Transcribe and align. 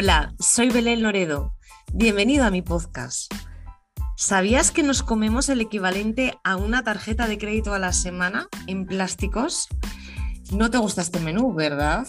Hola, 0.00 0.32
soy 0.38 0.70
Belén 0.70 1.02
Loredo. 1.02 1.54
Bienvenido 1.92 2.44
a 2.44 2.52
mi 2.52 2.62
podcast. 2.62 3.34
¿Sabías 4.16 4.70
que 4.70 4.84
nos 4.84 5.02
comemos 5.02 5.48
el 5.48 5.60
equivalente 5.60 6.38
a 6.44 6.54
una 6.54 6.84
tarjeta 6.84 7.26
de 7.26 7.36
crédito 7.36 7.74
a 7.74 7.80
la 7.80 7.92
semana 7.92 8.46
en 8.68 8.86
plásticos? 8.86 9.66
No 10.52 10.70
te 10.70 10.78
gusta 10.78 11.02
este 11.02 11.18
menú, 11.18 11.52
¿verdad? 11.52 12.06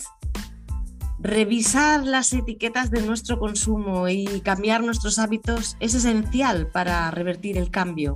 Revisar 1.17 2.03
las 2.03 2.31
etiquetas 2.31 2.91
de 2.91 3.01
nuestro 3.01 3.39
consumo 3.39 4.07
y 4.07 4.41
cambiar 4.41 4.83
nuestros 4.83 5.17
hábitos 5.17 5.75
es 5.79 5.95
esencial 5.95 6.67
para 6.67 7.09
revertir 7.09 7.57
el 7.57 7.71
cambio. 7.71 8.15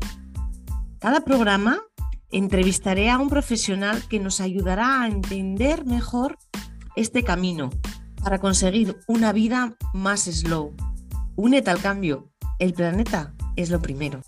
Cada 1.00 1.22
programa 1.22 1.82
entrevistaré 2.30 3.10
a 3.10 3.18
un 3.18 3.28
profesional 3.28 4.08
que 4.08 4.20
nos 4.20 4.40
ayudará 4.40 5.02
a 5.02 5.08
entender 5.08 5.84
mejor 5.84 6.38
este 6.96 7.24
camino 7.24 7.72
para 8.24 8.40
conseguir 8.40 8.96
una 9.08 9.34
vida 9.34 9.76
más 9.94 10.22
slow. 10.22 10.74
Únete 11.36 11.70
al 11.70 11.82
cambio. 11.82 12.32
El 12.58 12.74
planeta 12.74 13.34
es 13.58 13.70
lo 13.70 13.82
primero. 13.82 14.22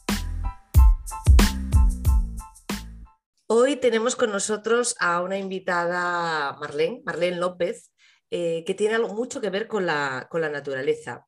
Hoy 3.47 3.77
tenemos 3.77 4.15
con 4.15 4.31
nosotros 4.31 4.95
a 4.99 5.21
una 5.21 5.37
invitada, 5.37 6.57
Marlene, 6.59 7.01
Marlene 7.05 7.37
López, 7.37 7.91
eh, 8.31 8.63
que 8.65 8.73
tiene 8.73 8.95
algo 8.95 9.13
mucho 9.13 9.39
que 9.39 9.49
ver 9.49 9.67
con 9.67 9.85
la, 9.85 10.27
naturaleza. 10.31 11.25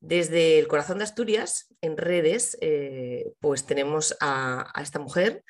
Desde 0.00 0.58
el 0.58 0.68
corazón 0.68 0.98
de 0.98 1.04
Asturias, 1.04 1.74
en 1.80 1.96
redes, 1.96 2.58
eh, 2.60 3.32
pues 3.40 3.64
tenemos 3.64 4.14
a, 4.20 4.70
esta 4.82 4.98
mujer, 4.98 5.42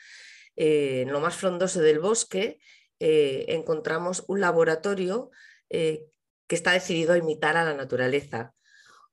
eh, 0.54 1.00
en 1.00 1.10
lo 1.10 1.18
más 1.18 1.34
frondoso 1.34 1.80
del 1.80 1.98
bosque, 1.98 2.60
encontramos 3.00 4.24
un 4.28 4.40
laboratorio 4.40 5.30
que 6.46 6.54
está 6.54 6.72
decidido 6.72 7.14
a 7.14 7.18
imitar 7.18 7.56
a 7.56 7.64
la 7.64 7.74
naturaleza. 7.74 8.52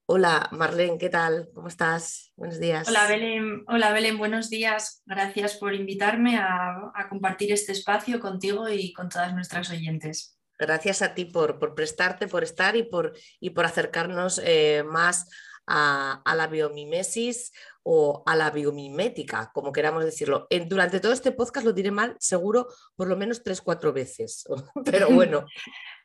Hola 0.06 0.50
Marlene, 0.52 0.98
¿qué 0.98 1.10
tal? 1.10 1.50
¿Cómo 1.54 1.70
estás? 1.70 2.34
Buenos 2.36 2.60
días. 2.60 2.88
Hola 2.88 3.08
Belén, 3.08 3.64
Hola 3.68 3.94
Belén, 3.94 4.18
buenos 4.18 4.50
días. 4.50 5.02
Gracias 5.06 5.56
por 5.56 5.74
invitarme 5.74 6.38
a, 6.38 6.92
compartir 7.10 7.52
este 7.54 7.72
espacio 7.72 8.20
contigo 8.20 8.68
y 8.68 8.92
con 8.94 9.08
todas 9.08 9.34
nuestras 9.34 9.70
oyentes. 9.70 10.38
Gracias 10.60 11.02
a 11.02 11.14
ti 11.14 11.26
por, 11.26 11.74
prestarte, 11.74 12.28
por 12.28 12.44
estar 12.44 12.76
y 12.76 12.84
por, 12.84 13.14
y 13.40 13.52
por 13.52 13.66
acercarnos 13.66 14.40
eh, 14.44 14.84
más 14.86 15.30
a, 15.68 16.22
la 16.36 16.48
biomimesis 16.48 17.52
o 17.84 18.24
a 18.26 18.36
la 18.36 18.52
biomimética, 18.52 19.52
como 19.54 19.72
queramos 19.72 20.04
decirlo. 20.04 20.48
durante 20.68 21.00
todo 21.00 21.14
este 21.14 21.32
podcast 21.32 21.66
lo 21.66 21.74
diré 21.74 21.92
mal, 21.92 22.16
seguro, 22.20 22.68
por 22.96 23.08
lo 23.08 23.18
menos 23.18 23.44
tres, 23.44 23.62
cuatro 23.62 23.94
veces. 23.94 24.46
Pero 24.86 25.10
bueno. 25.12 25.46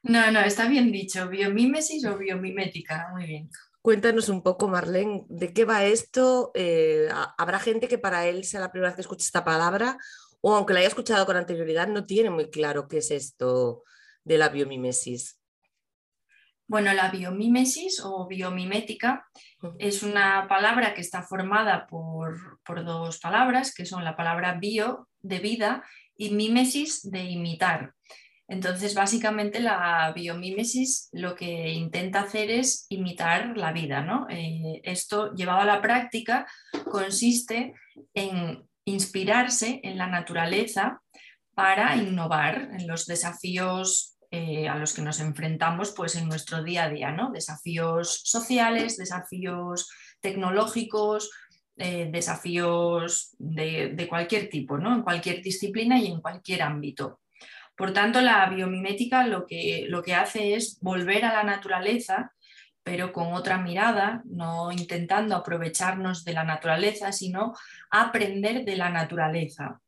no, 0.03 0.31
no, 0.31 0.41
está 0.41 0.69
bien 0.69 0.91
dicho, 0.93 1.29
biomimesis 1.29 2.05
o 2.07 2.17
biomimética, 2.17 3.09
muy 3.13 3.27
bien. 3.27 3.51
Cuéntanos 3.83 4.29
un 4.29 4.43
poco, 4.43 4.67
Marlene, 4.67 5.25
de 5.29 5.53
qué 5.53 5.65
va 5.65 5.85
esto. 5.85 6.51
Eh, 6.55 7.09
habrá 7.39 7.61
gente 7.61 7.87
que 7.87 7.99
para 7.99 8.27
él 8.27 8.45
sea 8.45 8.59
la 8.59 8.73
primera 8.73 8.91
vez 8.91 8.97
que 8.97 9.03
escucha 9.03 9.25
esta 9.25 9.45
palabra, 9.45 9.97
o 10.41 10.57
aunque 10.57 10.73
la 10.73 10.81
haya 10.81 10.89
escuchado 10.89 11.25
con 11.25 11.37
anterioridad, 11.37 11.87
no 11.87 12.05
tiene 12.05 12.31
muy 12.31 12.51
claro 12.51 12.89
qué 12.89 12.99
es 12.99 13.13
esto 13.13 13.85
de 14.25 14.39
la 14.39 14.49
biomimesis. 14.49 15.41
Bueno, 16.69 16.93
la 16.93 17.11
biomimesis 17.11 18.01
o 18.05 18.27
biomimética 18.27 19.27
es 19.79 20.03
una 20.03 20.47
palabra 20.49 20.95
que 20.95 21.01
está 21.01 21.23
formada 21.23 21.87
por, 21.87 22.61
por, 22.65 22.85
dos 22.85 23.19
palabras, 23.19 23.73
que 23.73 23.87
son 23.87 24.05
la 24.05 24.17
palabra 24.17 24.55
bio 24.55 25.09
de 25.21 25.39
vida 25.39 25.85
y 26.17 26.31
mimesis 26.31 27.09
de 27.11 27.25
imitar. 27.25 27.95
Entonces, 28.49 28.95
básicamente 28.95 29.61
la 29.61 30.13
biomímesis 30.15 31.09
lo 31.13 31.35
que 31.35 31.73
intenta 31.73 32.21
hacer 32.21 32.51
es 32.51 32.87
imitar 32.89 33.57
la 33.57 33.73
vida. 33.73 34.03
¿no? 34.03 34.27
Eh, 34.31 34.81
esto, 34.85 35.35
llevado 35.35 35.61
a 35.61 35.65
la 35.65 35.83
práctica, 35.83 36.47
consiste 36.91 37.75
en 38.15 38.65
inspirarse 38.85 39.81
en 39.83 39.99
la 39.99 40.07
naturaleza 40.07 41.03
para 41.55 41.97
innovar 41.97 42.71
en 42.79 42.87
los 42.87 43.07
desafíos 43.07 44.16
eh, 44.37 44.69
a 44.69 44.77
los 44.77 44.93
que 44.93 45.01
nos 45.01 45.19
enfrentamos 45.21 45.93
pues, 45.93 46.15
en 46.15 46.29
nuestro 46.29 46.63
día 46.63 46.85
a 46.85 46.91
día, 46.91 47.11
¿no? 47.11 47.31
desafíos 47.31 48.21
sociales, 48.23 48.99
desafíos 48.99 49.91
tecnológicos, 50.21 51.31
eh, 51.79 52.11
desafíos 52.13 53.35
de, 53.39 53.95
de, 53.95 54.09
cualquier 54.09 54.51
tipo, 54.51 54.77
¿no? 54.77 54.95
en 54.95 55.03
cualquier 55.03 55.41
disciplina 55.41 55.99
y 55.99 56.09
en 56.09 56.21
cualquier 56.21 56.61
ámbito. 56.61 57.21
Por 57.75 57.95
tanto, 57.95 58.21
la 58.21 58.47
biomimética 58.51 59.27
lo 59.27 59.47
que, 59.47 59.87
lo 59.89 60.03
que 60.03 60.15
hace 60.15 60.55
es 60.55 60.79
volver 60.83 61.25
a 61.25 61.33
la 61.33 61.43
naturaleza, 61.43 62.35
pero 62.83 63.15
con 63.15 63.33
otra 63.33 63.57
mirada, 63.57 64.23
no 64.27 64.71
intentando 64.71 65.35
aprovecharnos 65.35 66.25
de 66.25 66.35
la 66.35 66.45
naturaleza, 66.45 67.11
sino 67.11 67.55
aprender 67.91 68.67
de 68.67 68.77
la 68.77 68.91
naturaleza. 68.91 69.81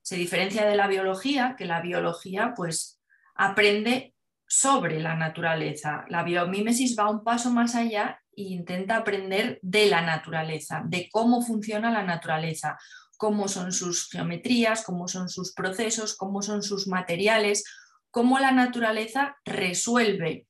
Se 0.00 0.16
diferencia 0.16 0.66
de 0.66 0.74
la 0.74 0.88
biología, 0.88 1.54
que 1.56 1.66
la 1.66 1.80
biología 1.80 2.52
pues 2.56 2.98
aprende 3.34 4.14
sobre 4.46 5.00
la 5.00 5.14
naturaleza. 5.14 6.04
La 6.08 6.22
biomímesis 6.22 6.96
va 6.98 7.08
un 7.08 7.24
paso 7.24 7.50
más 7.50 7.74
allá 7.74 8.20
e 8.36 8.42
intenta 8.42 8.96
aprender 8.96 9.58
de 9.62 9.86
la 9.86 10.02
naturaleza, 10.02 10.82
de 10.84 11.08
cómo 11.10 11.42
funciona 11.42 11.90
la 11.90 12.02
naturaleza, 12.02 12.78
cómo 13.16 13.48
son 13.48 13.72
sus 13.72 14.08
geometrías, 14.10 14.84
cómo 14.84 15.08
son 15.08 15.28
sus 15.28 15.54
procesos, 15.54 16.16
cómo 16.16 16.42
son 16.42 16.62
sus 16.62 16.88
materiales, 16.88 17.64
cómo 18.10 18.38
la 18.38 18.52
naturaleza 18.52 19.36
resuelve 19.44 20.46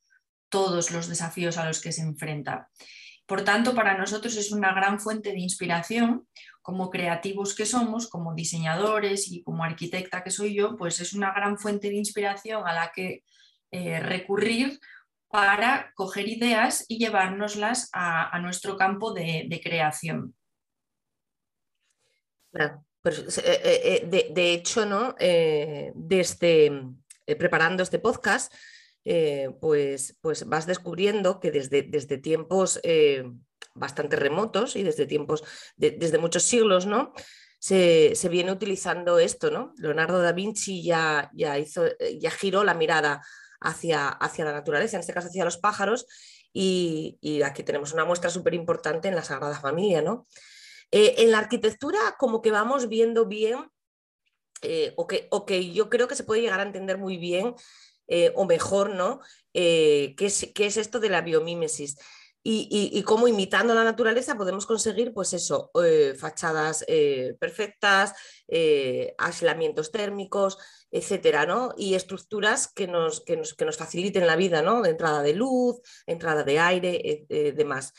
todos 0.49 0.91
los 0.91 1.09
desafíos 1.09 1.57
a 1.59 1.67
los 1.67 1.81
que 1.81 1.93
se 1.93 2.03
enfrenta. 2.03 2.69
Por 3.27 3.45
tanto, 3.45 3.75
para 3.75 3.97
nosotros 3.97 4.37
es 4.37 4.53
una 4.53 4.73
gran 4.75 5.01
fuente 5.01 5.31
de 5.33 5.41
inspiración, 5.41 6.27
como 6.61 6.91
creativos 6.91 7.55
que 7.55 7.67
somos, 7.67 8.09
como 8.09 8.35
diseñadores 8.35 9.31
y 9.31 9.43
como 9.43 9.65
arquitecta 9.65 10.23
que 10.23 10.31
soy 10.31 10.55
yo, 10.55 10.77
pues 10.77 11.01
es 11.01 11.13
una 11.13 11.33
gran 11.33 11.59
fuente 11.59 11.89
de 11.89 11.97
inspiración 11.97 12.67
a 12.67 12.73
la 12.73 12.93
que 12.93 13.25
eh, 13.71 14.01
recurrir 14.01 14.79
para 15.29 15.93
coger 15.95 16.29
ideas 16.29 16.85
y 16.89 16.99
llevárnoslas 16.99 17.89
a, 17.93 18.39
nuestro 18.41 18.77
campo 18.77 19.15
de 19.15 19.61
creación. 19.63 20.35
Pues, 23.03 23.39
eh, 23.39 23.61
eh, 23.65 24.09
eh, 24.13 24.31
de, 24.33 24.53
hecho, 24.53 24.87
¿no? 24.87 25.15
desde 25.19 26.71
preparando 27.39 27.83
este 27.83 27.99
podcast, 27.99 28.53
pues, 29.61 30.17
pues 30.21 30.47
vas 30.47 30.67
descubriendo 30.67 31.41
que 31.41 31.51
desde, 31.51 31.83
desde 31.83 32.19
tiempos 32.19 32.81
bastante 33.75 34.17
remotos 34.17 34.77
y 34.77 34.83
desde 34.83 35.07
tiempos, 35.07 35.43
desde 35.77 36.19
muchos 36.19 36.43
siglos, 36.43 36.87
¿no? 36.87 37.13
Se, 37.59 38.15
viene 38.29 38.53
utilizando 38.53 39.19
esto, 39.19 39.51
¿no? 39.51 39.73
Leonardo 39.79 40.21
da 40.21 40.33
Vinci 40.33 40.83
ya, 40.83 41.31
ya, 41.33 41.59
hizo, 41.59 41.85
ya 42.19 42.31
giró 42.31 42.65
la 42.65 42.75
mirada 42.75 43.23
hacia, 43.61 44.09
hacia 44.09 44.45
la 44.45 44.53
naturaleza, 44.53 44.97
en 44.97 45.01
este 45.01 45.13
caso 45.13 45.29
hacia 45.29 45.45
los 45.45 45.59
pájaros, 45.59 46.07
y, 46.53 47.41
aquí 47.45 47.63
tenemos 47.63 47.93
una 47.93 48.05
muestra 48.05 48.31
súper 48.31 48.55
importante 48.55 49.09
en 49.09 49.15
la 49.15 49.25
Sagrada 49.25 49.59
Familia, 49.59 50.03
¿no? 50.03 50.27
Eh, 50.91 51.15
en 51.19 51.31
la 51.31 51.39
arquitectura 51.39 51.99
como 52.19 52.43
que 52.43 52.51
vamos 52.51 52.89
viendo 52.89 53.27
bien, 53.27 53.71
eh, 54.61 54.93
o, 54.97 55.07
que, 55.07 55.73
yo 55.73 55.89
creo 55.89 56.07
que 56.09 56.15
se 56.15 56.25
puede 56.25 56.43
llegar 56.43 56.61
a 56.61 56.65
entender 56.65 56.99
muy 56.99 57.17
bien, 57.17 57.55
eh, 58.13 58.31
o 58.35 58.45
mejor, 58.45 58.95
¿no? 58.95 59.21
¿qué 59.53 60.15
es, 60.19 60.51
¿qué, 60.55 60.67
es, 60.67 60.77
esto 60.77 61.01
de 61.01 61.09
la 61.09 61.23
biomímesis? 61.23 61.97
Y, 62.45 63.03
cómo 63.05 63.29
imitando 63.29 63.73
la 63.73 63.85
naturaleza 63.85 64.37
podemos 64.37 64.67
conseguir, 64.67 65.15
pues 65.15 65.33
eso, 65.33 65.71
fachadas 66.19 66.85
perfectas, 67.39 68.15
aislamientos 69.19 69.93
térmicos, 69.93 70.59
etcétera, 70.91 71.47
¿no? 71.47 71.73
Y 71.77 71.95
estructuras 71.95 72.67
que 72.67 72.89
nos, 72.89 73.21
que 73.21 73.37
nos, 73.37 73.55
que 73.55 73.65
nos 73.65 73.77
faciliten 73.77 74.27
la 74.27 74.37
vida, 74.37 74.61
¿no? 74.61 74.83
De 74.83 74.91
entrada 74.91 75.23
de 75.23 75.35
luz, 75.35 75.81
entrada 76.07 76.43
de 76.43 76.59
aire, 76.59 77.27
demás 77.55 77.93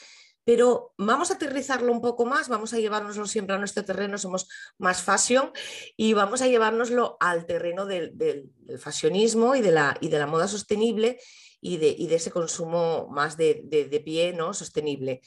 pero 0.45 0.93
vamos 0.97 1.31
a 1.31 1.35
aterrizarlo 1.35 1.91
un 1.91 2.01
poco 2.01 2.25
más, 2.25 2.49
vamos 2.49 2.73
a 2.73 2.79
llevárnoslo 2.79 3.25
siempre 3.27 3.55
a 3.55 3.59
nuestro 3.59 3.85
terreno, 3.85 4.17
somos 4.17 4.47
más 4.77 5.01
fashion 5.01 5.51
y 5.95 6.13
vamos 6.13 6.41
a 6.41 6.47
llevárnoslo 6.47 7.17
al 7.19 7.45
terreno 7.45 7.85
del, 7.85 8.49
fashionismo 8.79 9.55
y 9.55 9.61
de, 9.61 9.71
la, 9.71 10.27
moda 10.27 10.47
sostenible 10.47 11.19
y 11.61 11.77
de, 11.77 12.15
ese 12.15 12.31
consumo 12.31 13.07
más 13.09 13.37
de, 13.37 14.01
pie 14.03 14.33
¿no? 14.33 14.53
sostenible. 14.53 15.21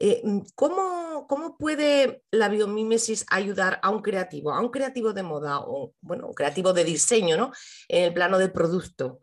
Eh, 0.00 0.22
¿cómo, 0.54 1.26
¿cómo, 1.28 1.56
puede 1.56 2.22
la 2.30 2.48
biomímesis 2.48 3.24
ayudar 3.28 3.78
a 3.82 3.90
un 3.90 4.00
creativo, 4.00 4.52
a 4.52 4.60
un 4.60 4.70
creativo 4.70 5.12
de 5.12 5.22
moda 5.22 5.60
o 5.60 5.94
bueno, 6.00 6.28
un 6.28 6.34
creativo 6.34 6.72
de 6.72 6.82
diseño 6.82 7.36
¿no? 7.36 7.52
en 7.88 8.04
el 8.04 8.14
plano 8.14 8.38
del 8.38 8.52
producto? 8.52 9.20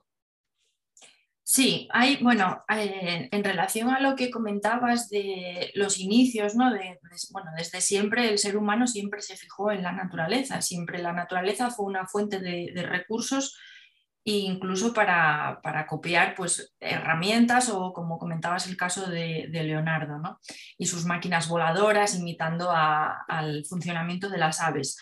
Sí, 1.51 1.87
hay, 1.91 2.17
bueno, 2.21 2.63
eh, 2.69 3.27
en 3.31 3.43
relación 3.43 3.89
a 3.89 3.99
lo 3.99 4.15
que 4.15 4.29
comentabas 4.29 5.09
de 5.09 5.71
los 5.73 5.97
inicios, 5.99 6.53
¿no? 6.53 6.71
De, 6.71 6.99
bueno, 7.31 7.49
desde 7.57 7.81
siempre 7.81 8.29
el 8.29 8.37
ser 8.37 8.55
humano 8.55 8.85
siempre 8.85 9.19
se 9.23 9.35
fijó 9.35 9.71
en 9.71 9.81
la 9.81 9.91
naturaleza, 9.91 10.61
siempre 10.61 11.01
la 11.01 11.11
naturaleza 11.11 11.71
fue 11.71 11.87
una 11.87 12.05
fuente 12.05 12.39
de, 12.39 12.71
recursos 12.83 13.57
e 14.23 14.33
incluso 14.33 14.93
para, 14.93 15.59
copiar 15.87 16.35
pues, 16.35 16.75
herramientas 16.79 17.69
o 17.69 17.93
como 17.93 18.19
comentabas 18.19 18.67
el 18.67 18.77
caso 18.77 19.09
de, 19.09 19.49
Leonardo 19.51 20.19
¿no? 20.19 20.39
y 20.77 20.85
sus 20.85 21.05
máquinas 21.05 21.49
voladoras 21.49 22.13
imitando 22.13 22.69
al 22.71 23.65
funcionamiento 23.65 24.29
de 24.29 24.37
las 24.37 24.61
aves. 24.61 24.99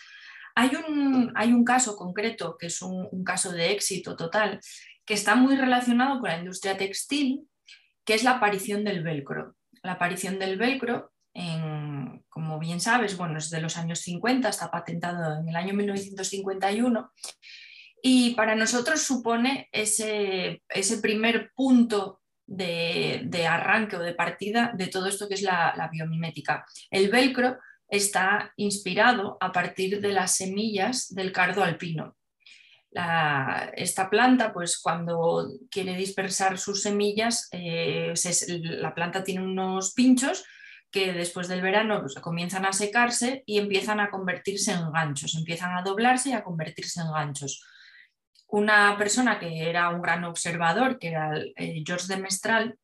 Hay 0.54 0.70
un, 0.74 1.30
hay 1.36 1.52
un, 1.52 1.62
caso 1.62 1.94
concreto 1.94 2.56
que 2.58 2.66
es 2.68 2.80
un 2.82 3.22
caso 3.22 3.52
de 3.52 3.70
éxito 3.70 4.16
total 4.16 4.58
que 5.08 5.14
está 5.14 5.34
muy 5.34 5.56
relacionado 5.56 6.20
con 6.20 6.28
la 6.28 6.38
industria 6.38 6.76
textil, 6.76 7.48
que 8.04 8.14
es 8.14 8.22
la 8.22 8.32
aparición 8.32 8.84
del 8.84 9.02
velcro. 9.02 9.56
La 9.82 9.92
aparición 9.92 10.38
del 10.38 10.56
velcro 10.56 11.10
como 12.28 12.58
bien 12.58 12.80
sabes, 12.80 13.16
bueno, 13.16 13.38
es 13.38 13.50
de 13.50 13.60
los 13.60 13.76
años 13.76 14.00
50, 14.00 14.48
está 14.48 14.70
patentado 14.70 15.40
en 15.40 15.48
el 15.48 15.56
año 15.56 15.74
1951 15.74 17.12
y 18.02 18.34
para 18.34 18.54
nosotros 18.54 19.02
supone 19.02 19.68
ese, 19.72 20.62
ese 20.68 20.98
primer 20.98 21.52
punto 21.54 22.20
de, 22.46 23.46
arranque 23.48 23.96
o 23.96 24.00
de 24.00 24.14
partida 24.14 24.72
de 24.74 24.86
todo 24.86 25.06
esto 25.06 25.28
que 25.28 25.34
es 25.34 25.42
la, 25.42 25.88
biomimética. 25.92 26.64
El 26.90 27.10
velcro 27.10 27.58
está 27.88 28.52
inspirado 28.56 29.36
a 29.40 29.52
partir 29.52 30.00
de 30.00 30.12
las 30.12 30.36
semillas 30.36 31.12
del 31.14 31.32
cardo 31.32 31.62
alpino. 31.62 32.16
Esta 32.92 34.08
planta, 34.10 34.52
pues 34.52 34.78
cuando 34.78 35.48
quiere 35.70 35.94
dispersar 35.94 36.58
sus 36.58 36.82
semillas, 36.82 37.48
eh, 37.52 38.14
la 38.62 38.94
planta 38.94 39.22
tiene 39.22 39.44
unos 39.44 39.92
pinchos 39.92 40.44
que 40.90 41.12
después 41.12 41.48
del 41.48 41.60
verano 41.60 42.02
comienzan 42.22 42.64
a 42.64 42.72
secarse 42.72 43.42
y 43.44 43.58
empiezan 43.58 44.00
a 44.00 44.10
convertirse 44.10 44.72
en 44.72 44.90
ganchos, 44.90 45.34
empiezan 45.34 45.76
a 45.76 45.82
doblarse 45.82 46.30
y 46.30 46.32
a 46.32 46.42
convertirse 46.42 47.00
en 47.00 47.12
ganchos. 47.12 47.62
Una 48.46 48.96
persona 48.96 49.38
que 49.38 49.68
era 49.68 49.90
un 49.90 50.00
gran 50.00 50.24
observador, 50.24 50.98
que 50.98 51.08
era 51.08 51.36
eh, 51.36 51.82
George 51.86 52.06
de 52.08 52.16
Mestral, 52.16 52.78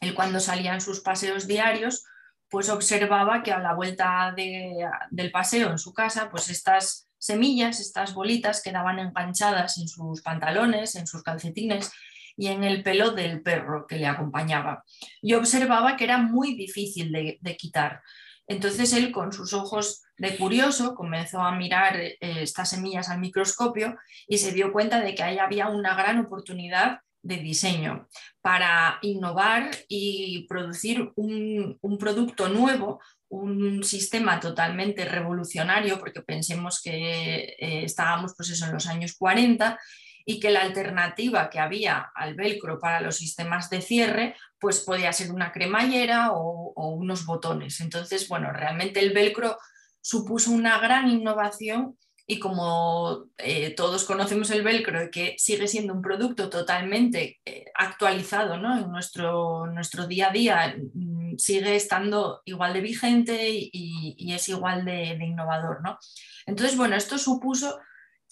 él 0.00 0.14
cuando 0.14 0.40
salía 0.40 0.74
en 0.74 0.82
sus 0.82 1.00
paseos 1.00 1.46
diarios, 1.46 2.04
pues 2.50 2.68
observaba 2.68 3.42
que 3.42 3.52
a 3.52 3.60
la 3.60 3.74
vuelta 3.74 4.34
del 4.34 5.30
paseo 5.30 5.70
en 5.70 5.78
su 5.78 5.94
casa, 5.94 6.28
pues 6.30 6.50
estas 6.50 7.09
semillas, 7.20 7.78
estas 7.78 8.14
bolitas 8.14 8.62
quedaban 8.62 8.98
enganchadas 8.98 9.78
en 9.78 9.86
sus 9.86 10.22
pantalones, 10.22 10.96
en 10.96 11.06
sus 11.06 11.22
calcetines 11.22 11.92
y 12.36 12.48
en 12.48 12.64
el 12.64 12.82
pelo 12.82 13.10
del 13.10 13.42
perro 13.42 13.86
que 13.86 13.96
le 13.96 14.06
acompañaba. 14.06 14.82
Yo 15.22 15.38
observaba 15.38 15.96
que 15.96 16.04
era 16.04 16.18
muy 16.18 16.54
difícil 16.54 17.12
de, 17.12 17.56
quitar. 17.56 18.02
Entonces 18.48 18.92
él 18.94 19.12
con 19.12 19.32
sus 19.32 19.52
ojos 19.52 20.02
de 20.16 20.36
curioso 20.36 20.94
comenzó 20.94 21.40
a 21.40 21.54
mirar 21.54 22.00
eh, 22.00 22.18
estas 22.20 22.70
semillas 22.70 23.08
al 23.10 23.20
microscopio 23.20 23.96
y 24.26 24.38
se 24.38 24.52
dio 24.52 24.72
cuenta 24.72 25.00
de 25.00 25.14
que 25.14 25.22
ahí 25.22 25.38
había 25.38 25.68
una 25.68 25.94
gran 25.94 26.18
oportunidad 26.18 27.00
de 27.22 27.36
diseño 27.36 28.08
para 28.40 28.98
innovar 29.02 29.70
y 29.88 30.46
producir 30.48 31.12
un, 31.16 31.78
producto 31.98 32.48
nuevo, 32.48 33.00
un 33.28 33.84
sistema 33.84 34.40
totalmente 34.40 35.04
revolucionario, 35.04 35.98
porque 35.98 36.22
pensemos 36.22 36.80
que 36.82 37.56
eh, 37.58 37.84
estábamos 37.84 38.34
pues 38.36 38.50
eso, 38.50 38.66
en 38.66 38.72
los 38.72 38.86
años 38.86 39.14
40 39.16 39.78
y 40.24 40.38
que 40.38 40.50
la 40.50 40.62
alternativa 40.62 41.50
que 41.50 41.58
había 41.58 42.10
al 42.14 42.34
velcro 42.34 42.78
para 42.78 43.00
los 43.00 43.16
sistemas 43.16 43.70
de 43.70 43.80
cierre 43.80 44.36
pues 44.58 44.80
podía 44.80 45.12
ser 45.12 45.32
una 45.32 45.52
cremallera 45.52 46.32
o, 46.32 46.72
unos 46.76 47.24
botones. 47.26 47.80
Entonces, 47.80 48.28
bueno, 48.28 48.52
realmente 48.52 49.00
el 49.00 49.12
velcro 49.12 49.58
supuso 50.00 50.50
una 50.50 50.78
gran 50.78 51.08
innovación 51.08 51.96
y 52.30 52.38
como 52.38 53.24
eh, 53.38 53.70
todos 53.70 54.04
conocemos 54.04 54.52
el 54.52 54.62
velcro 54.62 55.10
que 55.10 55.34
sigue 55.36 55.66
siendo 55.66 55.92
un 55.92 56.00
producto 56.00 56.48
totalmente 56.48 57.40
eh, 57.44 57.64
actualizado 57.74 58.56
¿no? 58.56 58.78
en 58.78 58.88
nuestro, 58.88 59.66
nuestro 59.66 60.06
día 60.06 60.28
a 60.28 60.32
día, 60.32 60.76
mm, 60.94 61.38
sigue 61.38 61.74
estando 61.74 62.40
igual 62.44 62.72
de 62.72 62.82
vigente 62.82 63.48
y, 63.50 64.32
es 64.32 64.48
igual 64.48 64.84
de, 64.84 65.16
de, 65.18 65.24
innovador. 65.24 65.82
¿no? 65.82 65.98
Entonces, 66.46 66.76
bueno, 66.76 66.94
esto 66.94 67.18
supuso 67.18 67.80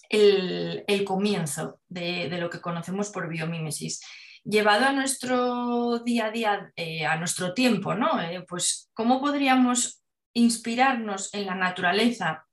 el, 0.07 1.03
comienzo 1.05 1.81
de, 1.89 2.29
lo 2.39 2.49
que 2.49 2.61
conocemos 2.61 3.09
por 3.09 3.27
biomímesis. 3.27 3.99
Llevado 4.45 4.85
a 4.85 4.93
nuestro 4.93 5.99
día 6.05 6.27
a 6.27 6.31
día, 6.31 6.71
eh, 6.77 7.05
a 7.05 7.17
nuestro 7.17 7.53
tiempo, 7.53 7.95
¿no? 7.95 8.11
Pues, 8.47 8.89
¿cómo 8.93 9.19
podríamos 9.19 10.01
inspirarnos 10.33 11.33
en 11.33 11.47
la 11.47 11.55
naturaleza 11.55 12.45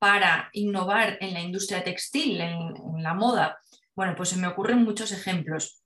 para 0.00 0.50
innovar 0.52 1.18
en 1.20 1.34
la 1.34 1.40
industria 1.40 1.84
textil, 1.84 2.40
en, 2.40 2.74
la 3.00 3.14
moda? 3.14 3.60
Bueno, 3.94 4.16
pues 4.16 4.30
se 4.30 4.36
me 4.36 4.48
ocurren 4.48 4.82
muchos 4.82 5.12
ejemplos. 5.12 5.84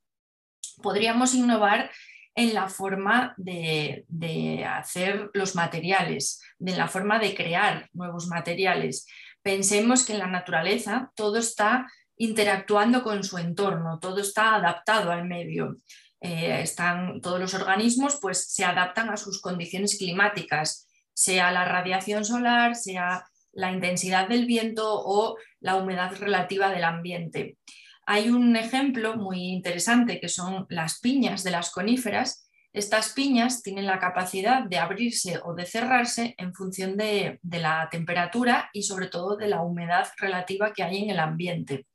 Podríamos 0.83 1.35
innovar 1.35 1.91
en 2.35 2.55
la 2.55 2.71
forma 2.71 3.35
de, 3.37 4.07
de, 4.09 4.65
hacer 4.65 5.31
los 5.35 5.55
materiales, 5.55 6.41
de 6.59 6.75
la 6.75 6.89
forma 6.89 7.19
de 7.19 7.35
crear 7.35 7.91
nuevos 7.93 8.27
materiales 8.29 9.07
pensemos 9.45 10.05
que 10.05 10.15
en 10.15 10.21
la 10.21 10.27
naturaleza 10.27 11.13
todo 11.15 11.37
está 11.37 11.87
interactuando 12.17 13.03
con 13.05 13.23
su 13.23 13.39
entorno, 13.39 14.01
todo 14.01 14.21
está 14.21 14.55
adaptado 14.55 15.13
al 15.13 15.27
medio. 15.27 15.77
Eh, 16.21 16.63
están, 16.63 17.21
todos 17.21 17.39
los 17.39 17.53
organismos 17.53 18.19
pues, 18.21 18.51
se 18.51 18.65
adaptan 18.65 19.11
a 19.11 19.19
sus 19.19 19.43
condiciones 19.43 19.99
climáticas, 19.99 20.89
sea 21.13 21.53
la 21.53 21.67
radiación 21.67 22.25
solar, 22.25 22.75
sea 22.75 23.25
la 23.55 23.73
intensidad 23.73 24.29
del 24.29 24.47
viento 24.47 24.85
o 24.87 25.37
la 25.61 25.77
humedad 25.77 26.17
relativa 26.19 26.71
del 26.71 26.85
ambiente. 26.85 27.59
Hay 28.07 28.29
un 28.29 28.57
ejemplo 28.57 29.17
muy 29.17 29.45
interesante 29.47 30.21
que 30.21 30.29
son 30.29 30.67
las 30.69 31.01
piñas 31.01 31.43
de 31.43 31.51
las 31.51 31.71
coníferas 31.71 32.45
estas 32.75 33.13
piñas 33.13 33.63
tienen 33.63 33.87
la 33.87 34.01
capacidad 34.01 34.65
de 34.65 34.79
abrirse 34.79 35.39
o 35.45 35.55
de 35.55 35.65
cerrarse 35.65 36.35
en 36.39 36.53
función 36.53 36.97
de, 36.97 37.39
la 37.45 37.89
temperatura 37.89 38.69
y 38.73 38.83
sobre 38.83 39.07
todo 39.07 39.37
de 39.37 39.47
la 39.47 39.63
humedad 39.63 40.09
relativa 40.19 40.73
que 40.73 40.83
hay 40.83 41.05
en 41.05 41.11
el 41.11 41.21
ambiente. 41.21 41.87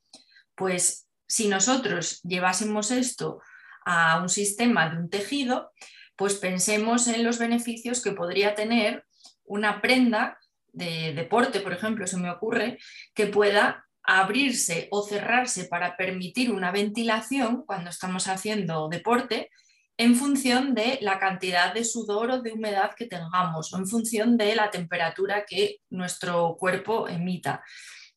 Pues 0.55 1.05
si 1.27 1.49
nosotros 1.49 2.21
llevásemos 2.23 2.91
esto 2.91 3.41
a 3.85 4.21
un 4.21 4.29
sistema 4.29 4.89
de 4.89 4.99
un 4.99 5.09
tejido, 5.09 5.73
pues 6.15 6.35
pensemos 6.35 7.09
en 7.09 7.25
los 7.25 7.39
beneficios 7.39 8.01
que 8.01 8.13
podría 8.13 8.55
tener 8.55 9.03
una 9.43 9.81
prenda 9.81 10.39
de 10.73 11.13
deporte, 11.13 11.59
por 11.59 11.73
ejemplo, 11.73 12.07
se 12.07 12.17
me 12.17 12.29
ocurre, 12.29 12.77
que 13.13 13.27
pueda 13.27 13.85
abrirse 14.03 14.87
o 14.91 15.03
cerrarse 15.03 15.65
para 15.65 15.95
permitir 15.95 16.51
una 16.51 16.71
ventilación 16.71 17.63
cuando 17.65 17.89
estamos 17.89 18.27
haciendo 18.27 18.89
deporte 18.89 19.49
en 19.97 20.15
función 20.15 20.73
de 20.73 20.97
la 21.01 21.19
cantidad 21.19 21.73
de 21.73 21.83
sudor 21.83 22.31
o 22.31 22.41
de 22.41 22.53
humedad 22.53 22.91
que 22.95 23.05
tengamos 23.05 23.73
o 23.73 23.77
en 23.77 23.85
función 23.85 24.37
de 24.37 24.55
la 24.55 24.71
temperatura 24.71 25.45
que 25.45 25.77
nuestro 25.89 26.55
cuerpo 26.57 27.07
emita. 27.07 27.63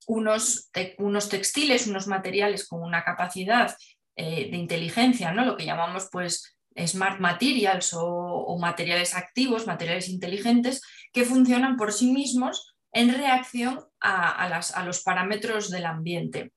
Unos, 0.06 0.70
unos 0.98 1.28
textiles, 1.28 1.86
unos 1.86 2.06
materiales 2.06 2.66
con 2.68 2.82
una 2.82 3.04
capacidad 3.04 3.74
eh, 4.16 4.50
de 4.50 4.56
inteligencia, 4.56 5.32
¿no? 5.32 5.44
lo 5.44 5.56
que 5.56 5.64
llamamos 5.64 6.08
pues 6.10 6.56
smart 6.76 7.20
materials 7.20 7.94
o, 7.94 8.56
materiales 8.60 9.14
activos, 9.14 9.66
materiales 9.66 10.08
inteligentes, 10.08 10.82
que 11.12 11.24
funcionan 11.24 11.76
por 11.76 11.92
sí 11.92 12.10
mismos 12.10 12.74
en 12.92 13.14
reacción 13.14 13.80
a, 14.00 14.84
los 14.84 15.02
parámetros 15.02 15.70
del 15.70 15.86
ambiente. 15.86 16.52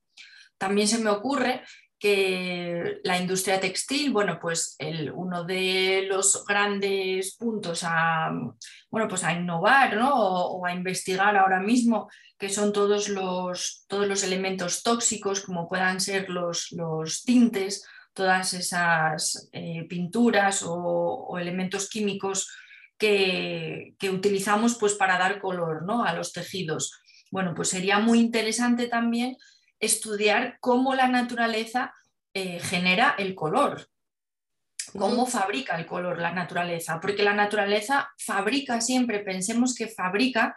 También 0.58 0.88
se 0.88 0.98
me 0.98 1.10
ocurre 1.10 1.62
que 1.98 3.00
la 3.04 3.18
industria 3.18 3.58
textil, 3.58 4.12
bueno, 4.12 4.38
pues 4.40 4.76
uno 5.14 5.44
de 5.44 6.04
los 6.08 6.44
grandes 6.46 7.36
puntos 7.36 7.80
a, 7.84 8.30
bueno, 8.90 9.08
pues 9.08 9.24
a 9.24 9.32
innovar 9.32 9.98
o, 10.02 10.64
a 10.66 10.72
investigar 10.72 11.36
ahora 11.36 11.60
mismo, 11.60 12.10
que 12.38 12.50
son 12.50 12.72
todos 12.72 13.08
los, 13.08 13.86
todos 13.88 14.06
los 14.06 14.22
elementos 14.24 14.82
tóxicos, 14.82 15.40
como 15.40 15.68
puedan 15.68 16.00
ser 16.00 16.28
los, 16.28 16.70
los 16.72 17.22
tintes, 17.22 17.86
todas 18.16 18.54
esas 18.54 19.48
eh, 19.52 19.86
pinturas 19.88 20.64
o, 20.66 21.36
elementos 21.38 21.88
químicos 21.88 22.50
que, 22.98 23.94
que, 23.98 24.10
utilizamos 24.10 24.76
pues, 24.78 24.94
para 24.94 25.18
dar 25.18 25.40
color 25.40 25.84
¿no? 25.84 26.04
a 26.04 26.14
los 26.14 26.32
tejidos. 26.32 27.00
Bueno, 27.30 27.54
pues 27.54 27.68
sería 27.68 27.98
muy 27.98 28.20
interesante 28.20 28.86
también 28.88 29.36
estudiar 29.80 30.58
cómo 30.60 30.94
la 30.94 31.08
naturaleza 31.08 31.92
eh, 32.38 32.60
genera 32.60 33.14
el 33.18 33.34
color, 33.34 33.88
cómo 34.92 35.26
fabrica 35.26 35.74
el 35.78 35.86
color 35.86 36.20
la 36.20 36.32
naturaleza, 36.32 37.00
porque 37.00 37.22
la 37.22 37.34
naturaleza 37.34 38.10
fabrica 38.18 38.80
siempre, 38.80 39.20
pensemos 39.20 39.74
que 39.74 39.88
fabrica 39.88 40.54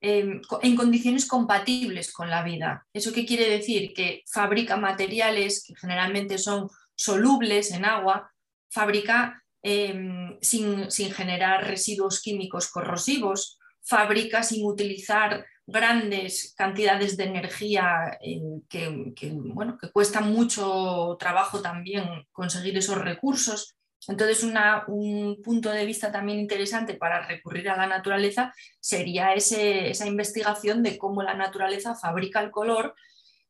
em, 0.00 0.40
en 0.62 0.76
condiciones 0.76 1.26
compatibles 1.26 2.12
con 2.12 2.30
la 2.30 2.42
vida. 2.42 2.86
¿Eso 2.92 3.12
qué 3.12 3.26
quiere 3.26 3.48
decir? 3.50 3.92
Que 3.92 4.22
fabrica 4.30 4.76
materiales 4.76 5.64
que 5.66 5.74
generalmente 5.74 6.38
son 6.38 6.68
solubles 6.94 7.72
en 7.72 7.84
agua, 7.84 8.32
fabrica 8.70 9.42
em, 9.68 10.38
sin, 10.40 10.88
sin 10.92 11.10
generar 11.10 11.66
residuos 11.66 12.22
químicos 12.22 12.70
corrosivos, 12.70 13.58
fabrica 13.82 14.44
sin 14.44 14.64
utilizar 14.64 15.44
grandes 15.66 16.54
cantidades 16.56 17.16
de 17.16 17.24
energía 17.24 18.16
eh, 18.22 18.40
que, 18.68 19.32
bueno, 19.32 19.76
que 19.76 19.90
cuesta 19.90 20.20
mucho 20.20 21.16
trabajo 21.18 21.60
también 21.60 22.04
conseguir 22.30 22.78
esos 22.78 22.98
recursos. 22.98 23.76
Entonces, 24.06 24.44
un 24.44 25.42
punto 25.42 25.70
de 25.70 25.84
vista 25.84 26.12
también 26.12 26.38
interesante 26.38 26.94
para 26.94 27.26
recurrir 27.26 27.68
a 27.68 27.76
la 27.76 27.88
naturaleza 27.88 28.54
sería 28.78 29.34
esa 29.34 30.06
investigación 30.06 30.84
de 30.84 30.96
cómo 30.96 31.24
la 31.24 31.34
naturaleza 31.34 31.96
fabrica 31.96 32.40
el 32.40 32.52
color 32.52 32.94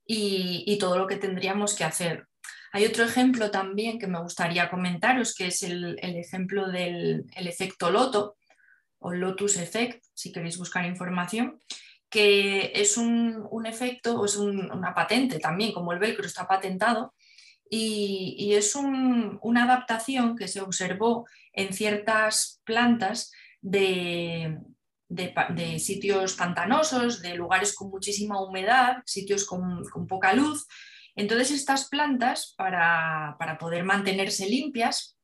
y, 0.07 0.79
todo 0.79 0.97
lo 0.97 1.07
que 1.07 1.17
tendríamos 1.17 1.75
que 1.75 1.85
hacer. 1.85 2.27
Hay 2.73 2.85
otro 2.85 3.05
ejemplo 3.05 3.51
también 3.51 3.99
que 3.99 4.07
me 4.07 4.21
gustaría 4.21 4.69
comentaros, 4.69 5.35
que 5.35 5.49
es 5.49 5.63
el, 5.63 5.99
ejemplo 6.01 6.69
del 6.69 7.27
efecto 7.35 7.91
loto 7.91 8.37
o 8.99 9.13
Lotus 9.13 9.57
Effect, 9.57 10.05
si 10.15 10.33
queréis 10.33 10.59
buscar 10.59 10.85
información, 10.87 11.61
que 12.09 12.73
es 12.75 12.97
un, 12.97 13.67
efecto, 13.67 14.21
o 14.21 14.25
es 14.25 14.37
una 14.37 14.95
patente 14.95 15.39
también, 15.39 15.73
como 15.73 15.93
el 15.93 15.99
velcro 15.99 16.27
está 16.27 16.47
patentado, 16.47 17.15
y, 17.69 18.55
es 18.55 18.75
una 18.77 19.65
adaptación 19.65 20.37
que 20.37 20.49
se 20.49 20.61
observó 20.61 21.27
en 21.53 21.73
ciertas 21.73 22.61
plantas 22.65 23.33
de, 23.61 24.59
sitios 25.79 26.35
pantanosos, 26.35 27.21
de 27.21 27.35
lugares 27.35 27.75
con 27.75 27.91
muchísima 27.91 28.41
humedad, 28.41 28.99
sitios 29.05 29.45
con, 29.45 29.83
poca 30.09 30.33
luz. 30.33 30.67
Entonces 31.17 31.51
estas 31.51 31.89
plantas, 31.89 32.55
para, 32.57 33.37
para 33.39 33.59
poder 33.59 33.83
mantenerse 33.85 34.49
limpias, 34.49 35.17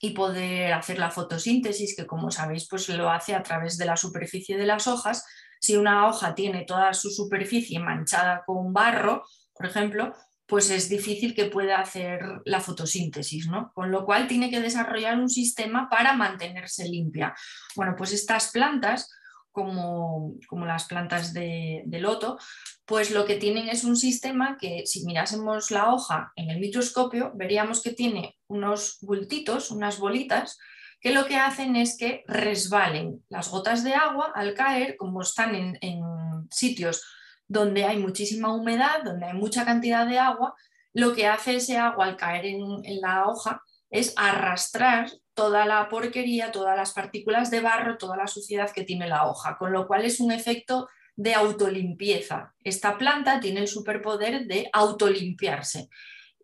y 0.00 0.10
poder 0.10 0.72
hacer 0.72 0.98
la 0.98 1.10
fotosíntesis, 1.10 1.96
que 1.96 2.06
como 2.06 2.30
sabéis, 2.30 2.68
pues 2.68 2.88
lo 2.88 3.10
hace 3.10 3.34
a 3.34 3.42
través 3.42 3.76
de 3.78 3.84
la 3.84 3.96
superficie 3.96 4.56
de 4.56 4.66
las 4.66 4.86
hojas. 4.86 5.24
Si 5.60 5.76
una 5.76 6.06
hoja 6.06 6.34
tiene 6.34 6.64
toda 6.64 6.94
su 6.94 7.10
superficie 7.10 7.80
manchada 7.80 8.44
con 8.46 8.72
barro, 8.72 9.24
por 9.52 9.66
ejemplo, 9.66 10.14
pues 10.46 10.70
es 10.70 10.88
difícil 10.88 11.34
que 11.34 11.46
pueda 11.46 11.80
hacer 11.80 12.20
la 12.44 12.60
fotosíntesis, 12.60 13.48
¿no? 13.48 13.72
Con 13.74 13.90
lo 13.90 14.04
cual 14.06 14.28
tiene 14.28 14.50
que 14.50 14.60
desarrollar 14.60 15.18
un 15.18 15.28
sistema 15.28 15.88
para 15.90 16.14
mantenerse 16.14 16.88
limpia. 16.88 17.34
Bueno, 17.74 17.94
pues 17.98 18.12
estas 18.12 18.50
plantas, 18.52 19.10
como, 19.52 20.34
como 20.48 20.66
las 20.66 20.84
plantas 20.84 21.32
de, 21.32 21.84
loto, 22.00 22.38
pues 22.84 23.10
lo 23.10 23.24
que 23.24 23.36
tienen 23.36 23.68
es 23.68 23.84
un 23.84 23.96
sistema 23.96 24.56
que 24.58 24.86
si 24.86 25.04
mirásemos 25.04 25.70
la 25.70 25.92
hoja 25.92 26.32
en 26.36 26.50
el 26.50 26.60
microscopio, 26.60 27.32
veríamos 27.34 27.82
que 27.82 27.92
tiene 27.92 28.38
unos 28.46 28.98
bultitos, 29.02 29.70
unas 29.70 29.98
bolitas, 29.98 30.58
que 31.00 31.12
lo 31.12 31.26
que 31.26 31.36
hacen 31.36 31.76
es 31.76 31.96
que 31.96 32.24
resbalen 32.26 33.24
las 33.28 33.50
gotas 33.50 33.84
de 33.84 33.94
agua 33.94 34.32
al 34.34 34.54
caer, 34.54 34.96
como 34.96 35.22
están 35.22 35.54
en 35.54 36.48
sitios 36.50 37.04
donde 37.48 37.84
hay 37.84 37.98
muchísima 37.98 38.52
humedad, 38.54 39.02
donde 39.02 39.26
hay 39.26 39.34
mucha 39.34 39.64
cantidad 39.64 40.06
de 40.06 40.18
agua, 40.18 40.54
lo 40.92 41.14
que 41.14 41.26
hace 41.26 41.56
ese 41.56 41.78
agua 41.78 42.04
al 42.04 42.16
caer 42.16 42.44
en, 42.44 42.82
la 43.00 43.26
hoja 43.26 43.62
es 43.90 44.12
arrastrar 44.16 45.10
toda 45.38 45.66
la 45.66 45.88
porquería, 45.88 46.50
todas 46.50 46.76
las 46.76 46.92
partículas 46.92 47.48
de 47.48 47.60
barro, 47.60 47.96
toda 47.96 48.16
la 48.16 48.26
suciedad 48.26 48.72
que 48.72 48.82
tiene 48.82 49.06
la 49.06 49.28
hoja, 49.28 49.56
con 49.56 49.72
lo 49.72 49.86
cual 49.86 50.04
es 50.04 50.18
un 50.18 50.32
efecto 50.32 50.88
de 51.14 51.32
autolimpieza. 51.32 52.56
Esta 52.64 52.98
planta 52.98 53.38
tiene 53.38 53.60
el 53.60 53.68
superpoder 53.68 54.48
de 54.48 54.68
autolimpiarse. 54.72 55.90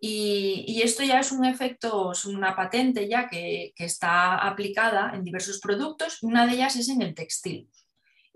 Y, 0.01 0.65
y 0.69 0.83
esto 0.83 1.03
ya 1.03 1.19
es 1.19 1.33
un 1.33 1.45
efecto, 1.45 2.13
es 2.13 2.25
una 2.25 2.55
patente 2.55 3.09
ya 3.09 3.29
que, 3.29 3.73
está 3.77 4.37
aplicada 4.37 5.11
en 5.13 5.25
diversos 5.25 5.59
productos. 5.59 6.23
Una 6.23 6.47
de 6.47 6.53
ellas 6.53 6.77
es 6.77 6.89
en 6.89 7.03
el 7.03 7.17
textil. 7.17 7.69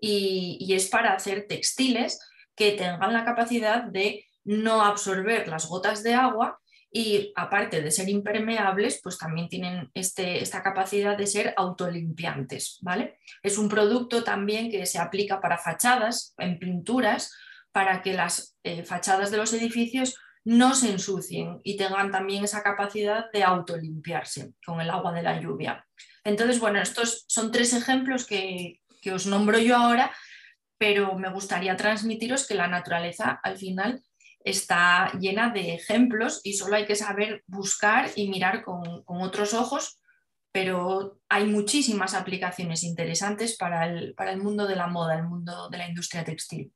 Y 0.01 0.73
es 0.75 0.89
para 0.89 1.13
hacer 1.15 1.47
textiles 1.47 2.19
que 2.57 2.73
tengan 2.73 3.13
la 3.13 3.25
capacidad 3.25 3.85
de 3.85 4.25
no 4.43 4.83
absorber 4.83 5.47
las 5.47 5.69
gotas 5.69 6.03
de 6.03 6.15
agua 6.15 6.59
y 6.91 7.33
aparte 7.37 7.83
de 7.83 7.91
ser 7.91 8.09
impermeables, 8.09 9.01
pues 9.03 9.19
también 9.19 9.49
tienen 9.49 9.91
este, 9.95 10.43
esta 10.43 10.63
capacidad 10.63 11.17
de 11.17 11.27
ser 11.27 11.55
autolimpiantes. 11.57 12.79
¿vale? 12.83 13.19
Es 13.43 13.59
un 13.59 13.69
producto 13.69 14.25
también 14.25 14.71
que 14.71 14.87
se 14.87 14.99
aplica 14.99 15.41
para 15.41 15.59
fachadas, 15.59 16.35
en 16.39 16.59
pinturas, 16.59 17.33
para 17.73 18.03
que 18.03 18.15
las 18.15 18.57
eh, 18.63 18.85
fachadas 18.85 19.31
de 19.31 19.37
los 19.37 19.53
edificios 19.53 20.17
no 20.45 20.75
se 20.75 20.91
ensucien 20.91 21.61
y 21.63 21.77
tengan 21.77 22.11
también 22.11 22.45
esa 22.45 22.63
capacidad 22.63 23.31
de 23.33 23.43
autolimpiarse 23.43 24.53
con 24.65 24.81
el 24.81 24.89
agua 24.89 25.13
de 25.13 25.23
la 25.23 25.39
lluvia. 25.41 25.87
Entonces, 26.25 26.59
bueno, 26.59 26.81
estos 26.81 27.25
son 27.29 27.53
tres 27.53 27.75
ejemplos 27.75 28.27
que, 28.27 28.81
que 29.03 29.13
os 29.13 29.27
nombro 29.27 29.59
yo 29.59 29.77
ahora 29.77 30.11
pero 30.79 31.19
me 31.19 31.31
gustaría 31.31 31.77
transmitiros 31.77 32.47
que 32.47 32.55
la 32.55 32.69
naturaleza 32.69 33.41
al 33.43 33.59
final 33.59 34.03
está 34.51 35.13
llena 35.19 35.51
de 35.51 35.75
ejemplos 35.75 36.41
y 36.45 36.55
solo 36.55 36.77
hay 36.77 36.87
que 36.87 36.97
saber 36.97 37.43
buscar 37.47 38.11
y 38.15 38.29
mirar 38.29 38.65
con, 38.65 39.05
otros 39.07 39.55
ojos, 39.55 40.01
pero 40.53 41.21
hay 41.29 41.47
muchísimas 41.47 42.15
aplicaciones 42.15 42.83
interesantes 42.85 43.57
para 43.57 43.87
el, 43.87 44.15
para 44.15 44.33
el 44.33 44.43
mundo 44.43 44.67
de 44.67 44.77
la 44.77 44.87
moda, 44.87 45.17
el 45.17 45.25
mundo 45.25 45.69
de 45.69 45.79
la 45.79 45.89
industria 45.89 46.25
textil. 46.25 46.73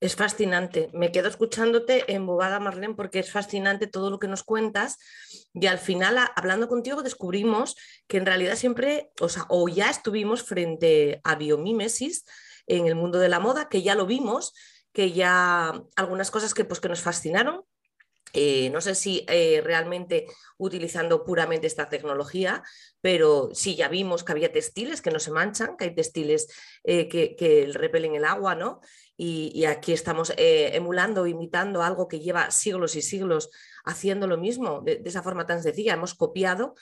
Es 0.00 0.14
fascinante. 0.14 0.90
Me 0.92 1.10
quedo 1.10 1.28
escuchándote 1.28 2.12
embobada, 2.12 2.60
Marlene, 2.60 2.94
porque 2.94 3.18
es 3.18 3.30
fascinante 3.30 3.86
todo 3.86 4.10
lo 4.10 4.18
que 4.18 4.28
nos 4.28 4.42
cuentas. 4.42 4.98
Y 5.52 5.66
al 5.66 5.78
final, 5.78 6.18
hablando 6.34 6.68
contigo, 6.68 7.02
descubrimos 7.02 7.76
que 8.06 8.18
en 8.18 8.26
realidad 8.26 8.56
siempre, 8.56 9.10
o 9.20 9.28
sea, 9.28 9.46
o 9.48 9.68
ya 9.68 9.90
estuvimos 9.90 10.42
frente 10.42 11.20
a 11.24 11.34
biomímesis, 11.34 12.24
en 12.66 12.86
el 12.86 12.94
mundo 12.94 13.18
de 13.18 13.28
la 13.28 13.40
moda, 13.40 13.68
que 13.68 13.82
ya 13.82 13.94
lo 13.94 14.06
vimos, 14.06 14.52
que 14.96 15.12
ya 15.12 15.84
algunas 15.94 16.30
cosas 16.30 16.54
que, 16.54 16.64
pues, 16.64 16.80
que 16.80 16.88
nos 16.88 17.02
fascinaron. 17.02 17.66
Eh, 18.32 18.70
no 18.70 18.80
sé 18.80 18.94
si 18.94 19.26
eh, 19.28 19.60
realmente 19.62 20.26
utilizando 20.56 21.22
puramente 21.22 21.66
esta 21.66 21.90
tecnología, 21.90 22.62
pero 23.02 23.50
sí 23.52 23.76
ya 23.76 23.88
vimos 23.88 24.24
que 24.24 24.32
había 24.32 24.52
textiles 24.52 25.02
que 25.02 25.10
no 25.10 25.18
se 25.18 25.32
manchan, 25.32 25.76
que 25.76 25.84
hay 25.84 25.94
textiles 25.94 26.48
eh, 26.82 27.08
que, 27.08 27.70
repelen 27.74 28.14
el 28.14 28.24
agua, 28.24 28.54
¿no? 28.54 28.80
Y, 29.18 29.66
aquí 29.66 29.92
estamos 29.92 30.32
emulando, 30.36 31.26
imitando 31.26 31.82
algo 31.82 32.08
que 32.08 32.20
lleva 32.20 32.50
siglos 32.50 32.96
y 32.96 33.02
siglos 33.02 33.50
haciendo 33.84 34.26
lo 34.26 34.38
mismo 34.38 34.80
de, 34.80 35.02
esa 35.04 35.22
forma 35.22 35.46
tan 35.46 35.62
sencilla. 35.62 35.94
Hemos 35.94 36.14
copiado 36.14 36.74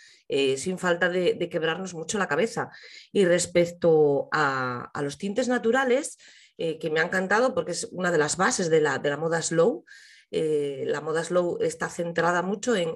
sin 0.56 0.78
falta 0.78 1.08
de, 1.08 1.48
quebrarnos 1.48 1.94
mucho 1.94 2.18
la 2.18 2.26
cabeza. 2.26 2.70
Y 3.12 3.24
respecto 3.24 4.28
a, 4.32 4.90
los 5.00 5.16
tintes 5.16 5.46
naturales, 5.46 6.18
eh, 6.58 6.78
que 6.78 6.90
me 6.90 7.00
ha 7.00 7.04
encantado 7.04 7.54
porque 7.54 7.72
es 7.72 7.88
una 7.92 8.10
de 8.12 8.18
las 8.18 8.36
bases 8.36 8.70
de 8.70 8.80
la, 8.80 8.98
de 8.98 9.10
la 9.10 9.16
moda 9.16 9.42
slow, 9.42 9.84
eh, 10.30 10.84
la 10.86 11.00
moda 11.00 11.22
slow 11.22 11.58
está 11.60 11.88
centrada 11.88 12.42
mucho 12.42 12.74
en, 12.74 12.94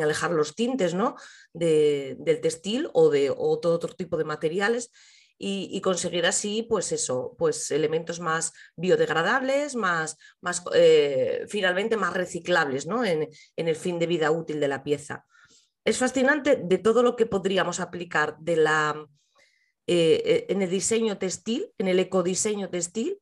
alejar 0.00 0.30
los 0.30 0.54
tintes 0.54 0.94
¿no? 0.94 1.16
del 1.52 2.40
textil 2.40 2.88
o 2.92 3.10
de 3.10 3.32
o 3.36 3.58
todo 3.58 3.74
otro 3.74 3.94
tipo 3.94 4.16
de 4.16 4.24
materiales 4.24 4.92
y, 5.38 5.80
conseguir 5.80 6.26
así, 6.26 6.62
pues 6.62 6.92
eso, 6.92 7.34
pues 7.38 7.70
elementos 7.70 8.20
más 8.20 8.52
biodegradables, 8.76 9.76
más, 9.76 10.16
más 10.40 10.62
eh, 10.74 11.44
finalmente 11.48 11.96
más 11.96 12.14
reciclables 12.14 12.86
¿no? 12.86 13.04
en, 13.04 13.28
el 13.56 13.76
fin 13.76 13.98
de 13.98 14.06
vida 14.06 14.30
útil 14.30 14.60
de 14.60 14.68
la 14.68 14.82
pieza. 14.82 15.26
Es 15.84 15.98
fascinante 15.98 16.60
de 16.62 16.78
todo 16.78 17.02
lo 17.02 17.16
que 17.16 17.26
podríamos 17.26 17.80
aplicar 17.80 18.38
de 18.38 18.56
la, 18.56 19.06
eh, 19.86 20.22
eh, 20.24 20.46
en 20.48 20.62
el 20.62 20.70
diseño 20.70 21.18
textil, 21.18 21.70
en 21.78 21.88
el 21.88 21.98
ecodiseño 21.98 22.68
textil, 22.68 23.18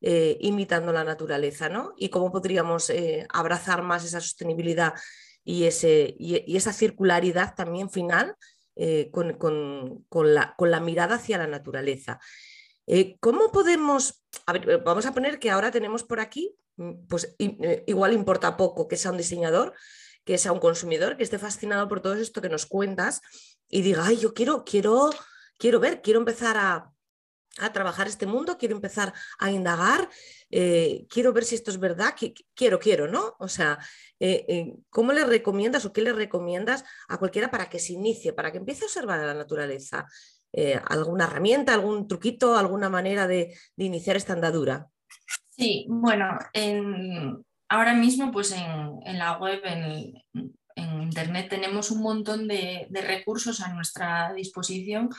imitando 0.00 0.92
la 0.92 1.02
naturaleza, 1.02 1.68
¿no? 1.68 1.92
Y 1.96 2.08
cómo 2.08 2.30
podríamos 2.30 2.92
abrazar 3.30 3.82
más 3.82 4.04
esa 4.04 4.20
sostenibilidad 4.20 4.94
y, 5.42 5.64
ese, 5.64 6.14
y 6.20 6.56
esa 6.56 6.72
circularidad 6.72 7.56
también 7.56 7.90
final 7.90 8.36
eh, 8.80 9.10
con, 9.10 10.06
la, 10.32 10.80
mirada 10.80 11.16
hacia 11.16 11.36
la 11.36 11.48
naturaleza. 11.48 12.20
Eh, 12.86 13.16
¿Cómo 13.18 13.50
podemos, 13.50 14.22
eh, 14.54 14.76
vamos 14.84 15.04
a 15.04 15.12
poner 15.12 15.40
que 15.40 15.50
ahora 15.50 15.72
tenemos 15.72 16.04
por 16.04 16.20
aquí, 16.20 16.54
mm, 16.76 17.08
pues 17.08 17.34
igual 17.88 18.12
importa 18.12 18.56
poco 18.56 18.86
que 18.86 18.96
sea 18.96 19.10
un 19.10 19.16
diseñador, 19.16 19.74
que 20.24 20.38
sea 20.38 20.52
un 20.52 20.60
consumidor, 20.60 21.16
que 21.16 21.24
esté 21.24 21.40
fascinado 21.40 21.88
por 21.88 22.00
todo 22.00 22.14
esto 22.14 22.40
que 22.40 22.48
nos 22.48 22.66
cuentas 22.66 23.20
y 23.68 23.82
diga, 23.82 24.06
ay, 24.06 24.18
yo 24.18 24.32
quiero, 24.32 24.62
quiero, 24.64 25.10
quiero 25.58 25.80
ver, 25.80 26.00
quiero 26.00 26.20
empezar 26.20 26.56
a, 26.56 26.92
a 27.58 27.72
trabajar 27.72 28.06
este 28.06 28.26
mundo, 28.26 28.56
quiero 28.58 28.74
empezar 28.74 29.12
a 29.38 29.50
indagar, 29.50 30.08
eh, 30.50 31.06
quiero 31.10 31.32
ver 31.32 31.44
si 31.44 31.54
esto 31.54 31.70
es 31.70 31.78
verdad, 31.78 32.14
quiero, 32.54 32.78
quiero, 32.78 33.08
¿no? 33.08 33.34
O 33.38 33.48
sea, 33.48 33.78
eh, 34.20 34.44
eh, 34.48 34.74
¿cómo 34.90 35.12
le 35.12 35.24
recomiendas 35.24 35.84
o 35.84 35.92
qué 35.92 36.02
le 36.02 36.12
recomiendas 36.12 36.84
a 37.08 37.18
cualquiera 37.18 37.50
para 37.50 37.68
que 37.68 37.78
se 37.78 37.94
inicie, 37.94 38.32
para 38.32 38.52
que 38.52 38.58
empiece 38.58 38.84
a 38.84 38.86
observar 38.86 39.20
la 39.20 39.34
naturaleza? 39.34 40.06
¿Alguna 40.88 41.24
herramienta, 41.24 41.74
algún 41.74 42.08
truquito, 42.08 42.56
alguna 42.56 42.88
manera 42.88 43.26
de, 43.26 43.54
iniciar 43.76 44.16
esta 44.16 44.32
andadura? 44.32 44.86
Sí, 45.50 45.86
bueno, 45.88 46.38
ahora 47.68 47.94
mismo 47.94 48.32
pues 48.32 48.52
en, 48.52 49.18
la 49.18 49.36
web, 49.38 49.60
en, 49.64 50.14
Internet 50.74 51.48
tenemos 51.50 51.90
un 51.90 52.00
montón 52.00 52.48
de 52.48 52.88
recursos 53.06 53.60
a 53.60 53.72
nuestra 53.74 54.32
disposición 54.32 55.10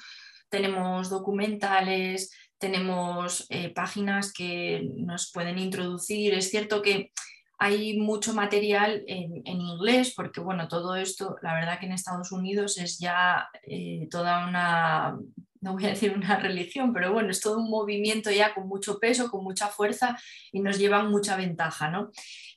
tenemos 0.50 1.10
documentales, 1.10 2.32
tenemos 2.58 3.46
eh, 3.50 3.70
páginas 3.74 4.34
que 4.34 4.90
nos 4.96 5.32
pueden 5.32 5.58
introducir. 5.58 6.34
Es 6.34 6.50
cierto 6.50 6.82
que 6.82 7.12
hay 7.58 7.98
mucho 7.98 8.34
material 8.34 9.04
en, 9.08 9.44
inglés, 9.46 10.14
porque 10.16 10.40
bueno, 10.40 10.68
todo 10.68 10.96
esto, 10.96 11.36
la 11.42 11.54
verdad 11.56 11.80
que 11.80 11.88
en 11.88 11.92
Estados 11.92 12.32
Unidos 12.32 12.78
es 12.78 13.00
ya 13.00 13.50
eh, 13.64 14.08
toda 14.10 14.48
una, 14.48 15.18
no 15.62 15.74
voy 15.74 15.86
a 15.86 15.90
decir 15.90 16.14
una 16.16 16.38
religión, 16.40 16.94
pero 16.94 17.12
bueno, 17.12 17.32
es 17.32 17.42
todo 17.42 17.58
un 17.58 17.70
movimiento 17.70 18.32
ya 18.32 18.54
con 18.54 18.68
mucho 18.68 18.98
peso, 19.00 19.30
con 19.30 19.44
mucha 19.44 19.68
fuerza 19.68 20.18
y 20.54 20.62
nos 20.62 20.78
llevan 20.78 21.12
mucha 21.12 21.36
ventaja. 21.36 21.90
¿no? 21.90 22.12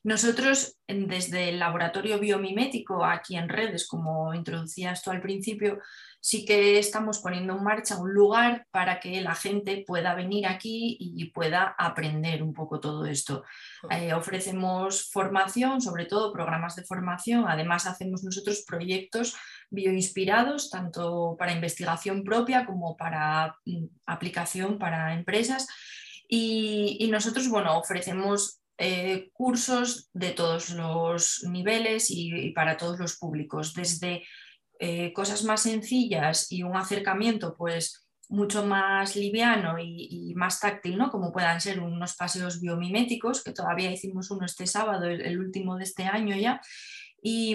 Nosotros, 0.04 0.76
desde 0.87 1.49
el 1.49 1.58
laboratorio 1.58 2.20
biomimético, 2.20 3.04
aquí 3.04 3.37
en 3.37 3.49
redes, 3.49 3.88
como 3.88 4.34
introducías 4.34 5.02
tú 5.02 5.11
al 5.11 5.20
principio, 5.20 5.78
sí 6.23 6.45
que 6.45 6.79
estamos 6.79 7.19
poniendo 7.19 7.57
en 7.57 7.64
marcha 7.64 7.99
un 7.99 8.14
lugar 8.14 8.67
para 8.71 9.00
que 9.00 9.21
la 9.21 9.35
gente 9.35 9.83
pueda 9.85 10.14
venir 10.14 10.47
aquí 10.47 10.97
y 11.00 11.25
pueda 11.33 11.75
aprender 11.76 12.45
un 12.45 12.55
poco 12.55 12.79
todo 12.79 13.07
esto. 13.07 13.43
Eh, 13.91 14.14
ofrecemos 14.14 15.11
formación, 15.11 15.81
sobre 15.81 16.07
todo 16.07 16.33
programas 16.33 16.76
de 16.76 16.85
formación, 16.85 17.47
además 17.49 17.88
hacemos 17.88 18.23
nosotros 18.23 18.62
proyectos 18.64 19.35
bioinspirados, 19.69 20.71
tanto 20.71 21.35
para 21.37 21.52
investigación 21.52 22.23
propia 22.23 22.67
como 22.67 22.97
para 22.97 23.57
mm, 23.64 23.87
aplicación 24.07 24.79
para 24.79 25.14
empresas. 25.14 25.67
Y, 26.29 27.09
nosotros, 27.11 27.49
bueno, 27.49 27.76
ofrecemos 27.76 28.62
eh, 28.79 29.29
cursos 29.33 30.09
de 30.14 30.31
todos 30.31 30.71
los 30.71 31.45
niveles 31.50 32.11
y, 32.11 32.52
para 32.52 32.76
todos 32.76 32.99
los 32.99 33.17
públicos, 33.19 33.75
desde 33.75 34.23
eh, 34.85 35.12
cosas 35.12 35.45
más 35.45 35.62
sencillas 35.62 36.51
y 36.51 36.65
un 36.65 36.77
acercamiento 36.77 37.55
pues 37.57 38.05
mucho 38.29 38.67
más 38.67 39.15
liviano 39.15 39.79
y, 39.79 40.33
más 40.35 40.59
táctil, 40.59 40.99
¿no? 40.99 41.09
como 41.09 41.31
puedan 41.31 41.61
ser 41.61 41.79
unos 41.79 42.17
paseos 42.17 42.61
biomiméticos, 42.61 43.45
que 43.45 43.53
todavía 43.53 43.93
hicimos 43.93 44.33
uno 44.33 44.45
este 44.45 44.67
sábado, 44.67 45.07
el, 45.07 45.39
último 45.39 45.77
de 45.77 45.85
este 45.85 46.07
año 46.07 46.35
ya, 46.35 46.61
y, 47.23 47.55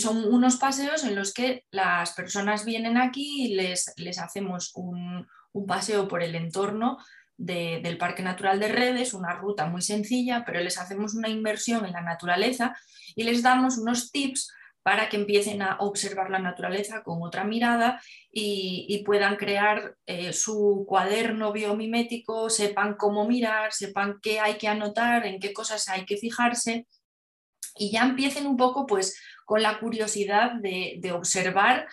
son 0.00 0.24
unos 0.24 0.56
paseos 0.56 1.04
en 1.04 1.14
los 1.14 1.32
que 1.32 1.62
las 1.70 2.14
personas 2.14 2.64
vienen 2.64 2.96
aquí 2.96 3.44
y 3.44 3.54
les, 3.54 3.92
les 3.96 4.18
hacemos 4.18 4.72
un, 4.74 5.28
paseo 5.64 6.08
por 6.08 6.24
el 6.24 6.34
entorno 6.34 6.98
del 7.36 7.98
Parque 7.98 8.24
Natural 8.24 8.58
de 8.58 8.66
Redes, 8.66 9.14
una 9.14 9.34
ruta 9.34 9.66
muy 9.66 9.82
sencilla, 9.82 10.42
pero 10.44 10.58
les 10.58 10.76
hacemos 10.76 11.14
una 11.14 11.28
inversión 11.28 11.86
en 11.86 11.92
la 11.92 12.02
naturaleza 12.02 12.76
y 13.14 13.22
les 13.22 13.44
damos 13.44 13.78
unos 13.78 14.10
tips 14.10 14.50
para 14.88 15.10
que 15.10 15.18
empiecen 15.18 15.60
a 15.60 15.76
observar 15.80 16.30
la 16.30 16.38
naturaleza 16.38 17.02
con 17.02 17.22
otra 17.22 17.44
mirada 17.44 18.00
y, 18.32 19.02
puedan 19.04 19.36
crear 19.36 19.96
eh, 20.06 20.32
su 20.32 20.86
cuaderno 20.88 21.52
biomimético, 21.52 22.48
sepan 22.48 22.94
cómo 22.94 23.28
mirar, 23.28 23.74
sepan 23.74 24.18
qué 24.22 24.40
hay 24.40 24.54
que 24.54 24.66
anotar, 24.66 25.26
en 25.26 25.40
qué 25.40 25.52
cosas 25.52 25.90
hay 25.90 26.06
que 26.06 26.16
fijarse 26.16 26.86
y 27.76 27.90
ya 27.92 28.02
empiecen 28.02 28.46
un 28.46 28.56
poco 28.56 28.86
pues 28.86 29.20
con 29.44 29.60
la 29.60 29.78
curiosidad 29.78 30.52
de, 30.54 31.12
observar 31.12 31.86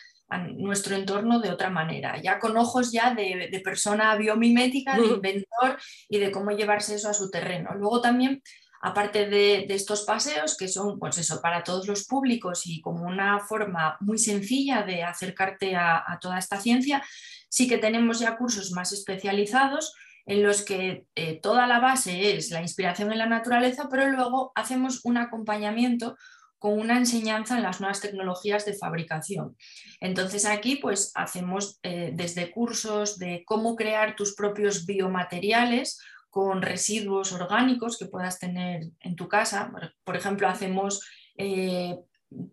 nuestro 0.56 0.96
entorno 0.96 1.42
de 1.42 1.50
otra 1.50 1.70
manera, 1.70 2.22
ya 2.22 2.40
con 2.40 2.56
ojos 2.56 2.94
ya 2.94 3.14
de, 3.14 3.50
de 3.52 3.60
persona 3.60 4.16
biomimética, 4.16 4.98
de 4.98 5.08
inventor 5.08 5.78
y 6.08 6.20
de 6.20 6.32
cómo 6.32 6.52
llevarse 6.52 6.96
eso 6.96 7.10
a 7.10 7.14
su 7.14 7.30
terreno. 7.30 7.72
Luego 7.76 8.00
también 8.00 8.42
aparte 8.86 9.28
de, 9.28 9.66
estos 9.70 10.04
paseos, 10.04 10.56
que 10.56 10.68
son 10.68 11.00
pues 11.00 11.18
eso, 11.18 11.42
para 11.42 11.64
todos 11.64 11.88
los 11.88 12.06
públicos 12.06 12.68
y 12.68 12.82
como 12.82 13.06
una 13.06 13.40
forma 13.40 13.98
muy 14.00 14.20
sencilla 14.20 14.84
de 14.84 15.02
acercarte 15.02 15.76
a, 15.76 16.20
toda 16.22 16.38
esta 16.38 16.62
ciencia, 16.62 17.04
sí 17.50 17.68
que 17.68 17.80
tenemos 17.80 18.20
ya 18.20 18.38
cursos 18.38 18.72
más 18.74 18.92
especializados 18.92 19.96
en 20.28 20.44
los 20.44 20.64
que 20.64 21.08
eh, 21.16 21.40
toda 21.42 21.66
la 21.66 21.80
base 21.80 22.36
es 22.36 22.52
la 22.52 22.62
inspiración 22.62 23.12
en 23.12 23.18
la 23.18 23.26
naturaleza, 23.26 23.88
pero 23.90 24.08
luego 24.08 24.52
hacemos 24.54 25.04
un 25.04 25.18
acompañamiento 25.18 26.16
con 26.60 26.80
una 26.80 26.98
enseñanza 26.98 27.58
en 27.58 27.64
las 27.64 27.80
nuevas 27.80 28.02
tecnologías 28.02 28.66
de 28.66 28.76
fabricación. 28.76 29.58
Entonces 30.00 30.46
aquí 30.46 30.76
pues 30.76 31.12
hacemos 31.16 31.80
eh, 31.82 32.12
desde 32.14 32.52
cursos 32.52 33.18
de 33.18 33.44
cómo 33.48 33.76
crear 33.76 34.16
tus 34.16 34.36
propios 34.36 34.86
biomateriales 34.86 36.00
con 36.36 36.62
residuos 36.62 37.32
orgánicos 37.32 37.98
que 37.98 38.08
puedas 38.08 38.40
tener 38.40 38.90
en 39.00 39.16
tu 39.16 39.30
casa. 39.30 39.72
Por 40.04 40.18
ejemplo, 40.18 40.50
hacemos 40.50 41.00
eh, 41.38 41.98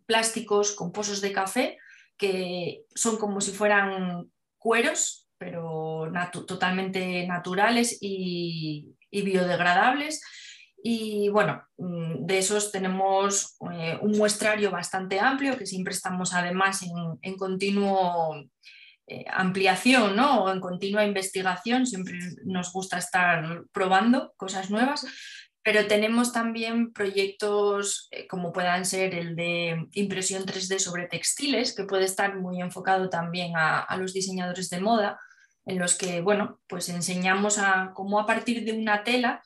plásticos 0.07 0.77
con 0.77 0.93
pozos 0.93 1.21
de 1.21 1.33
café 1.33 1.79
que 2.17 2.85
son 2.95 3.17
como 3.17 3.41
si 3.41 3.51
fueran 3.51 4.31
cueros, 4.57 5.29
pero 5.37 6.13
totalmente 6.47 7.27
naturales 7.27 7.99
y, 8.01 8.95
biodegradables. 9.11 10.23
Y 10.81 11.29
bueno, 11.31 11.65
mm, 11.77 12.25
de 12.25 12.39
esos 12.39 12.71
tenemos 12.71 13.57
eh, 13.73 13.99
un 14.01 14.13
muestrario 14.13 14.71
bastante 14.71 15.19
amplio 15.19 15.59
que 15.59 15.67
siempre 15.67 15.93
estamos 15.93 16.35
además 16.35 16.85
en, 16.85 17.19
en 17.21 17.37
continuo 17.37 18.45
eh, 19.07 19.25
ampliación 19.31 20.17
¿no? 20.17 20.45
o 20.45 20.53
en 20.53 20.61
continua 20.61 21.05
investigación, 21.05 21.87
siempre 21.87 22.19
nos 22.45 22.73
gusta 22.73 22.99
estar 22.99 23.65
probando 23.73 24.33
cosas 24.37 24.71
nuevas, 24.71 25.05
pero 25.65 25.87
tenemos 25.87 26.33
también 26.33 26.93
proyectos 26.93 28.09
eh, 28.11 28.27
como 28.27 28.53
puedan 28.53 28.85
ser 28.85 29.15
el 29.15 29.37
de 29.37 29.89
impresión 29.93 30.45
3D 30.45 30.79
sobre 30.79 31.07
textiles, 31.07 31.75
que 31.75 31.85
puede 31.85 32.05
estar 32.05 32.37
muy 32.37 32.61
enfocado 32.61 33.09
también 33.09 33.53
a, 33.57 33.97
los 33.97 34.13
diseñadores 34.13 34.71
de 34.71 34.81
moda, 34.81 35.21
en 35.65 35.79
los 35.79 35.97
que 35.97 36.21
bueno, 36.21 36.61
pues 36.67 36.89
enseñamos 36.89 37.59
a 37.59 37.93
cómo 37.95 38.19
a 38.19 38.27
partir 38.27 38.65
de 38.65 38.73
una 38.73 39.05
tela 39.05 39.43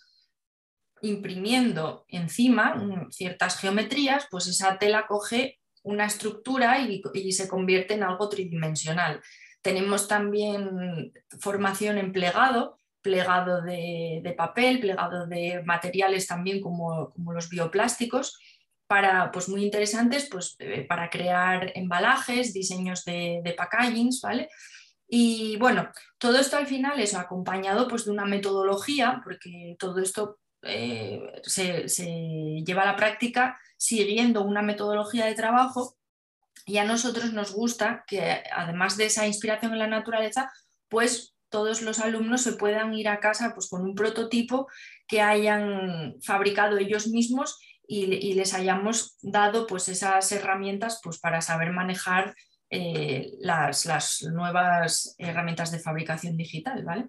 imprimiendo 1.03 2.07
encima 2.09 2.83
ciertas 3.11 3.59
geometrías, 3.59 4.27
pues 4.31 4.47
esa 4.47 4.79
tela 4.79 5.07
coge 5.07 5.61
una 5.83 6.07
estructura 6.07 6.81
y, 6.81 7.03
se 7.33 7.49
convierte 7.49 7.95
en 7.95 8.03
algo 8.03 8.29
tridimensional. 8.29 9.23
Tenemos 9.67 10.07
también 10.07 11.13
formación 11.41 11.99
en 11.99 12.13
plegado, 12.13 12.79
plegado 13.03 13.63
de, 13.63 14.33
papel, 14.39 14.79
plegado 14.79 15.27
de 15.27 15.61
materiales 15.65 16.29
también 16.29 16.61
como, 16.61 17.13
los 17.35 17.49
bioplásticos, 17.49 18.39
para, 18.87 19.33
pues 19.33 19.49
muy 19.49 19.65
interesantes 19.65 20.29
pues, 20.31 20.55
eh, 20.61 20.87
para 20.89 21.11
crear 21.11 21.73
embalajes, 21.75 22.55
diseños 22.55 23.05
de, 23.05 23.41
de 23.43 23.55
packagings, 23.55 24.21
¿vale? 24.21 24.49
Y 25.09 25.57
bueno, 25.57 25.91
todo 26.17 26.39
esto 26.39 26.57
al 26.57 26.69
final 26.69 27.01
es 27.01 27.17
acompañado 27.17 27.89
pues, 27.89 28.05
de 28.05 28.13
una 28.13 28.25
metodología, 28.25 29.21
porque 29.25 29.75
todo 29.81 29.99
esto 29.99 30.39
eh, 30.63 31.41
se, 31.43 31.89
se, 31.89 32.63
lleva 32.65 32.83
a 32.83 32.93
la 32.93 32.97
práctica 32.97 33.59
siguiendo 33.77 34.43
una 34.43 34.63
metodología 34.63 35.27
de 35.27 35.35
trabajo 35.35 35.97
y 36.67 36.79
a 36.79 36.85
nosotros 36.85 37.33
nos 37.33 37.55
gusta 37.55 38.05
que 38.09 38.43
además 38.53 38.97
de 38.97 39.07
esa 39.07 39.27
inspiración 39.27 39.73
en 39.73 39.79
la 39.79 39.87
naturaleza, 39.87 40.51
pues 40.89 41.37
todos 41.49 41.81
los 41.81 42.01
alumnos 42.01 42.43
se 42.43 42.55
puedan 42.55 42.93
ir 42.93 43.09
a 43.09 43.21
casa 43.21 43.53
pues, 43.55 43.69
con 43.69 43.83
un 43.83 43.95
prototipo 43.95 44.67
que 45.07 45.23
hayan 45.23 46.17
fabricado 46.23 46.77
ellos 46.77 47.07
mismos 47.07 47.59
y, 47.87 48.35
les 48.35 48.53
hayamos 48.53 49.17
dado 49.23 49.69
pues, 49.69 49.89
esas 49.89 50.31
herramientas 50.33 51.01
pues, 51.05 51.19
para 51.19 51.41
saber 51.41 51.71
manejar 51.71 52.35
eh, 52.69 53.31
las, 53.39 53.87
las, 53.87 54.23
nuevas 54.23 55.15
herramientas 55.19 55.71
de 55.71 55.79
fabricación 55.79 56.37
digital. 56.37 56.85
¿vale? 56.85 57.09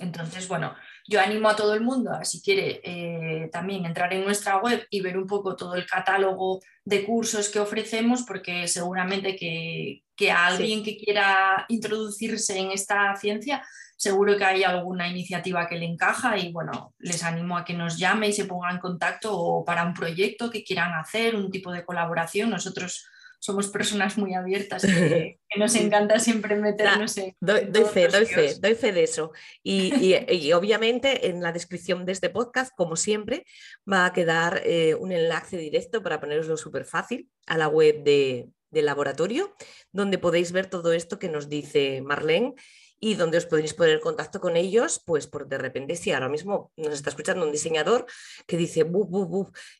Entonces, 0.00 0.46
bueno, 0.46 0.74
yo 1.08 1.20
animo 1.20 1.48
a 1.48 1.56
todo 1.56 1.74
el 1.74 1.80
mundo, 1.80 2.12
a, 2.12 2.24
si 2.24 2.40
quiere 2.40 2.80
eh, 2.84 3.48
también 3.52 3.84
entrar 3.84 4.12
en 4.12 4.24
nuestra 4.24 4.58
web 4.58 4.86
y 4.90 5.00
ver 5.00 5.18
un 5.18 5.26
poco 5.26 5.56
todo 5.56 5.74
el 5.74 5.86
catálogo 5.86 6.60
de 6.84 7.04
cursos 7.04 7.48
que 7.48 7.58
ofrecemos, 7.58 8.22
porque 8.22 8.68
seguramente 8.68 9.34
que, 9.34 10.30
a 10.30 10.46
alguien 10.46 10.84
que 10.84 10.96
quiera 10.96 11.64
introducirse 11.68 12.58
en 12.58 12.70
esta 12.70 13.14
ciencia, 13.16 13.64
seguro 13.96 14.36
que 14.36 14.44
hay 14.44 14.62
alguna 14.62 15.08
iniciativa 15.08 15.66
que 15.66 15.78
le 15.78 15.86
encaja 15.86 16.38
y 16.38 16.52
bueno, 16.52 16.94
les 16.98 17.24
animo 17.24 17.56
a 17.56 17.64
que 17.64 17.74
nos 17.74 17.98
llame 17.98 18.28
y 18.28 18.32
se 18.32 18.44
ponga 18.44 18.70
en 18.70 18.78
contacto 18.78 19.36
o 19.36 19.64
para 19.64 19.84
un 19.84 19.94
proyecto 19.94 20.50
que 20.50 20.62
quieran 20.62 20.94
hacer, 20.94 21.34
un 21.34 21.50
tipo 21.50 21.72
de 21.72 21.84
colaboración. 21.84 22.50
Nosotros 22.50 23.06
somos 23.38 23.68
personas 23.68 24.18
muy 24.18 24.34
abiertas, 24.34 24.82
que, 24.82 25.38
nos 25.56 25.74
encanta 25.74 26.18
siempre 26.18 26.56
meternos 26.56 27.16
en... 27.18 27.34
Doy, 27.40 27.66
fe, 27.92 28.08
doy 28.08 28.26
fe, 28.26 28.54
doy 28.60 28.74
fe 28.74 28.92
de 28.92 29.04
eso. 29.04 29.32
Y, 29.62 30.52
obviamente 30.52 31.28
en 31.28 31.42
la 31.42 31.52
descripción 31.52 32.04
de 32.04 32.12
este 32.12 32.30
podcast, 32.30 32.72
como 32.76 32.96
siempre, 32.96 33.44
va 33.90 34.06
a 34.06 34.12
quedar 34.12 34.62
eh, 34.64 34.94
un 34.94 35.12
enlace 35.12 35.56
directo 35.56 36.02
para 36.02 36.20
poneroslo 36.20 36.56
súper 36.56 36.84
fácil 36.84 37.28
a 37.46 37.58
la 37.58 37.68
web 37.68 38.02
de, 38.02 38.48
del 38.70 38.86
laboratorio, 38.86 39.54
donde 39.92 40.18
podéis 40.18 40.52
ver 40.52 40.66
todo 40.66 40.92
esto 40.92 41.18
que 41.18 41.28
nos 41.28 41.48
dice 41.48 42.02
Marlene 42.02 42.54
y 42.98 43.14
donde 43.14 43.38
os 43.38 43.46
podéis 43.46 43.74
poner 43.74 43.94
en 43.94 44.00
contacto 44.00 44.40
con 44.40 44.56
ellos, 44.56 45.02
pues 45.04 45.26
por 45.26 45.46
de 45.46 45.58
repente 45.58 45.96
si 45.96 46.12
ahora 46.12 46.28
mismo 46.28 46.72
nos 46.76 46.94
está 46.94 47.10
escuchando 47.10 47.44
un 47.44 47.52
diseñador 47.52 48.06
que 48.46 48.56
dice, 48.56 48.86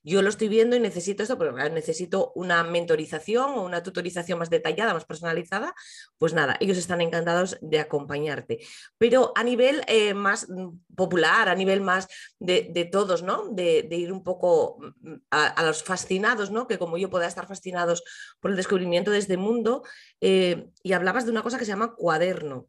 yo 0.03 0.23
lo 0.23 0.29
estoy 0.29 0.49
viendo 0.49 0.77
y 0.77 0.81
necesito 0.81 1.23
esto, 1.23 1.39
pero 1.39 1.53
necesito 1.71 2.33
una 2.35 2.63
mentorización 2.65 3.51
o 3.51 3.65
una 3.65 3.83
tutorización 3.83 4.39
más 4.39 4.51
detallada, 4.51 4.95
más 4.95 5.05
personalizada, 5.05 5.75
pues 6.19 6.35
nada, 6.35 6.57
ellos 6.61 6.79
están 6.79 7.01
encantados 7.01 7.59
de 7.61 7.81
acompañarte. 7.81 8.59
Pero 8.99 9.33
a 9.35 9.43
nivel 9.43 9.83
eh, 9.87 10.15
más 10.15 10.47
popular, 10.95 11.49
a 11.49 11.55
nivel 11.55 11.81
más 11.81 12.09
de, 12.39 12.89
todos, 12.91 13.23
¿no? 13.23 13.49
De, 13.51 13.87
ir 13.91 14.13
un 14.13 14.23
poco 14.23 14.79
mm, 15.01 15.15
a, 15.31 15.63
los 15.63 15.83
fascinados, 15.83 16.51
¿no? 16.51 16.67
Que 16.67 16.79
como 16.79 16.99
yo 16.99 17.11
pueda 17.11 17.27
estar 17.27 17.47
fascinados 17.47 18.03
por 18.41 18.51
el 18.51 18.57
descubrimiento 18.57 19.11
de 19.11 19.19
este 19.19 19.37
mundo, 19.37 19.83
eh, 20.21 20.69
y 20.83 20.93
hablabas 20.93 21.25
de 21.25 21.31
una 21.31 21.43
cosa 21.43 21.59
que 21.59 21.65
se 21.65 21.73
llama 21.73 21.95
cuaderno. 21.95 22.69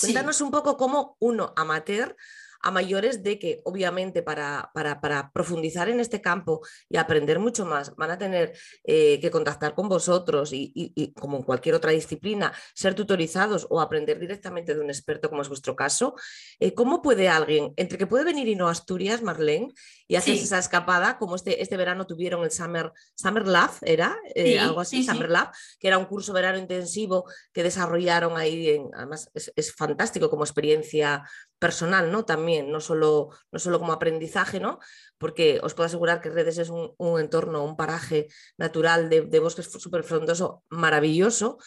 Cuéntanos 0.00 0.40
un 0.40 0.50
poco 0.50 0.76
cómo 0.76 1.16
uno 1.20 1.52
amateur 1.56 2.16
a 2.60 2.70
mayores 2.70 3.22
de 3.22 3.38
que 3.38 3.60
obviamente 3.64 4.22
para, 4.22 4.70
para, 4.74 5.30
profundizar 5.32 5.88
en 5.88 6.00
este 6.00 6.20
campo 6.20 6.60
y 6.88 6.96
aprender 6.96 7.38
mucho 7.38 7.64
más 7.64 7.94
van 7.96 8.10
a 8.10 8.18
tener 8.18 8.52
eh, 8.84 9.20
que 9.20 9.30
contactar 9.30 9.74
con 9.74 9.88
vosotros 9.88 10.50
y, 10.52 11.14
como 11.18 11.38
en 11.38 11.42
cualquier 11.44 11.74
otra 11.74 11.92
disciplina, 11.92 12.52
ser 12.74 12.94
tutorizados 12.94 13.66
o 13.70 13.80
aprender 13.80 14.18
directamente 14.18 14.74
de 14.74 14.80
un 14.80 14.88
experto 14.88 15.28
como 15.28 15.42
es 15.42 15.48
vuestro 15.48 15.76
caso. 15.76 16.14
Eh, 16.58 16.74
¿Cómo 16.74 17.02
puede 17.02 17.28
alguien, 17.28 17.72
entre 17.76 17.98
que 17.98 18.06
puede 18.06 18.24
venir 18.24 18.48
y 18.48 18.56
no 18.56 18.68
Asturias, 18.68 19.22
Marlene, 19.22 19.72
y 20.08 20.16
hacer 20.16 20.34
esa 20.34 20.58
escapada, 20.58 21.18
como 21.18 21.36
este, 21.36 21.62
este 21.62 21.76
verano 21.76 22.06
tuvieron 22.06 22.42
el 22.42 22.50
Summer, 22.50 22.92
Summer 23.14 23.46
Lab, 23.46 23.70
¿era? 23.82 24.18
Eh, 24.34 24.58
algo 24.58 24.80
así, 24.80 25.04
Summer 25.04 25.30
Lab, 25.30 25.52
que 25.78 25.86
era 25.86 25.98
un 25.98 26.06
curso 26.06 26.32
verano 26.32 26.58
intensivo 26.58 27.30
que 27.52 27.62
desarrollaron 27.62 28.38
ahí, 28.38 28.70
en, 28.70 28.88
además 28.94 29.30
es, 29.34 29.52
es 29.54 29.74
fantástico 29.74 30.30
como 30.30 30.44
experiencia 30.44 31.28
personal, 31.58 32.10
¿no? 32.10 32.24
También, 32.24 32.72
no 32.72 32.80
solo, 32.80 33.28
no 33.52 33.58
solo 33.58 33.78
como 33.78 33.92
aprendizaje, 33.92 34.60
¿no? 34.60 34.78
Porque 35.18 35.60
os 35.62 35.74
puedo 35.74 35.86
asegurar 35.86 36.22
que 36.22 36.30
Redes 36.30 36.56
es 36.56 36.70
un, 36.70 36.94
entorno, 37.20 37.62
un 37.62 37.76
paraje 37.76 38.28
natural 38.56 39.10
de, 39.10 39.22
de 39.22 39.38
bosques 39.40 39.70
súper 39.70 40.04
frondoso, 40.04 40.64
maravilloso. 40.70 41.58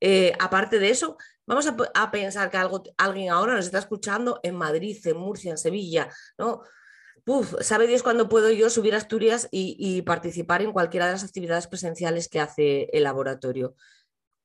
Eh, 0.00 0.32
aparte 0.40 0.78
de 0.78 0.90
eso, 0.90 1.16
vamos 1.46 1.66
a, 1.66 2.10
pensar 2.10 2.50
que 2.50 2.56
algo, 2.56 2.82
alguien 2.98 3.30
ahora 3.30 3.54
nos 3.54 3.66
está 3.66 3.78
escuchando 3.78 4.40
en 4.42 4.56
Madrid, 4.56 4.98
en 5.06 5.16
Murcia, 5.16 5.52
en 5.52 5.58
Sevilla, 5.58 6.08
¿no? 6.38 6.62
Uf, 7.26 7.54
¿sabe 7.60 7.86
Dios 7.86 8.02
cuándo 8.02 8.28
puedo 8.28 8.50
yo 8.50 8.68
subir 8.68 8.94
a 8.94 8.98
Asturias 8.98 9.48
y 9.50 10.02
participar 10.02 10.62
en 10.62 10.72
cualquiera 10.72 11.06
de 11.06 11.12
las 11.12 11.24
actividades 11.24 11.66
presenciales 11.66 12.28
que 12.28 12.40
hace 12.40 12.88
el 12.92 13.04
laboratorio? 13.04 13.74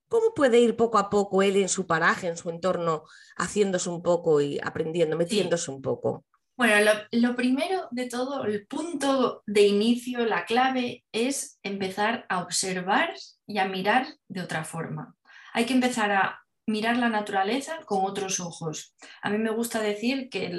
¿Cómo 0.10 0.34
puede 0.34 0.60
ir 0.60 0.76
poco 0.76 0.98
a 0.98 1.10
poco 1.12 1.44
él 1.44 1.56
en 1.56 1.70
su 1.70 1.86
paraje, 1.86 2.28
en 2.28 2.36
su 2.36 2.50
entorno, 2.50 3.04
haciéndose 3.38 3.90
un 3.90 4.02
poco 4.02 4.42
y 4.42 4.60
aprendiendo, 4.62 5.16
metiéndose 5.16 5.70
un 5.70 5.84
poco? 5.84 6.26
Bueno, 6.58 6.92
lo, 7.12 7.36
primero 7.36 7.88
de 7.92 8.10
todo, 8.10 8.44
el 8.44 8.66
punto 8.66 9.44
de 9.46 9.68
inicio, 9.68 10.26
la 10.26 10.46
clave 10.46 11.06
es 11.12 11.60
empezar 11.62 12.26
a 12.28 12.42
observar 12.42 13.14
y 13.46 13.60
a 13.60 13.68
mirar 13.68 14.08
de 14.28 14.42
otra 14.42 14.66
forma. 14.66 15.16
Hay 15.54 15.66
que 15.66 15.74
empezar 15.74 16.12
a 16.12 16.44
mirar 16.70 16.98
la 16.98 17.10
naturaleza 17.10 17.80
con 17.86 18.06
otros 18.06 18.40
ojos. 18.40 18.96
A 19.22 19.30
mí 19.30 19.38
me 19.38 19.50
gusta 19.50 19.82
decir 19.82 20.30
que 20.30 20.52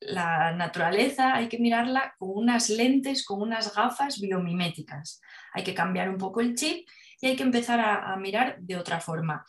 la 0.00 0.52
naturaleza 0.52 1.34
hay 1.34 1.48
que 1.48 1.58
mirarla 1.58 2.14
con 2.18 2.30
unas 2.34 2.68
lentes, 2.68 3.24
con 3.24 3.40
unas 3.40 3.74
gafas 3.74 4.20
biomiméticas. 4.20 5.20
Hay 5.54 5.64
que 5.64 5.74
cambiar 5.74 6.10
un 6.10 6.18
poco 6.18 6.40
el 6.40 6.54
chip 6.54 6.86
y 7.20 7.28
hay 7.28 7.36
que 7.36 7.42
empezar 7.42 7.80
a, 7.80 8.16
mirar 8.16 8.58
de 8.60 8.76
otra 8.76 9.00
forma. 9.00 9.44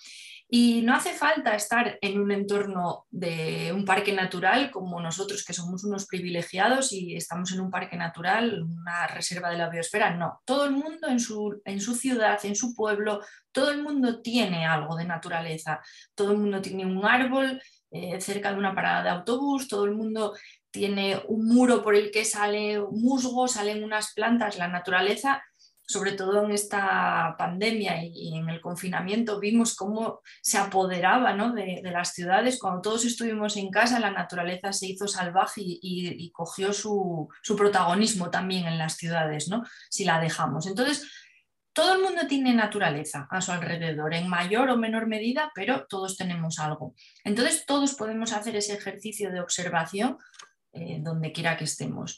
Y 0.49 0.81
no 0.81 0.95
hace 0.95 1.13
falta 1.13 1.55
estar 1.55 1.97
en 2.01 2.21
un 2.21 2.31
entorno 2.31 3.05
de 3.10 3.73
un 3.73 3.83
parque 3.83 4.13
natural 4.13 4.71
como 4.71 5.01
nosotros, 5.01 5.43
que 5.43 5.51
somos 5.51 5.83
unos 5.83 6.05
privilegiados 6.07 6.93
y 6.93 7.17
estamos 7.17 7.51
en 7.51 7.60
un 7.60 7.69
parque 7.69 7.97
natural, 7.97 8.63
una 8.63 9.07
reserva 9.07 9.49
de 9.49 9.57
la 9.57 9.69
biosfera. 9.69 10.15
No, 10.15 10.41
todo 10.45 10.65
el 10.65 10.71
mundo 10.71 11.10
en 11.10 11.19
su, 11.19 11.62
en 11.65 11.81
su 11.81 11.95
ciudad, 11.95 12.39
en 12.45 12.55
su 12.55 12.73
pueblo, 12.73 13.21
todo 13.51 13.71
el 13.71 13.83
mundo 13.83 14.21
tiene 14.21 14.65
algo 14.65 14.95
de 14.95 15.03
naturaleza. 15.03 15.81
Todo 16.15 16.31
el 16.31 16.38
mundo 16.38 16.62
tiene 16.62 16.86
un 16.86 17.03
árbol 17.05 17.62
eh, 17.91 18.21
cerca 18.21 18.51
de 18.51 18.57
una 18.57 18.73
parada 18.73 19.03
de 19.03 19.10
autobús, 19.10 19.67
todo 19.67 19.83
el 19.83 19.95
mundo 19.95 20.33
tiene 20.71 21.21
un 21.27 21.47
muro 21.47 21.81
por 21.81 21.95
el 21.95 22.12
que 22.12 22.23
sale 22.23 22.79
musgo, 22.79 23.47
salen 23.47 23.83
unas 23.83 24.13
plantas. 24.13 24.57
La 24.57 24.67
naturaleza 24.67 25.43
sobre 25.88 26.12
todo 26.12 26.43
en 26.43 26.52
esta 26.52 27.36
pandemia 27.38 28.04
y 28.04 28.36
en 28.36 28.50
el 28.50 28.60
confinamiento, 28.60 29.39
vimos 29.39 29.73
cómo 29.73 30.21
se 30.41 30.58
apoderaba 30.58 31.34
de, 31.54 31.82
las 31.84 32.13
ciudades. 32.13 32.60
Cuando 32.60 32.82
todos 32.82 33.06
estuvimos 33.06 33.56
en 33.56 33.71
casa, 33.71 34.00
la 34.00 34.12
naturaleza 34.12 34.73
se 34.73 34.88
hizo 34.88 35.08
salvaje 35.08 35.62
y, 35.63 36.30
cogió 36.32 36.73
su, 36.73 37.30
protagonismo 37.56 38.30
también 38.30 38.65
en 38.67 38.78
las 38.78 38.97
ciudades, 38.97 39.47
¿no? 39.47 39.63
si 39.89 40.04
la 40.04 40.19
dejamos. 40.19 40.67
Entonces, 40.67 41.10
todo 41.71 41.93
el 41.93 42.02
mundo 42.02 42.28
tiene 42.28 42.54
naturaleza 42.54 43.28
a 43.30 43.39
su 43.39 43.54
alrededor, 43.54 44.13
en 44.13 44.28
mayor 44.28 44.69
o 44.69 44.78
menor 44.78 45.08
medida, 45.08 45.52
pero 45.56 45.86
todos 45.88 46.17
tenemos 46.17 46.60
algo. 46.60 46.95
Entonces, 47.23 47.65
todos 47.65 47.93
podemos 47.93 48.34
hacer 48.34 48.58
ese 48.58 48.73
ejercicio 48.73 49.32
de 49.32 49.39
observación 49.39 50.17
eh, 50.73 51.00
donde 51.00 51.32
quiera 51.32 51.56
que 51.56 51.63
estemos. 51.63 52.17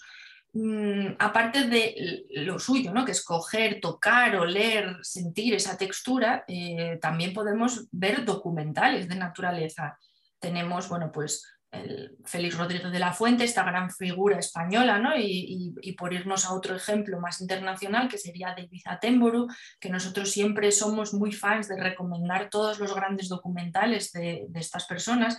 Mm, 0.53 1.15
aparte 1.19 1.67
de 1.67 2.25
lo 2.31 2.57
suyo, 2.57 2.91
¿no? 2.91 3.05
que 3.05 3.11
es 3.11 3.23
coger, 3.23 3.79
tocar, 3.79 4.35
oler, 4.35 4.97
sentir 5.03 5.53
esa 5.53 5.77
textura, 5.77 6.43
eh, 6.47 6.97
también 6.99 7.33
podemos 7.33 7.87
ver 7.91 8.25
documentales 8.25 9.07
de 9.07 9.15
naturaleza. 9.15 9.97
Tenemos, 10.39 10.89
bueno, 10.89 11.11
pues 11.11 11.45
el 11.71 12.17
Félix 12.25 12.57
Rodríguez 12.57 12.91
de 12.91 12.97
la 12.97 13.13
Fuente, 13.13 13.43
esta 13.43 13.63
gran 13.63 13.91
figura 13.91 14.39
española, 14.39 14.97
¿no? 14.97 15.11
y, 15.15 15.75
por 15.95 16.13
irnos 16.13 16.45
a 16.45 16.53
otro 16.53 16.75
ejemplo 16.75 17.19
más 17.19 17.41
internacional, 17.41 18.07
que 18.09 18.17
sería 18.17 18.55
David 18.57 18.81
Attenborough, 18.85 19.51
que 19.79 19.89
nosotros 19.89 20.31
siempre 20.31 20.71
somos 20.71 21.13
muy 21.13 21.31
fans 21.31 21.67
de 21.67 21.79
recomendar 21.79 22.49
todos 22.49 22.79
los 22.79 22.95
grandes 22.95 23.29
documentales 23.29 24.11
de, 24.13 24.45
de 24.49 24.59
estas 24.59 24.85
personas, 24.85 25.37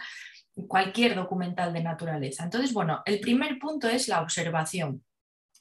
cualquier 0.69 1.15
documental 1.15 1.73
de 1.73 1.83
naturaleza. 1.83 2.45
Entonces, 2.45 2.73
bueno, 2.73 3.03
el 3.07 3.21
primer 3.21 3.59
punto 3.59 3.89
es 3.89 4.09
la 4.09 4.21
observación. 4.21 5.05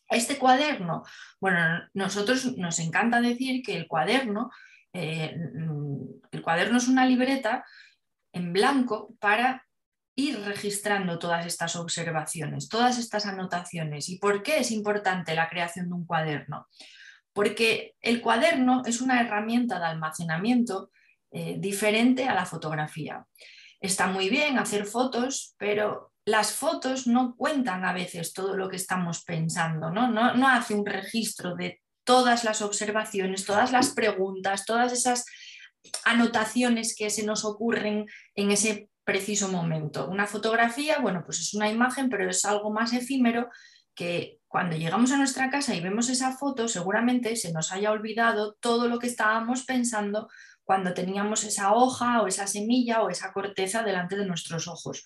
Este 0.10 0.38
cuaderno, 0.38 1.04
bueno, 1.39 1.60
nosotros 1.93 2.58
nos 2.58 2.80
encanta 2.80 3.21
decir 3.21 3.62
que 3.63 3.78
el 3.78 3.88
cuaderno, 3.88 4.49
eh, 4.93 5.38
mm, 5.54 5.97
el 6.32 6.41
cuaderno 6.41 6.78
es 6.78 6.88
una 6.88 7.06
libreta 7.06 7.63
en 8.34 8.54
blanco 8.54 9.13
para 9.19 9.65
ir 10.15 10.39
registrando 10.41 11.19
todas 11.19 11.45
estas 11.45 11.75
observaciones, 11.75 12.67
todas 12.67 12.97
estas 12.97 13.25
anotaciones. 13.25 14.10
¿Y 14.10 14.17
por 14.17 14.43
qué 14.43 14.60
es 14.60 14.71
importante 14.71 15.36
la 15.36 15.47
creación 15.47 15.88
de 15.89 15.95
un 15.95 16.06
cuaderno? 16.06 16.67
Porque 17.32 17.95
el 18.02 18.21
cuaderno 18.21 18.84
es 18.86 19.02
una 19.02 19.21
herramienta 19.21 19.80
de 19.80 19.86
almacenamiento 19.86 20.91
eh, 21.32 21.58
diferente 21.60 22.28
a 22.28 22.34
la 22.34 22.45
fotografía 22.45 23.25
está 23.79 24.07
muy 24.07 24.29
bien 24.29 24.57
hacer 24.57 24.85
fotos, 24.85 25.55
pero 25.57 26.11
las 26.25 26.51
fotos 26.51 27.07
no 27.07 27.35
cuentan 27.35 27.85
a 27.85 27.93
veces 27.93 28.33
todo 28.33 28.55
lo 28.55 28.69
que 28.69 28.75
estamos 28.75 29.23
pensando, 29.23 29.89
¿no? 29.89 30.11
No, 30.11 30.47
hace 30.47 30.75
un 30.75 30.85
registro 30.85 31.55
de 31.55 31.81
todas 32.03 32.43
las 32.43 32.61
observaciones, 32.61 33.45
todas 33.45 33.71
las 33.71 33.91
preguntas, 33.91 34.65
todas 34.65 34.91
esas 34.91 35.25
anotaciones 36.05 36.95
que 36.95 37.09
se 37.09 37.25
nos 37.25 37.45
ocurren 37.45 38.05
en 38.35 38.51
ese 38.51 38.89
preciso 39.03 39.47
momento. 39.47 40.07
Una 40.07 40.27
fotografía, 40.27 40.99
bueno, 40.99 41.23
pues 41.25 41.39
es 41.39 41.53
una 41.53 41.69
imagen, 41.69 42.09
pero 42.09 42.29
es 42.29 42.45
algo 42.45 42.71
más 42.71 42.93
efímero 42.93 43.49
que 43.95 44.39
cuando 44.47 44.75
llegamos 44.75 45.11
a 45.11 45.17
nuestra 45.17 45.49
casa 45.49 45.75
y 45.75 45.81
vemos 45.81 46.09
esa 46.09 46.37
foto, 46.37 46.67
seguramente 46.67 47.35
se 47.35 47.51
nos 47.51 47.71
haya 47.71 47.91
olvidado 47.91 48.55
todo 48.59 48.87
lo 48.87 48.99
que 48.99 49.07
estábamos 49.07 49.63
pensando 49.63 50.29
cuando 50.69 50.93
teníamos 50.93 51.43
esa 51.45 51.73
hoja 51.73 52.21
o 52.21 52.27
esa 52.27 52.45
semilla 52.45 53.01
o 53.01 53.10
esa 53.10 53.34
corteza 53.34 53.82
delante 53.82 54.15
de 54.15 54.27
nuestros 54.27 54.67
ojos. 54.67 55.03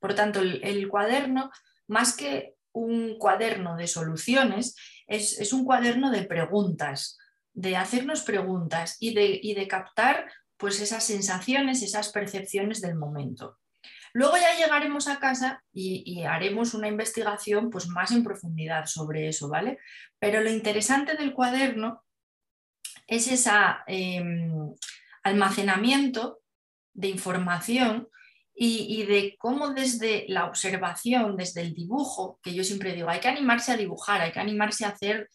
Por 0.00 0.16
tanto, 0.16 0.40
el, 0.40 0.88
cuaderno, 0.88 1.52
más 1.86 2.16
que 2.16 2.56
un 2.72 3.16
cuaderno 3.16 3.76
de 3.76 3.86
soluciones, 3.86 4.74
es, 5.06 5.52
un 5.52 5.64
cuaderno 5.64 6.10
de 6.10 6.24
preguntas, 6.24 7.18
de 7.52 7.76
hacernos 7.76 8.22
preguntas 8.22 8.96
y 8.98 9.14
de, 9.14 9.40
de 9.54 9.68
captar 9.68 10.28
pues, 10.56 10.80
esas 10.80 11.04
sensaciones, 11.04 11.84
esas 11.84 12.08
percepciones 12.08 12.80
del 12.80 12.96
momento. 12.96 13.60
Luego 14.12 14.36
ya 14.38 14.56
llegaremos 14.56 15.06
a 15.06 15.20
casa 15.20 15.62
y, 15.72 16.24
haremos 16.24 16.74
una 16.74 16.88
investigación 16.88 17.70
pues, 17.70 17.86
más 17.86 18.10
en 18.10 18.24
profundidad 18.24 18.86
sobre 18.86 19.28
eso, 19.28 19.48
¿vale? 19.48 19.78
Pero 20.18 20.40
lo 20.40 20.50
interesante 20.50 21.16
del 21.16 21.32
cuaderno 21.32 22.02
es 23.06 23.28
esa, 23.28 23.84
em, 23.86 24.74
almacenamiento 25.22 26.40
de 26.94 27.08
información 27.08 28.08
y, 28.58 29.04
de 29.04 29.36
cómo 29.38 29.74
desde 29.74 30.24
la 30.28 30.46
observación, 30.46 31.36
desde 31.36 31.60
el 31.60 31.74
dibujo, 31.74 32.40
que 32.42 32.54
yo 32.54 32.64
siempre 32.64 32.94
digo, 32.94 33.10
hay 33.10 33.20
que 33.20 33.28
animarse 33.28 33.72
a 33.72 33.76
dibujar, 33.76 34.22
hay 34.22 34.32
que 34.32 34.40
animarse 34.40 34.86
a 34.86 34.90
hacer 34.90 35.28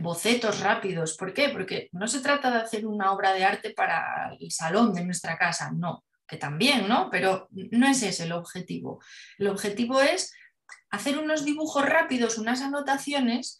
bocetos 0.00 0.60
rápidos. 0.60 1.16
¿Por 1.16 1.32
qué? 1.32 1.48
Porque 1.48 1.88
no 1.92 2.06
se 2.06 2.20
trata 2.20 2.50
de 2.50 2.58
hacer 2.58 2.86
una 2.86 3.12
obra 3.12 3.32
de 3.32 3.44
arte 3.44 3.70
para 3.70 4.34
el 4.38 4.50
salón 4.50 4.92
de 4.92 5.04
nuestra 5.04 5.38
casa, 5.38 5.70
no. 5.72 6.04
que 6.26 6.36
también, 6.36 6.86
¿no? 6.86 7.08
Pero 7.10 7.48
no 7.50 7.88
es 7.88 8.02
ese 8.02 8.24
el 8.24 8.32
objetivo. 8.32 9.00
El 9.38 9.46
objetivo 9.46 10.02
es 10.02 10.34
hacer 10.90 11.16
unos 11.18 11.46
dibujos 11.46 11.86
rápidos, 11.86 12.36
unas 12.36 12.60
anotaciones 12.60 13.58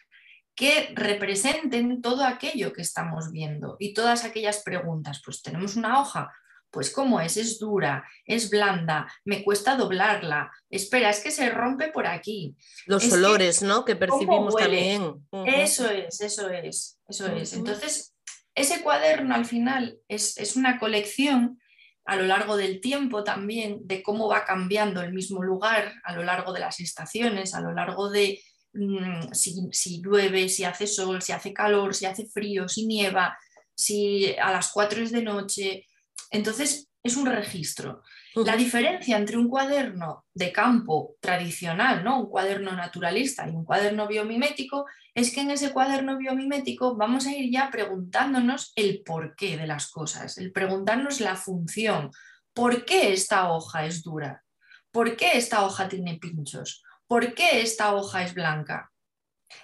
que 0.58 0.90
representen 0.96 2.02
todo 2.02 2.24
aquello 2.24 2.72
que 2.72 2.82
estamos 2.82 3.30
viendo 3.30 3.76
y 3.78 3.94
todas 3.94 4.24
aquellas 4.24 4.64
preguntas. 4.64 5.22
Pues 5.24 5.40
tenemos 5.40 5.76
una 5.76 6.00
hoja, 6.00 6.34
pues 6.72 6.90
¿cómo 6.90 7.20
es? 7.20 7.36
Es 7.36 7.60
dura, 7.60 8.04
es 8.24 8.50
blanda, 8.50 9.06
me 9.24 9.44
cuesta 9.44 9.76
doblarla. 9.76 10.50
Espera, 10.68 11.10
es 11.10 11.20
que 11.20 11.30
se 11.30 11.48
rompe 11.50 11.92
por 11.92 12.08
aquí. 12.08 12.56
Los 12.86 13.10
olores, 13.12 13.62
¿no? 13.62 13.84
Que 13.84 13.94
percibimos 13.94 14.56
también. 14.56 15.24
Eso 15.46 15.88
es, 15.88 16.20
eso 16.20 16.50
es, 16.50 16.98
eso 17.08 17.26
es. 17.28 17.52
Entonces, 17.52 18.16
ese 18.52 18.82
cuaderno 18.82 19.36
al 19.36 19.44
final 19.44 20.00
es, 20.08 20.36
es 20.38 20.56
una 20.56 20.80
colección 20.80 21.60
a 22.04 22.16
lo 22.16 22.24
largo 22.24 22.56
del 22.56 22.80
tiempo 22.80 23.22
también 23.22 23.86
de 23.86 24.02
cómo 24.02 24.26
va 24.26 24.44
cambiando 24.44 25.02
el 25.02 25.12
mismo 25.12 25.40
lugar, 25.40 25.94
a 26.02 26.16
lo 26.16 26.24
largo 26.24 26.52
de 26.52 26.60
las 26.60 26.80
estaciones, 26.80 27.54
a 27.54 27.60
lo 27.60 27.72
largo 27.72 28.10
de 28.10 28.42
mm, 28.78 29.32
si, 29.32 30.00
llueve, 30.00 30.48
si 30.48 30.64
hace 30.64 30.86
sol, 30.86 31.20
si 31.20 31.32
hace 31.32 31.52
calor, 31.52 31.94
si 31.94 32.06
hace 32.06 32.26
frío, 32.26 32.68
si 32.68 32.86
nieva, 32.86 33.36
si 33.74 34.34
a 34.36 34.52
las 34.52 34.70
4 34.72 35.02
es 35.02 35.12
de 35.12 35.22
noche. 35.22 35.86
Entonces 36.30 36.88
es 37.02 37.16
un 37.16 37.26
registro. 37.26 38.02
La 38.34 38.56
diferencia 38.56 39.16
entre 39.16 39.36
un 39.36 39.48
cuaderno 39.48 40.26
de 40.32 40.52
campo 40.52 41.16
tradicional, 41.20 42.04
¿no? 42.04 42.20
un 42.20 42.28
cuaderno 42.28 42.72
naturalista 42.72 43.48
y 43.48 43.50
un 43.50 43.64
cuaderno 43.64 44.06
biomimético, 44.06 44.86
es 45.14 45.32
que 45.32 45.40
en 45.40 45.50
ese 45.50 45.72
cuaderno 45.72 46.16
biomimético 46.18 46.96
vamos 46.96 47.26
a 47.26 47.32
ir 47.32 47.50
ya 47.50 47.70
preguntándonos 47.70 48.72
el 48.76 49.02
porqué 49.02 49.56
de 49.56 49.66
las 49.66 49.90
cosas, 49.90 50.38
el 50.38 50.52
preguntarnos 50.52 51.20
la 51.20 51.34
función. 51.34 52.10
¿Por 52.52 52.84
qué 52.84 53.12
esta 53.12 53.50
hoja 53.50 53.86
es 53.86 54.02
dura? 54.02 54.44
¿Por 54.92 55.16
qué 55.16 55.32
esta 55.34 55.64
hoja 55.64 55.88
tiene 55.88 56.18
pinchos? 56.18 56.84
¿Por 57.08 57.34
qué 57.34 57.62
esta 57.62 57.94
hoja 57.94 58.22
es 58.22 58.34
blanca? 58.34 58.92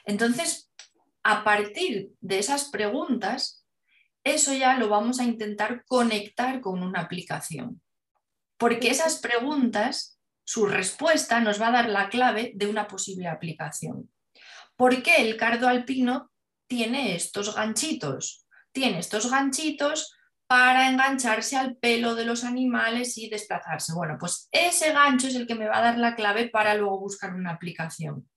Entonces, 0.07 0.73
a 1.23 1.45
partir 1.45 2.11
de 2.21 2.39
esas 2.39 2.71
preguntas, 2.71 3.67
eso 4.25 4.55
ya 4.55 4.79
lo 4.79 4.89
vamos 4.89 5.21
a 5.21 5.25
intentar 5.25 5.85
conectar 5.85 6.63
con 6.63 6.83
una 6.83 7.01
aplicación. 7.03 7.83
Porque 8.57 8.91
esas 8.91 9.19
preguntas, 9.19 10.19
su 10.45 10.67
respuesta 10.67 11.41
nos 11.41 11.61
va 11.61 11.69
a 11.69 11.73
dar 11.73 11.89
la 11.91 12.09
clave 12.09 12.53
de 12.55 12.67
una 12.67 12.89
posible 12.89 13.29
aplicación. 13.29 14.11
¿Por 14.77 15.03
qué 15.03 15.17
el 15.17 15.37
cardo 15.37 15.69
alpino 15.69 16.33
tiene 16.67 17.15
estos 17.15 17.55
ganchitos? 17.55 18.47
Tiene 18.73 19.01
estos 19.01 19.31
ganchitos 19.31 20.17
para 20.47 20.91
engancharse 20.91 21.57
al 21.57 21.77
pelo 21.77 22.15
de 22.15 22.25
los 22.25 22.45
animales 22.45 23.17
y 23.19 23.29
desplazarse. 23.29 23.93
Bueno, 23.95 24.17
pues 24.19 24.49
ese 24.53 24.93
gancho 24.93 25.29
es 25.29 25.35
el 25.35 25.47
que 25.47 25.55
me 25.55 25.67
va 25.67 25.79
a 25.79 25.83
dar 25.83 25.99
la 25.99 26.15
clave 26.15 26.49
para 26.49 26.75
luego 26.75 27.01
buscar 27.01 27.35
una 27.35 27.53
aplicación. 27.53 28.29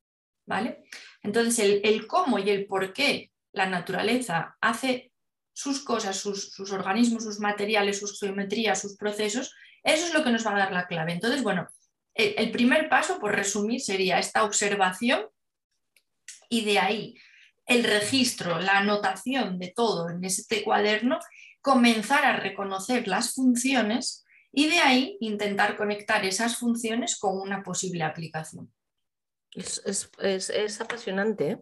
¿Vale? 0.46 0.86
Entonces, 1.22 1.82
el, 1.84 2.08
cómo 2.08 2.39
y 2.39 2.50
el 2.50 2.67
por 2.67 2.93
qué 2.93 3.32
la 3.52 3.65
naturaleza 3.65 4.56
hace 4.62 5.12
sus 5.54 5.84
cosas, 5.84 6.15
sus, 6.15 6.54
sus, 6.54 6.72
organismos, 6.72 7.24
sus 7.24 7.39
materiales, 7.39 8.00
sus 8.00 8.17
geometrías, 8.17 8.80
sus 8.80 8.96
procesos, 8.96 9.54
eso 9.84 10.06
es 10.06 10.13
lo 10.13 10.24
que 10.24 10.32
nos 10.32 10.46
va 10.48 10.52
a 10.52 10.60
dar 10.60 10.72
la 10.72 10.88
clave. 10.88 11.12
Entonces, 11.12 11.43
bueno, 11.43 11.67
el 12.13 12.52
primer 12.52 12.88
paso, 12.89 13.20
por 13.20 13.36
resumir, 13.36 13.82
sería 13.82 14.20
esta 14.20 14.43
observación 14.43 15.28
y 16.50 16.63
de 16.63 16.80
ahí 16.80 17.15
el 17.65 17.84
registro, 17.84 18.60
la 18.60 18.80
anotación 18.80 19.60
de 19.60 19.74
todo 19.76 20.10
en 20.10 20.24
este 20.24 20.63
cuaderno, 20.63 21.20
comenzar 21.62 22.26
a 22.26 22.39
reconocer 22.39 23.08
las 23.08 23.34
funciones 23.34 24.26
y 24.52 24.67
de 24.70 24.80
ahí 24.80 25.17
intentar 25.20 25.78
conectar 25.78 26.26
esas 26.26 26.58
funciones 26.58 27.17
con 27.17 27.38
una 27.39 27.63
posible 27.63 28.04
aplicación. 28.04 28.72
Es, 29.54 30.82
apasionante. 30.82 31.52
¿eh? 31.52 31.60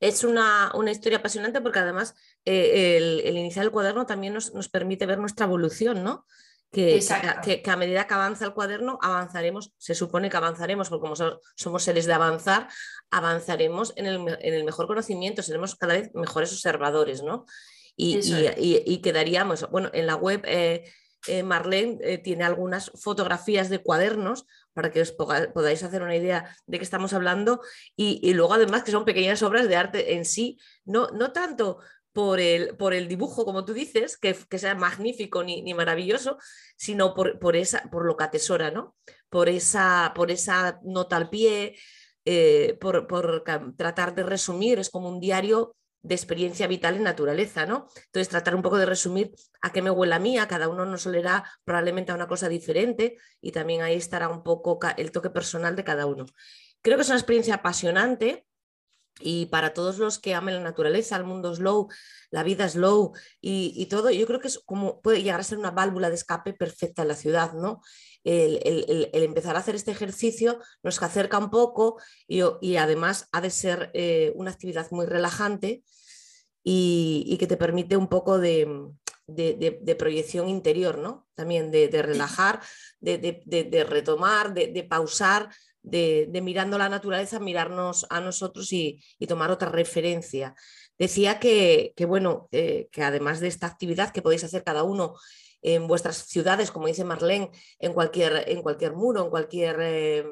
Es 0.00 0.24
una, 0.24 0.72
historia 0.90 1.18
apasionante 1.18 1.60
porque 1.60 1.78
además 1.78 2.14
eh, 2.44 2.96
el, 2.96 3.36
iniciar 3.36 3.64
el 3.64 3.70
cuaderno 3.70 4.06
también 4.06 4.34
nos, 4.34 4.52
nos, 4.54 4.68
permite 4.68 5.06
ver 5.06 5.18
nuestra 5.18 5.46
evolución, 5.46 6.04
¿no? 6.04 6.26
que, 6.72 7.62
a 7.66 7.76
medida 7.76 8.06
que 8.06 8.14
avanza 8.14 8.46
el 8.46 8.54
cuaderno, 8.54 8.98
avanzaremos, 9.02 9.74
se 9.76 9.94
supone 9.94 10.30
que 10.30 10.38
avanzaremos, 10.38 10.88
porque 10.88 11.02
como 11.02 11.14
somos 11.54 11.82
seres 11.82 12.06
de 12.06 12.14
avanzar, 12.14 12.68
avanzaremos 13.10 13.92
en 13.96 14.06
el, 14.06 14.64
mejor 14.64 14.86
conocimiento, 14.86 15.42
seremos 15.42 15.76
cada 15.76 15.94
vez 15.94 16.10
mejores 16.14 16.50
observadores, 16.52 17.22
¿no? 17.22 17.44
Y, 17.96 19.00
quedaríamos, 19.02 19.68
bueno, 19.70 19.90
en 19.92 20.06
la 20.06 20.16
web 20.16 20.42
eh, 20.44 20.84
eh, 21.28 21.42
Marlene 21.42 21.98
eh, 22.00 22.18
tiene 22.18 22.44
algunas 22.44 22.90
fotografías 23.00 23.68
de 23.68 23.78
cuadernos 23.78 24.46
para 24.72 24.90
que 24.90 25.02
os 25.02 25.12
podáis 25.12 25.82
hacer 25.82 26.02
una 26.02 26.16
idea 26.16 26.56
de 26.66 26.78
qué 26.78 26.84
estamos 26.84 27.12
hablando 27.12 27.60
y, 27.94 28.32
luego 28.34 28.54
además 28.54 28.82
que 28.82 28.90
son 28.90 29.04
pequeñas 29.04 29.42
obras 29.42 29.68
de 29.68 29.76
arte 29.76 30.14
en 30.14 30.24
sí, 30.24 30.58
no, 30.84 31.08
no 31.08 31.32
tanto 31.32 31.78
por 32.12 32.40
el, 32.40 32.76
por 32.76 32.92
el 32.92 33.08
dibujo, 33.08 33.44
como 33.44 33.64
tú 33.64 33.72
dices, 33.72 34.16
que, 34.16 34.34
sea 34.58 34.74
magnífico 34.74 35.42
ni, 35.44 35.74
maravilloso, 35.74 36.38
sino 36.76 37.14
por, 37.14 37.56
esa, 37.56 37.88
por 37.90 38.04
lo 38.04 38.16
que 38.16 38.24
atesora, 38.24 38.70
¿no? 38.70 38.96
Por 39.30 39.48
esa, 39.48 40.12
por 40.14 40.30
esa 40.30 40.80
nota 40.82 41.16
al 41.16 41.30
pie, 41.30 41.76
eh, 42.24 42.76
por, 42.80 43.06
tratar 43.76 44.14
de 44.14 44.22
resumir, 44.24 44.78
es 44.78 44.90
como 44.90 45.08
un 45.08 45.20
diario 45.20 45.74
de 46.02 46.14
experiencia 46.14 46.66
vital 46.66 46.96
en 46.96 47.04
naturaleza, 47.04 47.66
¿no? 47.66 47.86
Entonces, 48.06 48.28
tratar 48.28 48.54
un 48.54 48.62
poco 48.62 48.78
de 48.78 48.86
resumir 48.86 49.32
a 49.60 49.72
qué 49.72 49.82
me 49.82 49.90
huele 49.90 50.14
a 50.14 50.18
mía, 50.18 50.48
cada 50.48 50.68
uno 50.68 50.84
nos 50.84 51.06
olerá 51.06 51.44
probablemente 51.64 52.12
a 52.12 52.14
una 52.14 52.28
cosa 52.28 52.48
diferente 52.48 53.16
y 53.40 53.52
también 53.52 53.82
ahí 53.82 53.94
estará 53.94 54.28
un 54.28 54.42
poco 54.42 54.78
el 54.96 55.12
toque 55.12 55.30
personal 55.30 55.76
de 55.76 55.84
cada 55.84 56.06
uno. 56.06 56.26
Creo 56.82 56.96
que 56.96 57.02
es 57.02 57.08
una 57.08 57.18
experiencia 57.18 57.56
apasionante 57.56 58.46
y 59.20 59.46
para 59.46 59.74
todos 59.74 59.98
los 59.98 60.18
que 60.18 60.34
amen 60.34 60.54
la 60.54 60.60
naturaleza, 60.60 61.16
el 61.16 61.24
mundo 61.24 61.54
slow, 61.54 61.88
la 62.30 62.42
vida 62.42 62.68
slow 62.68 63.12
y, 63.40 63.72
y, 63.76 63.86
todo, 63.86 64.10
yo 64.10 64.26
creo 64.26 64.40
que 64.40 64.48
es 64.48 64.58
como 64.64 65.00
puede 65.00 65.22
llegar 65.22 65.40
a 65.40 65.44
ser 65.44 65.58
una 65.58 65.70
válvula 65.70 66.08
de 66.08 66.16
escape 66.16 66.54
perfecta 66.54 67.02
en 67.02 67.08
la 67.08 67.14
ciudad, 67.14 67.52
¿no? 67.52 67.82
El, 68.24 68.60
el, 68.64 69.10
el, 69.12 69.22
empezar 69.24 69.56
a 69.56 69.58
hacer 69.58 69.74
este 69.74 69.90
ejercicio 69.90 70.60
nos 70.82 71.02
acerca 71.02 71.38
un 71.38 71.50
poco 71.50 72.00
y, 72.28 72.42
y 72.60 72.76
además 72.76 73.28
ha 73.32 73.40
de 73.40 73.50
ser 73.50 73.90
eh, 73.94 74.32
una 74.36 74.52
actividad 74.52 74.88
muy 74.92 75.06
relajante 75.06 75.82
y, 76.62 77.24
y, 77.26 77.36
que 77.38 77.48
te 77.48 77.56
permite 77.56 77.96
un 77.96 78.08
poco 78.08 78.38
de, 78.38 78.92
de, 79.26 79.78
de 79.80 79.94
proyección 79.96 80.48
interior, 80.48 80.98
¿no? 80.98 81.28
También 81.34 81.70
de, 81.70 81.88
relajar, 82.02 82.60
de, 83.00 83.86
retomar, 83.88 84.54
de, 84.54 84.86
pausar, 84.88 85.50
de, 85.82 86.40
mirando 86.42 86.78
la 86.78 86.88
naturaleza, 86.88 87.40
mirarnos 87.40 88.06
a 88.10 88.20
nosotros 88.20 88.72
y, 88.72 89.00
tomar 89.28 89.50
otra 89.50 89.68
referencia. 89.68 90.54
Decía 90.98 91.38
que, 91.40 91.94
bueno, 92.06 92.48
eh, 92.52 92.88
que 92.92 93.02
además 93.02 93.40
de 93.40 93.48
esta 93.48 93.66
actividad 93.66 94.12
que 94.12 94.22
podéis 94.22 94.44
hacer 94.44 94.64
cada 94.64 94.82
uno 94.82 95.14
en 95.62 95.86
vuestras 95.86 96.16
ciudades, 96.26 96.70
como 96.70 96.88
dice 96.88 97.04
Marlene, 97.04 97.50
en 97.78 97.92
cualquier, 97.92 98.44
en 98.48 98.62
cualquier 98.62 98.94
muro, 98.94 99.24
en 99.24 99.30
cualquier 99.30 99.76
eh, 99.80 100.24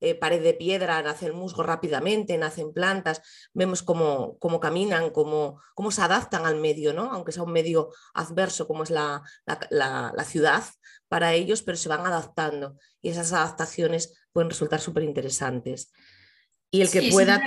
eh, 0.00 0.14
pared 0.14 0.42
de 0.42 0.54
piedra, 0.54 1.02
nace 1.02 1.26
el 1.26 1.32
musgo 1.32 1.62
rápidamente, 1.62 2.38
nacen 2.38 2.72
plantas, 2.72 3.20
vemos 3.52 3.82
cómo, 3.82 4.38
cómo 4.38 4.60
caminan, 4.60 5.10
cómo, 5.10 5.60
cómo, 5.74 5.90
se 5.90 6.02
adaptan 6.02 6.46
al 6.46 6.56
medio, 6.56 6.92
¿no? 6.92 7.10
aunque 7.10 7.32
sea 7.32 7.42
un 7.42 7.52
medio 7.52 7.90
adverso 8.12 8.68
como 8.68 8.82
es 8.82 8.90
la, 8.90 9.22
la 9.46 10.24
ciudad 10.24 10.62
para 11.08 11.32
ellos, 11.34 11.62
pero 11.62 11.76
se 11.76 11.88
van 11.88 12.06
adaptando 12.06 12.76
y 13.00 13.10
esas 13.10 13.32
adaptaciones 13.32 14.23
pueden 14.34 14.50
resultar 14.50 14.80
súper 14.80 15.04
interesantes. 15.04 15.90
Y 16.70 16.82
el 16.82 16.90
que 16.90 17.08
pueda... 17.10 17.40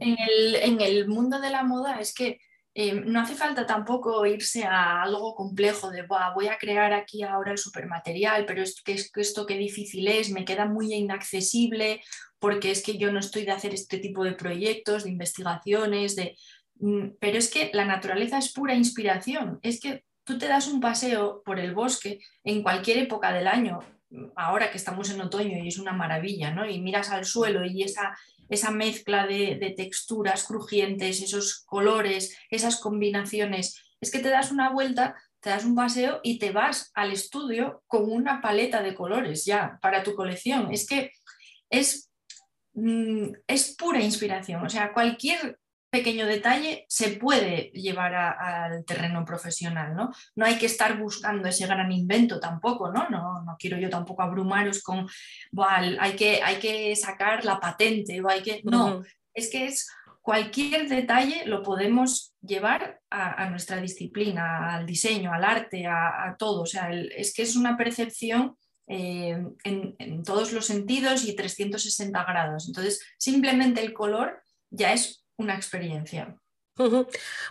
En 0.00 0.16
el, 0.18 0.54
en 0.54 0.80
el, 0.80 1.08
mundo 1.08 1.40
de 1.40 1.50
la 1.50 1.64
moda 1.64 2.00
es 2.00 2.14
que 2.14 2.38
eh, 2.74 2.92
no 2.92 3.20
hace 3.20 3.34
falta 3.34 3.66
tampoco 3.66 4.24
irse 4.24 4.62
a 4.62 5.02
algo 5.02 5.34
complejo 5.34 5.90
de 5.90 6.06
voy 6.06 6.46
a 6.46 6.58
crear 6.58 6.92
aquí 6.92 7.24
ahora 7.24 7.50
el 7.50 7.58
supermaterial, 7.58 8.46
pero 8.46 8.62
es 8.62 8.80
que, 8.82 8.92
esto 9.16 9.46
qué 9.46 9.56
difícil 9.56 10.06
es, 10.06 10.30
me 10.30 10.44
queda 10.44 10.66
muy 10.66 10.94
inaccesible 10.94 12.00
porque 12.38 12.70
es 12.70 12.84
que 12.84 12.96
yo 12.96 13.10
no 13.10 13.18
estoy 13.18 13.44
de 13.44 13.50
hacer 13.50 13.74
este 13.74 13.98
tipo 13.98 14.22
de 14.22 14.32
proyectos, 14.32 15.02
de 15.04 15.10
investigaciones, 15.10 16.14
de... 16.14 16.36
Mm, 16.76 17.16
pero 17.18 17.38
es 17.38 17.50
que 17.50 17.72
la 17.74 17.84
naturaleza 17.84 18.38
es 18.38 18.52
pura 18.52 18.74
inspiración, 18.74 19.58
es 19.62 19.80
que 19.80 20.04
tú 20.22 20.38
te 20.38 20.46
das 20.46 20.68
un 20.68 20.78
paseo 20.80 21.42
por 21.44 21.58
el 21.58 21.74
bosque 21.74 22.20
en 22.44 22.62
cualquier 22.62 22.98
época 22.98 23.32
del 23.32 23.48
año, 23.48 23.80
ahora 24.36 24.70
que 24.70 24.78
estamos 24.78 25.10
en 25.10 25.20
otoño 25.20 25.58
y 25.58 25.68
es 25.68 25.78
una 25.78 25.92
maravilla, 25.92 26.50
¿no? 26.50 26.68
Y 26.68 26.80
miras 26.80 27.10
al 27.10 27.24
suelo 27.24 27.64
y 27.64 27.82
esa, 27.82 28.16
esa 28.48 28.70
mezcla 28.70 29.26
de, 29.26 29.74
texturas 29.76 30.44
crujientes, 30.44 31.22
esos 31.22 31.64
colores, 31.66 32.36
esas 32.50 32.80
combinaciones, 32.80 33.82
es 34.00 34.10
que 34.10 34.20
te 34.20 34.30
das 34.30 34.50
una 34.50 34.70
vuelta, 34.70 35.16
te 35.40 35.50
das 35.50 35.64
un 35.64 35.74
paseo 35.74 36.20
y 36.22 36.38
te 36.38 36.52
vas 36.52 36.90
al 36.94 37.12
estudio 37.12 37.82
con 37.86 38.10
una 38.10 38.40
paleta 38.40 38.82
de 38.82 38.94
colores 38.94 39.44
ya 39.44 39.78
para 39.82 40.02
tu 40.02 40.14
colección. 40.14 40.72
Es 40.72 40.86
que 40.86 41.12
es, 41.68 42.10
mm, 42.74 43.30
es 43.46 43.76
pura 43.76 44.00
inspiración, 44.00 44.64
o 44.64 44.70
sea, 44.70 44.92
cualquier 44.92 45.58
pequeño 45.90 46.26
detalle 46.26 46.84
se 46.88 47.10
puede 47.10 47.70
llevar 47.72 48.14
al 48.14 48.84
terreno 48.84 49.24
profesional, 49.24 49.94
¿no? 49.94 50.12
No 50.36 50.44
hay 50.44 50.58
que 50.58 50.66
estar 50.66 50.98
buscando 50.98 51.48
ese 51.48 51.66
gran 51.66 51.90
invento 51.92 52.38
tampoco, 52.40 52.92
¿no? 52.92 53.08
No, 53.08 53.42
no 53.42 53.56
quiero 53.58 53.78
yo 53.78 53.88
tampoco 53.88 54.22
abrumaros 54.22 54.82
con, 54.82 55.08
hay, 56.00 56.16
que, 56.16 56.42
hay 56.42 56.56
que 56.56 56.94
sacar 56.96 57.44
la 57.44 57.58
patente 57.58 58.20
o 58.20 58.28
hay 58.28 58.42
que... 58.42 58.60
No, 58.64 59.02
es 59.32 59.50
que 59.50 59.66
es 59.66 59.88
cualquier 60.20 60.88
detalle 60.88 61.46
lo 61.46 61.62
podemos 61.62 62.34
llevar 62.42 63.00
a, 63.08 63.48
nuestra 63.48 63.80
disciplina, 63.80 64.74
al 64.74 64.84
diseño, 64.84 65.32
al 65.32 65.44
arte, 65.44 65.86
a, 65.86 66.36
todo. 66.38 66.62
O 66.62 66.66
sea, 66.66 66.90
es 66.92 67.32
que 67.32 67.42
es 67.42 67.56
una 67.56 67.78
percepción 67.78 68.56
eh, 68.88 69.38
en, 69.64 69.96
en, 69.98 70.22
todos 70.22 70.52
los 70.52 70.66
sentidos 70.66 71.24
y 71.24 71.34
360 71.34 72.24
grados. 72.24 72.66
Entonces, 72.66 73.00
simplemente 73.16 73.80
el 73.80 73.94
color 73.94 74.42
ya 74.70 74.92
es 74.92 75.24
una 75.38 75.54
experiencia. 75.54 76.36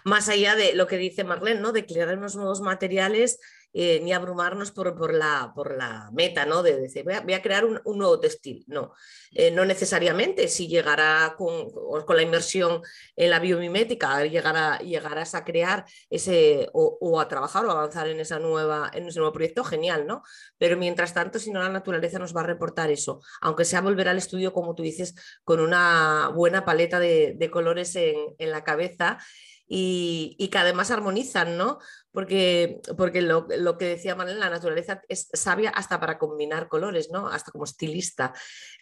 Más 0.05 0.29
allá 0.29 0.55
de 0.55 0.73
lo 0.75 0.87
que 0.87 0.97
dice 0.97 1.23
Marlene, 1.23 1.59
¿no? 1.59 1.71
de 1.73 1.85
crear 1.85 2.15
unos 2.17 2.35
nuevos 2.35 2.61
materiales 2.61 3.39
eh, 3.73 3.99
ni 4.01 4.13
abrumarnos 4.13 4.71
por, 4.71 5.13
la, 5.13 5.51
por, 5.53 5.77
la, 5.77 6.09
meta, 6.13 6.45
¿no? 6.45 6.63
De 6.63 6.79
decir, 6.79 7.03
voy 7.03 7.33
a, 7.33 7.41
crear 7.41 7.65
un, 7.65 7.79
nuevo 7.97 8.19
textil. 8.19 8.63
No, 8.67 8.93
eh, 9.31 9.51
no 9.51 9.65
necesariamente. 9.65 10.47
Si 10.47 10.67
llegará 10.67 11.35
con, 11.37 11.69
con, 11.69 12.15
la 12.15 12.21
inversión 12.21 12.81
en 13.15 13.29
la 13.29 13.39
biomimética, 13.39 14.25
llegará, 14.25 14.79
llegarás 14.79 15.35
a 15.35 15.43
crear 15.43 15.85
ese 16.09 16.69
o, 16.73 17.19
a 17.19 17.27
trabajar 17.27 17.65
o 17.65 17.71
avanzar 17.71 18.07
en, 18.07 18.19
esa 18.19 18.39
nueva, 18.39 18.89
en 18.93 19.07
ese 19.07 19.19
nuevo 19.19 19.33
proyecto, 19.33 19.63
genial, 19.63 20.07
¿no? 20.07 20.23
Pero 20.57 20.77
mientras 20.77 21.13
tanto, 21.13 21.37
si 21.37 21.51
no, 21.51 21.61
la 21.61 21.69
naturaleza 21.69 22.19
nos 22.19 22.35
va 22.35 22.41
a 22.41 22.47
reportar 22.47 22.89
eso, 22.89 23.21
aunque 23.41 23.65
sea 23.65 23.81
volver 23.81 24.07
al 24.09 24.17
estudio, 24.17 24.53
como 24.53 24.75
tú 24.75 24.83
dices, 24.83 25.13
con 25.43 25.59
una 25.59 26.31
buena 26.33 26.65
paleta 26.65 26.99
de, 26.99 27.49
colores 27.51 27.95
en, 27.95 28.15
en 28.39 28.51
la 28.51 28.63
cabeza 28.63 29.19
y, 29.67 30.49
que 30.51 30.57
además 30.57 30.91
armonizan, 30.91 31.57
¿no? 31.57 31.79
Porque, 32.17 32.81
porque 32.97 33.21
lo, 33.21 33.45
que 33.77 33.85
decía 33.85 34.15
Manuel, 34.15 34.39
la 34.39 34.49
naturaleza 34.49 35.03
es 35.07 35.29
sabia 35.33 35.69
hasta 35.69 35.99
para 35.99 36.17
combinar 36.17 36.67
colores, 36.67 37.11
¿no? 37.11 37.27
Hasta 37.27 37.51
como 37.51 37.65
estilista. 37.65 38.33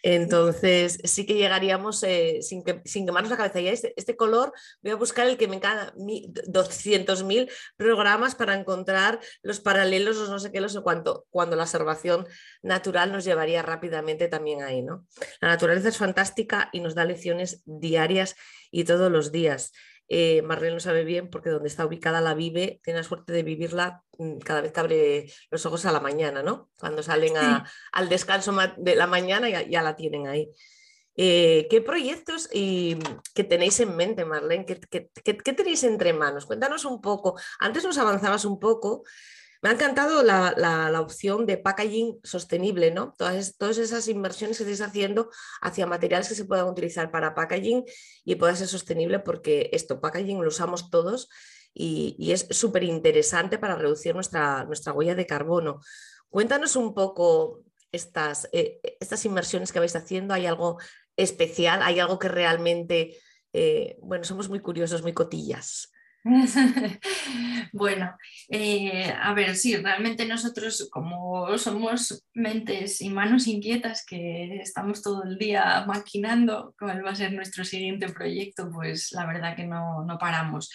Entonces, 0.02 0.98
sí 1.04 1.26
que 1.26 1.34
llegaríamos 1.34 2.02
eh, 2.02 2.38
sin, 2.40 2.64
que, 2.64 2.80
sin 2.86 3.04
quemarnos 3.04 3.30
la 3.30 3.36
cabeza. 3.36 3.60
Ya 3.60 3.72
este, 3.72 3.92
este, 3.98 4.16
color, 4.16 4.54
voy 4.80 4.92
a 4.92 4.96
buscar 4.96 5.26
el 5.26 5.36
que 5.36 5.48
me 5.48 5.56
encanta, 5.56 5.92
200.000 5.96 7.50
programas 7.76 8.34
para 8.34 8.58
encontrar 8.58 9.20
los 9.42 9.60
paralelos, 9.60 10.16
los 10.16 10.30
no 10.30 10.38
sé 10.38 10.50
qué, 10.50 10.62
los 10.62 10.72
sé 10.72 10.80
cuánto, 10.80 11.26
cuando 11.28 11.56
la 11.56 11.64
observación 11.64 12.26
natural 12.62 13.12
nos 13.12 13.26
llevaría 13.26 13.60
rápidamente 13.60 14.28
también 14.28 14.62
ahí, 14.62 14.80
¿no? 14.80 15.06
La 15.42 15.48
naturaleza 15.48 15.90
es 15.90 15.98
fantástica 15.98 16.70
y 16.72 16.80
nos 16.80 16.94
da 16.94 17.04
lecciones 17.04 17.60
diarias 17.66 18.34
y 18.70 18.84
todos 18.84 19.12
los 19.12 19.30
días. 19.30 19.72
Eh, 20.08 20.42
Marlene 20.42 20.74
lo 20.74 20.80
sabe 20.80 21.04
bien 21.04 21.30
porque 21.30 21.50
donde 21.50 21.68
está 21.68 21.84
ubicada 21.84 22.20
la 22.20 22.34
vive, 22.34 22.80
tiene 22.82 23.00
la 23.00 23.04
suerte 23.04 23.32
de 23.32 23.42
vivirla 23.42 24.04
mm, 24.18 24.38
cada 24.38 24.60
vez 24.60 24.72
que 24.72 24.80
abre 24.80 25.32
los 25.50 25.66
ojos 25.66 25.84
a 25.86 25.92
la 25.92 26.00
mañana, 26.00 26.42
¿no? 26.42 26.70
Cuando 26.78 27.02
salen 27.02 27.34
al 27.92 28.08
descanso 28.08 28.54
de 28.76 28.94
la 28.94 29.06
mañana 29.06 29.48
ya, 29.48 29.62
ya 29.62 29.82
la 29.82 29.96
tienen 29.96 30.28
ahí. 30.28 30.50
Eh, 31.18 31.66
¿Qué 31.70 31.80
proyectos 31.80 32.48
y, 32.52 32.98
que 33.34 33.42
tenéis 33.42 33.80
en 33.80 33.96
mente, 33.96 34.24
Marlene? 34.24 34.66
¿Qué, 34.66 34.78
qué, 34.78 35.52
tenéis 35.54 35.82
entre 35.84 36.12
manos? 36.12 36.44
Cuéntanos 36.44 36.84
un 36.84 37.00
poco. 37.00 37.40
Antes 37.58 37.84
nos 37.84 37.96
avanzabas 37.96 38.44
un 38.44 38.60
poco 38.60 39.02
me 39.62 39.70
ha 39.70 39.72
encantado 39.72 40.22
la, 40.22 41.00
opción 41.00 41.46
de 41.46 41.56
packaging 41.58 42.18
sostenible, 42.22 42.90
¿no? 42.90 43.14
Todas, 43.16 43.78
esas 43.78 44.08
inversiones 44.08 44.58
que 44.58 44.64
estáis 44.64 44.80
haciendo 44.80 45.30
hacia 45.60 45.86
materiales 45.86 46.28
que 46.28 46.34
se 46.34 46.44
puedan 46.44 46.68
utilizar 46.68 47.10
para 47.10 47.34
packaging 47.34 47.84
y 48.24 48.34
pueda 48.36 48.56
ser 48.56 48.68
sostenible 48.68 49.20
porque 49.20 49.70
esto, 49.72 50.00
packaging 50.00 50.40
lo 50.42 50.48
usamos 50.48 50.90
todos 50.90 51.28
y, 51.72 52.32
es 52.32 52.46
súper 52.50 52.84
interesante 52.84 53.58
para 53.58 53.76
reducir 53.76 54.14
nuestra, 54.14 54.66
huella 54.94 55.14
de 55.14 55.26
carbono. 55.26 55.80
Cuéntanos 56.28 56.76
un 56.76 56.94
poco 56.94 57.62
estas, 57.92 58.48
eh, 58.52 58.80
estas 59.00 59.24
inversiones 59.24 59.72
que 59.72 59.78
vais 59.78 59.96
haciendo. 59.96 60.34
¿Hay 60.34 60.46
algo 60.46 60.78
especial? 61.16 61.82
¿Hay 61.82 62.00
algo 62.00 62.18
que 62.18 62.28
realmente, 62.28 63.18
eh, 63.52 63.96
bueno, 64.00 64.24
somos 64.24 64.48
muy 64.48 64.60
curiosos, 64.60 65.02
muy 65.02 65.12
cotillas? 65.12 65.92
bueno, 67.72 68.16
eh, 68.48 69.14
a 69.20 69.32
ver, 69.32 69.54
sí, 69.54 69.76
realmente 69.76 70.26
nosotros 70.26 70.88
como 70.90 71.56
somos 71.56 72.24
mentes 72.34 73.00
y 73.00 73.10
manos 73.10 73.46
inquietas 73.46 74.04
que 74.04 74.56
estamos 74.56 75.02
todo 75.02 75.22
el 75.22 75.38
día 75.38 75.84
maquinando 75.86 76.74
cuál 76.78 77.04
va 77.04 77.10
a 77.10 77.14
ser 77.14 77.32
nuestro 77.32 77.64
siguiente 77.64 78.08
proyecto, 78.08 78.70
pues 78.72 79.12
la 79.12 79.26
verdad 79.26 79.54
que 79.54 79.66
no, 79.66 80.04
paramos. 80.18 80.70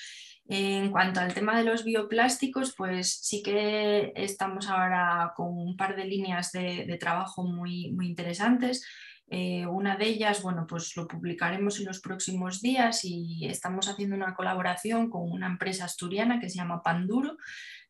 En 0.48 0.90
cuanto 0.92 1.20
al 1.20 1.34
tema 1.34 1.58
de 1.58 1.66
los 1.66 1.84
bioplásticos, 1.84 2.74
pues 2.76 3.20
sí 3.22 3.44
que 3.44 4.12
estamos 4.16 4.70
ahora 4.70 5.34
con 5.36 5.58
un 5.58 5.76
par 5.78 5.96
de 5.96 6.06
líneas 6.06 6.52
de, 6.52 6.86
de 6.86 6.98
trabajo 6.98 7.44
muy, 7.44 7.92
muy 7.92 8.08
interesantes. 8.08 8.86
Eh, 9.34 9.66
una 9.66 9.96
de 9.96 10.08
ellas, 10.08 10.44
bueno, 10.44 10.68
pues 10.68 10.94
lo 10.98 11.08
publicaremos 11.08 11.80
en 11.80 11.86
los 11.86 12.02
próximos 12.02 12.62
días 12.62 13.06
y 13.06 13.46
estamos 13.46 13.88
haciendo 13.88 14.14
una 14.18 14.36
colaboración 14.36 15.10
con 15.10 15.32
una 15.32 15.48
empresa 15.48 15.86
asturiana 15.86 16.42
que 16.42 16.50
se 16.50 16.58
llama 16.58 16.84
Panduro, 16.84 17.38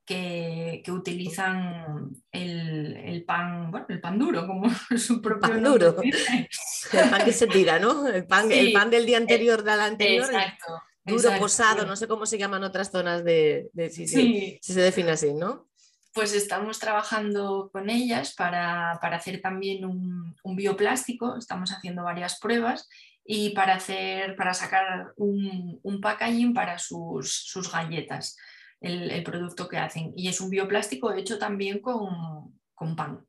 que, 0.05 0.83
que 0.85 0.91
utilizan 0.91 2.11
el, 2.31 3.23
pan, 3.25 3.71
bueno, 3.71 3.87
el 3.89 3.99
pan 3.99 4.19
duro, 4.19 4.45
como 4.45 4.69
su 4.95 5.19
propio 5.19 5.49
pan 5.49 5.63
duro. 5.63 5.95
El 6.93 7.09
pan 7.09 7.25
que 7.25 7.33
se 7.33 7.47
tira, 7.47 7.79
¿no? 7.79 8.07
El 8.07 8.27
pan, 8.27 8.51
el 8.51 8.71
pan 8.71 8.91
del 8.91 9.07
día 9.07 9.17
anterior 9.17 9.63
del 9.63 9.79
anterior. 9.79 10.25
Exacto. 10.25 10.79
Duro, 11.03 11.31
posado, 11.39 11.87
no 11.87 11.95
sé 11.95 12.07
cómo 12.07 12.27
se 12.27 12.37
llaman 12.37 12.63
otras 12.63 12.91
zonas 12.91 13.23
de, 13.23 13.69
de 13.73 13.89
si, 13.89 14.07
si 14.07 14.59
se 14.61 14.81
define 14.81 15.11
así, 15.11 15.33
¿no? 15.33 15.70
Pues 16.13 16.33
estamos 16.33 16.79
trabajando 16.79 17.69
con 17.71 17.89
ellas 17.89 18.33
para, 18.35 18.91
hacer 18.91 19.41
también 19.41 19.85
un, 19.85 20.35
bioplástico, 20.55 21.37
estamos 21.37 21.71
haciendo 21.71 22.03
varias 22.03 22.39
pruebas 22.39 22.89
y 23.23 23.51
para, 23.51 23.75
hacer, 23.75 24.35
para 24.35 24.53
sacar 24.53 25.13
un, 25.15 25.79
packaging 26.01 26.53
para 26.53 26.77
sus, 26.79 27.69
galletas, 27.71 28.37
el, 28.81 29.23
producto 29.23 29.69
que 29.69 29.77
hacen. 29.77 30.13
Y 30.15 30.27
es 30.27 30.41
un 30.41 30.49
bioplástico 30.49 31.13
hecho 31.13 31.39
también 31.39 31.79
con, 31.79 32.59
con 32.75 32.95
pan. 32.95 33.25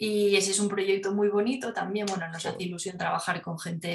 Y 0.00 0.36
ese 0.36 0.52
es 0.52 0.60
un 0.60 0.68
proyecto 0.68 1.12
muy 1.12 1.28
bonito 1.28 1.72
también. 1.72 2.06
Bueno, 2.06 2.28
nos 2.28 2.46
hace 2.46 2.62
ilusión 2.62 2.96
trabajar 2.96 3.42
con 3.42 3.58
gente 3.58 3.88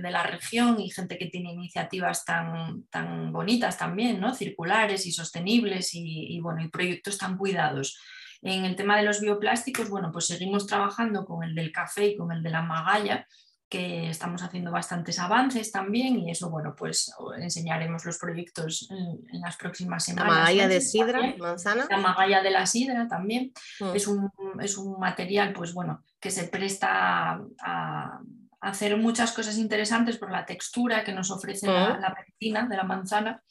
de 0.00 0.10
la 0.10 0.22
región 0.22 0.80
y 0.80 0.88
gente 0.90 1.18
que 1.18 1.26
tiene 1.26 1.52
iniciativas 1.52 2.24
tan, 2.24 2.84
tan 2.84 3.32
bonitas 3.32 3.76
también, 3.76 4.20
¿no? 4.20 4.34
Circulares 4.34 5.04
y 5.04 5.10
sostenibles 5.10 5.94
y, 5.94 6.36
y, 6.36 6.40
bueno, 6.40 6.62
y 6.62 6.68
proyectos 6.68 7.18
tan 7.18 7.36
cuidados. 7.36 7.98
En 8.40 8.64
el 8.64 8.76
tema 8.76 8.96
de 8.96 9.02
los 9.02 9.20
bioplásticos, 9.20 9.88
bueno, 9.88 10.10
pues 10.12 10.26
seguimos 10.26 10.66
trabajando 10.66 11.24
con 11.24 11.42
el 11.42 11.56
del 11.56 11.72
café 11.72 12.06
y 12.06 12.16
con 12.16 12.30
el 12.30 12.42
de 12.42 12.50
la 12.50 12.62
magalla, 12.62 13.26
que 13.72 14.10
estamos 14.10 14.42
haciendo 14.42 14.70
bastantes 14.70 15.18
avances 15.18 15.72
también 15.72 16.18
y 16.18 16.30
eso, 16.30 16.50
bueno, 16.50 16.74
pues 16.76 17.10
enseñaremos 17.38 18.04
los 18.04 18.18
proyectos 18.18 18.86
en, 18.90 19.40
las 19.40 19.56
próximas 19.56 20.04
semanas. 20.04 20.30
La 20.30 20.40
magalla 20.40 20.68
de 20.68 20.80
sidra, 20.82 21.34
manzana. 21.38 21.86
La 21.88 21.96
magalla 21.96 22.42
de 22.42 22.50
la 22.50 22.66
sidra 22.66 23.08
también. 23.08 23.50
Mm. 23.80 23.96
Es, 23.96 24.06
un, 24.06 24.30
es, 24.60 24.76
un, 24.76 25.00
material, 25.00 25.54
pues 25.54 25.72
bueno, 25.72 26.04
que 26.20 26.30
se 26.30 26.44
presta 26.48 27.40
a, 27.62 28.20
hacer 28.60 28.98
muchas 28.98 29.32
cosas 29.32 29.56
interesantes 29.56 30.18
por 30.18 30.30
la 30.30 30.44
textura 30.44 31.02
que 31.02 31.14
nos 31.14 31.30
ofrece 31.30 31.66
la, 31.66 31.94
mm. 31.94 32.52
la 32.52 32.62
de 32.64 32.76
la 32.76 32.84
manzana. 32.84 33.42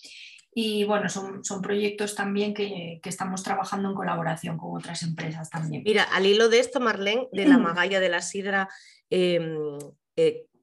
Y 0.53 0.83
bueno, 0.83 1.09
son, 1.09 1.43
son 1.43 1.63
proyectos 1.63 2.13
también 2.13 2.53
que, 2.53 2.99
que, 3.01 3.09
estamos 3.09 3.41
trabajando 3.41 3.89
en 3.89 3.95
colaboración 3.95 4.59
con 4.59 4.77
otras 4.77 5.01
empresas 5.01 5.49
también. 5.49 5.81
Mira, 5.83 6.03
al 6.03 6.27
hilo 6.27 6.47
de 6.47 6.59
esto, 6.59 6.79
Marlene, 6.79 7.27
de 7.31 7.47
la 7.47 7.57
magalla 7.57 7.99
de 7.99 8.09
la 8.09 8.21
sidra, 8.21 8.69
eh, 9.09 9.39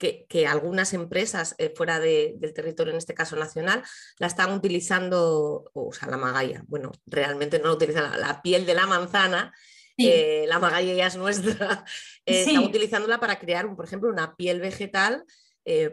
eh, 0.00 0.26
que, 0.28 0.46
algunas 0.46 0.94
empresas 0.94 1.56
eh, 1.58 1.72
fuera 1.74 1.98
del 1.98 2.54
territorio, 2.54 2.92
en 2.92 2.98
este 2.98 3.14
caso 3.14 3.34
nacional, 3.34 3.82
la 4.20 4.28
están 4.28 4.52
utilizando, 4.52 5.68
o 5.72 5.92
sea, 5.92 6.08
la 6.08 6.16
magalla, 6.16 6.62
bueno, 6.68 6.92
realmente 7.06 7.58
no 7.58 7.66
la 7.66 7.72
utilizan, 7.72 8.20
la, 8.20 8.40
piel 8.40 8.64
de 8.64 8.74
la 8.74 8.86
manzana, 8.86 9.52
eh, 9.96 10.44
la 10.46 10.60
magalla 10.60 10.94
ya 10.94 11.08
es 11.08 11.16
nuestra, 11.16 11.84
están 12.24 12.58
utilizándola 12.58 13.18
para 13.18 13.40
crear, 13.40 13.74
por 13.74 13.84
ejemplo, 13.84 14.08
una 14.08 14.36
piel 14.36 14.60
vegetal 14.60 15.24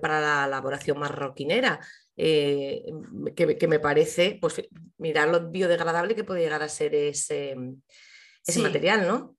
para 0.01 0.21
la 0.21 0.45
elaboración 0.45 0.99
marroquinera. 0.99 1.79
que, 2.15 3.67
me 3.67 3.79
parece, 3.79 4.37
pues 4.39 4.61
mirar 4.99 5.29
lo 5.29 5.49
biodegradable 5.49 6.15
que 6.15 6.23
puede 6.23 6.41
llegar 6.41 6.61
a 6.61 6.69
ser 6.69 6.93
ese, 6.93 7.55
ese 8.45 8.59
material, 8.61 9.07
¿no? 9.07 9.34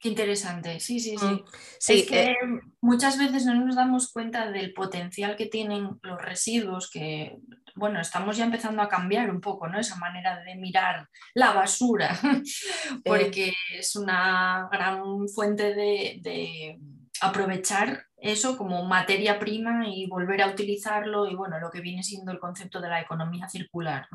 Qué 0.00 0.08
interesante, 0.08 0.80
sí, 0.80 0.98
sí, 0.98 1.14
mm, 1.14 1.44
sí. 1.78 2.00
es 2.00 2.08
que 2.08 2.22
eh, 2.22 2.36
muchas 2.80 3.18
veces 3.18 3.44
no 3.44 3.54
nos 3.54 3.76
damos 3.76 4.10
cuenta 4.10 4.50
del 4.50 4.72
potencial 4.72 5.36
que 5.36 5.44
tienen 5.44 5.90
los 6.02 6.22
residuos, 6.22 6.90
que, 6.90 7.36
bueno, 7.74 8.00
estamos 8.00 8.38
ya 8.38 8.46
empezando 8.46 8.80
a 8.80 8.88
cambiar 8.88 9.30
un 9.30 9.42
poco, 9.42 9.68
¿no? 9.68 9.78
Esa 9.78 9.96
manera 9.96 10.42
de 10.42 10.54
mirar 10.54 11.06
la 11.34 11.52
basura, 11.52 12.18
porque 13.04 13.52
es 13.74 13.94
una 13.94 14.70
gran 14.72 15.28
fuente 15.28 15.74
de, 15.74 16.78
aprovechar 17.22 18.06
eso 18.16 18.56
como 18.56 18.82
materia 18.86 19.38
prima 19.38 19.86
y 19.86 20.06
volver 20.06 20.40
a 20.40 20.46
utilizarlo 20.46 21.26
y 21.26 21.34
bueno, 21.34 21.60
lo 21.60 21.70
que 21.70 21.82
viene 21.82 22.02
siendo 22.02 22.32
el 22.32 22.38
concepto 22.38 22.80
de 22.80 22.88
la 22.88 23.02
economía 23.02 23.46
circular. 23.50 24.08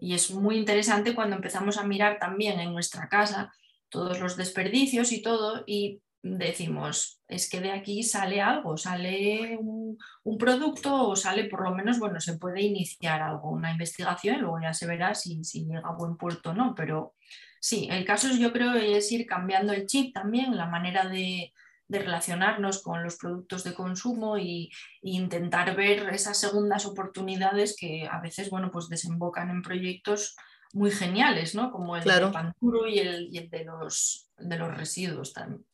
Y 0.00 0.14
es 0.14 0.30
muy 0.30 0.56
interesante 0.56 1.14
cuando 1.14 1.36
empezamos 1.36 1.76
a 1.76 1.84
mirar 1.84 2.18
también 2.18 2.58
en 2.58 2.72
nuestra 2.72 3.10
casa 3.10 3.52
todos 3.90 4.20
los 4.20 4.36
desperdicios 4.36 5.12
y 5.12 5.22
todo 5.22 5.64
y 5.66 6.00
decimos, 6.22 7.20
es 7.28 7.48
que 7.48 7.60
de 7.60 7.72
aquí 7.72 8.02
sale 8.02 8.40
algo, 8.40 8.76
sale 8.76 9.58
un, 9.58 9.98
producto 10.38 11.08
o 11.08 11.16
sale 11.16 11.44
por 11.44 11.62
lo 11.62 11.74
menos, 11.74 11.98
bueno, 11.98 12.20
se 12.20 12.38
puede 12.38 12.62
iniciar 12.62 13.22
algo, 13.22 13.50
una 13.50 13.72
investigación, 13.72 14.40
luego 14.40 14.60
ya 14.60 14.72
se 14.72 14.86
verá 14.86 15.14
si, 15.14 15.44
si 15.44 15.64
llega 15.64 15.88
a 15.88 15.96
buen 15.96 16.16
puerto 16.16 16.50
o 16.50 16.54
no, 16.54 16.74
pero 16.74 17.14
sí, 17.60 17.88
el 17.90 18.04
caso 18.04 18.28
es, 18.28 18.38
yo 18.38 18.52
creo 18.52 18.74
es 18.74 19.10
ir 19.12 19.26
cambiando 19.26 19.72
el 19.72 19.86
chip 19.86 20.14
también, 20.14 20.56
la 20.56 20.66
manera 20.66 21.08
de, 21.08 21.52
de 21.90 21.98
relacionarnos 21.98 22.82
con 22.82 23.02
los 23.02 23.16
productos 23.16 23.64
de 23.64 23.74
consumo 23.74 24.38
y, 24.38 24.70
intentar 25.02 25.74
ver 25.74 26.08
esas 26.10 26.38
segundas 26.38 26.86
oportunidades 26.86 27.74
que 27.76 28.06
a 28.08 28.20
veces 28.20 28.48
bueno, 28.48 28.70
pues 28.70 28.88
desembocan 28.88 29.50
en 29.50 29.62
proyectos 29.62 30.36
muy 30.72 30.90
geniales, 30.90 31.54
¿no? 31.54 31.70
como 31.70 31.96
el 31.96 32.04
de 32.04 32.26
Panturo 32.28 32.86
y 32.86 32.98
el, 32.98 33.30
de, 33.50 33.64
los, 33.64 34.30
de 34.38 34.56
los 34.56 34.76
residuos 34.76 35.32
también. 35.32 35.64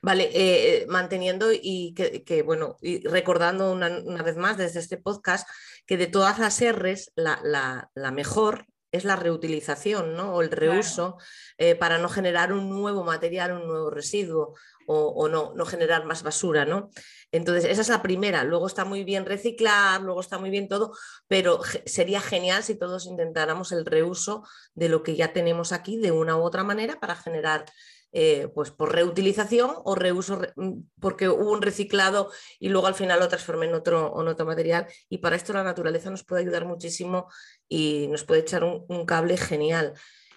Vale, 0.00 0.30
eh, 0.32 0.86
manteniendo 0.88 1.50
y 1.52 1.92
que, 1.94 2.42
bueno, 2.42 2.76
y 2.80 3.06
recordando 3.06 3.72
una, 3.72 4.22
vez 4.22 4.36
más 4.36 4.56
desde 4.56 4.78
este 4.78 4.96
podcast 4.96 5.48
que 5.86 5.96
de 5.96 6.06
todas 6.06 6.38
las 6.38 6.60
R's, 6.60 7.10
la, 7.16 7.90
la 7.94 8.10
mejor 8.12 8.66
es 8.90 9.04
la 9.04 9.16
reutilización 9.16 10.14
¿no? 10.14 10.34
o 10.34 10.42
el 10.42 10.50
reuso 10.50 11.18
eh, 11.58 11.74
para 11.74 11.98
no 11.98 12.08
generar 12.08 12.52
un 12.52 12.70
nuevo 12.70 13.04
material, 13.04 13.52
un 13.52 13.66
nuevo 13.66 13.90
residuo 13.90 14.54
o, 14.90 15.28
no, 15.28 15.52
no, 15.54 15.66
generar 15.66 16.06
más 16.06 16.22
basura. 16.22 16.64
¿no? 16.64 16.88
Entonces, 17.30 17.66
esa 17.66 17.82
es 17.82 17.88
la 17.90 18.00
primera. 18.00 18.42
Luego 18.44 18.66
está 18.66 18.86
muy 18.86 19.04
bien 19.04 19.26
reciclar, 19.26 20.00
luego 20.00 20.20
está 20.20 20.38
muy 20.38 20.48
bien 20.48 20.66
todo, 20.66 20.92
pero 21.26 21.60
sería 21.84 22.20
genial 22.22 22.62
si 22.62 22.74
todos 22.74 23.04
intentáramos 23.04 23.70
el 23.72 23.84
reuso 23.84 24.44
de 24.74 24.88
lo 24.88 25.02
que 25.02 25.14
ya 25.14 25.34
tenemos 25.34 25.72
aquí 25.72 25.98
de 25.98 26.10
una 26.10 26.36
u 26.36 26.40
otra 26.40 26.64
manera 26.64 26.98
para 27.00 27.16
generar 27.16 27.66
eh, 28.12 28.48
pues 28.54 28.70
por 28.70 28.94
reutilización 28.94 29.70
o 29.84 29.94
reuso 29.94 30.40
mm, 30.56 30.80
porque 30.98 31.28
hubo 31.28 31.52
un 31.52 31.60
reciclado 31.60 32.30
y 32.58 32.70
luego 32.70 32.86
al 32.86 32.94
final 32.94 33.20
lo 33.20 33.28
transformé 33.28 33.66
en 33.66 33.74
otro, 33.74 34.18
en 34.20 34.28
otro 34.28 34.46
material. 34.46 34.86
Y 35.08 35.18
para 35.18 35.36
esto 35.36 35.52
la 35.52 35.62
naturaleza 35.62 36.10
nos 36.10 36.24
puede 36.24 36.42
ayudar 36.42 36.64
muchísimo 36.64 37.28
y 37.68 38.06
nos 38.08 38.24
puede 38.24 38.40
echar 38.40 38.64
un, 38.64 39.04
cable 39.06 39.36
genial. 39.36 39.92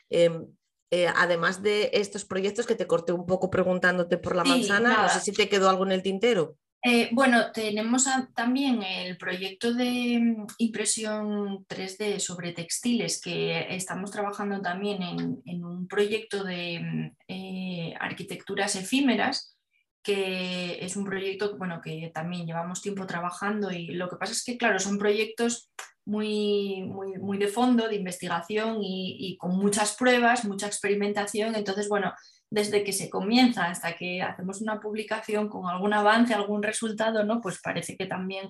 Em, 0.10 0.48
eh, 0.92 1.08
además 1.08 1.64
de 1.64 1.90
estos 1.94 2.26
proyectos 2.26 2.68
que 2.68 2.76
te 2.76 2.88
corté 2.88 3.14
un 3.14 3.26
poco 3.26 3.50
preguntándote 3.50 4.18
por 4.18 4.36
la 4.36 4.44
manzana, 4.44 5.04
no 5.04 5.10
sé 5.10 5.22
si 5.22 5.32
te 5.32 5.48
quedó 5.48 5.70
algo 5.70 5.86
en 5.86 5.94
el 5.94 6.04
tintero. 6.04 6.58
Eh, 6.84 7.10
bueno, 7.12 7.52
tenemos 7.52 8.08
también 8.34 8.82
el 8.82 9.16
proyecto 9.18 9.72
de 9.72 10.20
mm, 10.20 10.48
impresión 10.58 11.66
3D 11.68 12.20
sobre 12.20 12.54
textiles 12.54 13.22
que 13.22 13.68
estamos 13.76 14.10
trabajando 14.10 14.60
también 14.62 15.04
en, 15.04 15.64
un 15.64 15.88
proyecto 15.88 16.44
de 16.44 16.80
mm, 16.80 17.16
eh, 17.28 17.94
arquitecturas 18.00 18.76
efímeras 18.76 19.56
que 20.04 20.84
es 20.84 20.96
un 20.96 21.06
proyecto 21.06 21.56
bueno, 21.58 21.80
que 21.80 22.12
también 22.12 22.48
llevamos 22.48 22.82
tiempo 22.82 23.06
trabajando 23.06 23.72
y 23.72 23.88
lo 23.88 24.10
que 24.10 24.16
pasa 24.16 24.34
es 24.34 24.44
que, 24.44 24.58
claro, 24.58 24.80
son 24.80 24.98
proyectos 24.98 25.70
muy, 26.06 26.82
muy, 26.82 27.20
muy 27.20 27.38
de 27.38 27.48
fondo, 27.48 27.88
de 27.88 27.98
investigación 27.98 28.80
y, 28.82 29.18
y, 29.20 29.38
con 29.38 29.56
muchas 29.56 29.96
pruebas, 29.96 30.46
mucha 30.46 30.66
experimentación. 30.66 31.54
Entonces, 31.54 31.88
bueno, 31.88 32.12
desde 32.52 32.84
que 32.84 32.92
se 32.92 33.10
comienza 33.10 33.68
hasta 33.68 33.96
que 33.96 34.22
hacemos 34.22 34.62
una 34.62 34.80
publicación 34.80 35.48
con 35.48 35.68
algún 35.68 35.94
avance, 35.94 36.34
algún 36.34 36.62
resultado, 36.62 37.24
¿no? 37.24 37.40
Pues 37.42 37.60
parece 37.64 37.96
que 37.96 38.06
también 38.06 38.50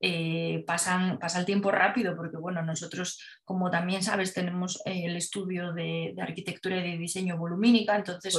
eh, 0.00 0.64
pasan, 0.66 1.18
pasa 1.18 1.38
el 1.38 1.44
tiempo 1.44 1.70
rápido, 1.70 2.16
porque 2.16 2.38
bueno, 2.38 2.62
nosotros, 2.62 3.20
como 3.44 3.70
también 3.70 4.02
sabes, 4.02 4.32
tenemos 4.32 4.80
eh, 4.86 5.02
el 5.04 5.16
estudio 5.16 5.74
de, 5.74 6.14
arquitectura 6.18 6.78
y 6.78 6.92
de 6.92 6.98
diseño 6.98 7.36
volumínica, 7.36 7.94
entonces 7.94 8.34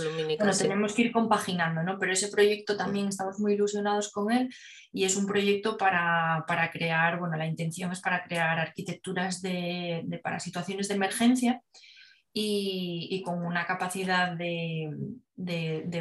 tenemos 0.57 0.93
que 0.93 1.03
ir 1.03 1.11
compaginando, 1.11 1.83
¿no? 1.83 1.99
Pero 1.99 2.11
ese 2.11 2.29
proyecto 2.29 2.75
también 2.75 3.07
estamos 3.07 3.39
muy 3.39 3.53
ilusionados 3.53 4.11
con 4.11 4.31
él 4.31 4.49
y 4.91 5.05
es 5.05 5.15
un 5.15 5.27
proyecto 5.27 5.77
para, 5.77 6.43
crear, 6.73 7.19
bueno, 7.19 7.37
la 7.37 7.45
intención 7.45 7.91
es 7.91 8.01
para 8.01 8.23
crear 8.23 8.59
arquitecturas 8.59 9.41
de, 9.43 10.19
para 10.23 10.39
situaciones 10.39 10.87
de 10.87 10.95
emergencia 10.95 11.61
y, 12.33 13.21
con 13.23 13.45
una 13.45 13.65
capacidad 13.65 14.35
de, 14.35 14.89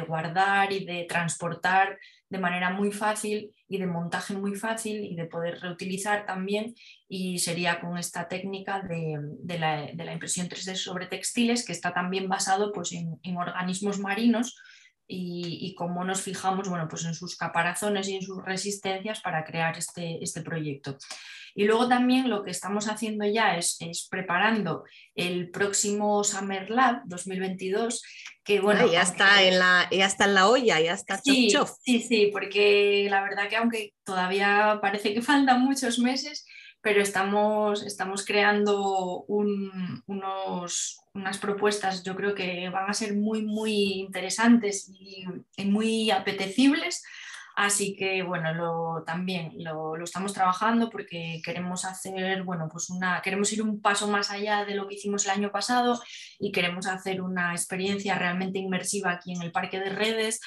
guardar 0.07 0.73
y 0.73 0.83
de 0.83 1.05
transportar 1.07 1.99
de 2.29 2.39
manera 2.39 2.71
muy 2.71 2.91
fácil 2.91 3.51
y 3.67 3.77
de 3.77 3.85
montaje 3.85 4.33
muy 4.33 4.55
fácil 4.55 5.03
y 5.05 5.15
de 5.15 5.25
poder 5.25 5.59
reutilizar 5.59 6.25
también 6.25 6.73
y 7.07 7.37
sería 7.37 7.79
con 7.79 7.97
esta 7.97 8.27
técnica 8.27 8.81
de, 8.81 9.59
la, 9.59 10.13
impresión 10.13 10.49
3D 10.49 10.75
sobre 10.75 11.05
textiles 11.05 11.65
que 11.65 11.73
está 11.73 11.93
también 11.93 12.27
basado 12.27 12.71
pues, 12.71 12.91
en, 12.93 13.37
organismos 13.37 13.99
marinos 13.99 14.55
y, 15.07 15.59
y, 15.61 15.75
cómo 15.75 16.03
nos 16.03 16.21
fijamos 16.21 16.67
bueno, 16.67 16.87
pues 16.87 17.05
en 17.05 17.13
sus 17.13 17.35
caparazones 17.35 18.07
y 18.07 18.15
en 18.15 18.23
sus 18.23 18.43
resistencias 18.43 19.21
para 19.21 19.43
crear 19.43 19.77
este, 19.77 20.23
este 20.23 20.41
proyecto. 20.41 20.97
Y 21.55 21.65
luego 21.65 21.87
también 21.87 22.29
lo 22.29 22.43
que 22.43 22.51
estamos 22.51 22.87
haciendo 22.87 23.25
ya 23.25 23.57
es, 23.57 23.77
preparando 24.09 24.83
el 25.15 25.49
próximo 25.49 26.23
Summer 26.23 26.69
Lab 26.69 27.01
2022, 27.05 28.03
que 28.43 28.59
bueno... 28.59 28.81
Ah, 28.85 28.91
ya, 28.91 29.01
está 29.01 29.43
en 29.43 29.59
la, 29.59 29.87
ya 29.91 30.05
está 30.05 30.25
en 30.25 30.33
la 30.33 30.47
olla, 30.47 30.79
ya 30.79 30.93
está 30.93 31.17
sí, 31.17 31.49
Sí, 31.81 31.99
sí, 32.01 32.29
porque 32.31 33.07
la 33.09 33.21
verdad 33.21 33.49
que 33.49 33.57
aunque 33.57 33.93
todavía 34.03 34.79
parece 34.81 35.13
que 35.13 35.21
faltan 35.21 35.61
muchos 35.61 35.99
meses, 35.99 36.45
pero 36.81 37.01
estamos, 37.01 37.83
estamos 37.83 38.25
creando 38.25 39.23
unos, 39.27 40.99
unas 41.13 41.37
propuestas, 41.37 42.03
yo 42.03 42.15
creo 42.15 42.35
que 42.35 42.67
van 42.69 42.89
a 42.89 42.93
ser 42.93 43.15
muy, 43.15 43.43
muy 43.43 43.93
interesantes 43.93 44.89
y, 44.89 45.23
y 45.55 45.65
muy 45.65 46.11
apetecibles 46.11 47.03
Así 47.55 47.95
que 47.95 48.23
bueno, 48.23 48.53
lo, 48.53 49.03
también 49.05 49.53
lo, 49.57 49.95
estamos 50.03 50.33
trabajando 50.33 50.89
porque 50.89 51.39
queremos 51.45 51.85
hacer, 51.85 52.43
bueno, 52.43 52.67
pues 52.71 52.89
una, 52.89 53.21
queremos 53.21 53.53
ir 53.53 53.61
un 53.61 53.79
paso 53.79 54.07
más 54.07 54.31
allá 54.31 54.65
de 54.65 54.73
lo 54.73 54.87
que 54.87 54.95
hicimos 54.95 55.25
el 55.25 55.31
año 55.31 55.51
pasado 55.51 56.01
y 56.39 56.51
queremos 56.51 56.87
hacer 56.87 57.21
una 57.21 57.51
experiencia 57.51 58.17
realmente 58.17 58.57
inmersiva 58.57 59.11
aquí 59.11 59.33
en 59.33 59.43
el 59.43 59.51
Parque 59.51 59.79
de 59.79 59.91
Redes 59.91 60.41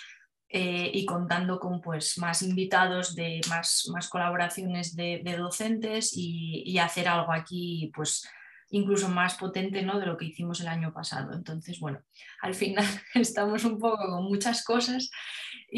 eh, 0.48 0.90
y 0.92 1.04
contando 1.07 1.61
con 1.61 1.80
pues, 1.80 2.18
más 2.18 2.42
invitados, 2.42 3.14
de 3.14 3.40
más, 3.48 3.88
más 3.92 4.09
colaboraciones 4.09 4.96
de, 4.96 5.22
docentes 5.38 6.12
y, 6.12 6.64
y, 6.66 6.78
hacer 6.78 7.09
algo 7.09 7.32
aquí 7.32 7.92
pues 7.94 8.28
incluso 8.70 9.09
más 9.09 9.36
potente 9.36 9.82
¿no? 9.82 10.00
de 10.00 10.07
lo 10.07 10.16
que 10.16 10.26
hicimos 10.26 10.61
el 10.61 10.68
año 10.68 10.92
pasado. 10.92 11.32
Entonces, 11.34 11.78
bueno, 11.78 12.00
al 12.42 12.54
final 12.54 12.84
estamos 13.14 13.64
un 13.64 13.78
poco 13.78 13.98
con 13.98 14.24
muchas 14.24 14.64
cosas 14.64 15.11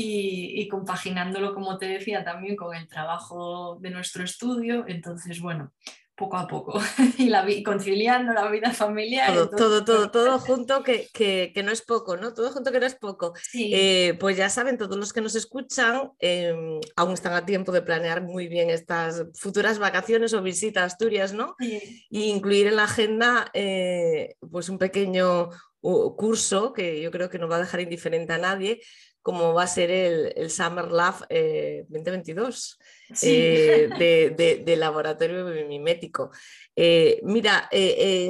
y, 0.01 0.61
y, 0.61 0.68
compaginándolo, 0.68 1.55
como 1.55 1.76
te 1.78 1.86
decía, 1.86 2.24
también 2.24 2.57
con 2.57 2.74
el 2.74 2.86
trabajo 2.86 3.78
de 3.80 3.90
nuestro 3.90 4.22
estudio. 4.22 4.84
Entonces, 4.86 5.40
bueno, 5.40 5.72
poco 6.18 6.36
a 6.36 6.46
poco 6.46 6.80
y 7.18 7.30
la, 7.30 7.46
conciliando 7.64 8.32
la 8.32 8.51
vida 8.51 8.72
familiar. 8.72 9.32
Todo, 9.32 9.49
todo, 9.51 9.84
todo, 9.84 10.11
todo, 10.11 10.38
junto 10.40 10.82
que, 10.82 11.09
que, 11.14 11.53
que, 11.55 11.62
no 11.62 11.70
es 11.70 11.82
poco, 11.82 12.16
¿no? 12.16 12.34
Todo 12.34 12.51
junto 12.51 12.72
que 12.72 12.80
no 12.80 12.86
es 12.86 12.96
poco. 12.96 13.32
Eh, 13.55 14.16
pues 14.18 14.36
ya 14.36 14.51
saben, 14.51 14.76
todos 14.76 14.96
los 14.99 15.12
que 15.12 15.20
nos 15.20 15.36
escuchan 15.36 16.11
em, 16.18 16.80
aún 16.96 17.14
están 17.14 17.32
a 17.32 17.46
tiempo 17.46 17.72
de 17.72 17.82
planear 17.82 18.22
muy 18.22 18.49
bien 18.49 18.68
estas 18.68 19.24
futuras 19.34 19.78
vacaciones 19.78 20.34
o 20.34 20.42
visitas 20.42 20.82
a 20.82 20.86
Asturias, 20.86 21.32
¿no? 21.32 21.55
Y 21.59 22.24
incluir 22.24 22.66
en 22.66 22.76
la 22.76 22.84
agenda 22.84 23.51
eh, 23.55 24.34
pues 24.51 24.68
un 24.68 24.78
pequeño 24.78 25.51
curso 25.80 26.72
que 26.72 27.01
yo 27.01 27.12
creo 27.12 27.30
que 27.30 27.38
no 27.38 27.49
va 27.49 27.57
a 27.57 27.61
dejar 27.61 27.80
indiferente 27.80 28.32
a 28.32 28.38
nadie 28.38 28.80
como 29.28 29.52
va 29.52 29.64
a 29.64 29.66
ser 29.66 29.90
el, 29.90 30.48
Summer 30.48 30.90
Lab 30.90 31.28
2022 31.28 32.78
eh, 33.24 33.90
eh, 34.00 34.62
de, 34.64 34.76
laboratorio 34.78 35.44
mimético. 35.68 36.30
Eh, 36.74 37.20
mira, 37.24 37.68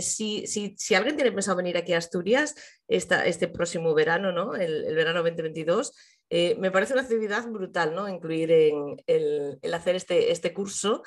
si, 0.01 0.45
si, 0.49 0.95
alguien 0.97 1.15
tiene 1.15 1.31
pensado 1.31 1.57
venir 1.57 1.77
aquí 1.77 1.93
a 1.93 1.99
Asturias 1.99 2.57
este 2.89 3.47
próximo 3.47 3.95
verano, 3.95 4.33
¿no? 4.33 4.57
el, 4.57 4.93
verano 4.93 5.23
2022, 5.23 5.93
me 6.59 6.73
parece 6.73 6.95
una 6.95 7.03
actividad 7.03 7.47
brutal 7.47 7.95
¿no? 7.95 8.09
incluir 8.09 8.51
en 8.51 9.01
el, 9.07 9.61
hacer 9.73 9.95
este, 9.95 10.33
este 10.33 10.53
curso. 10.53 11.05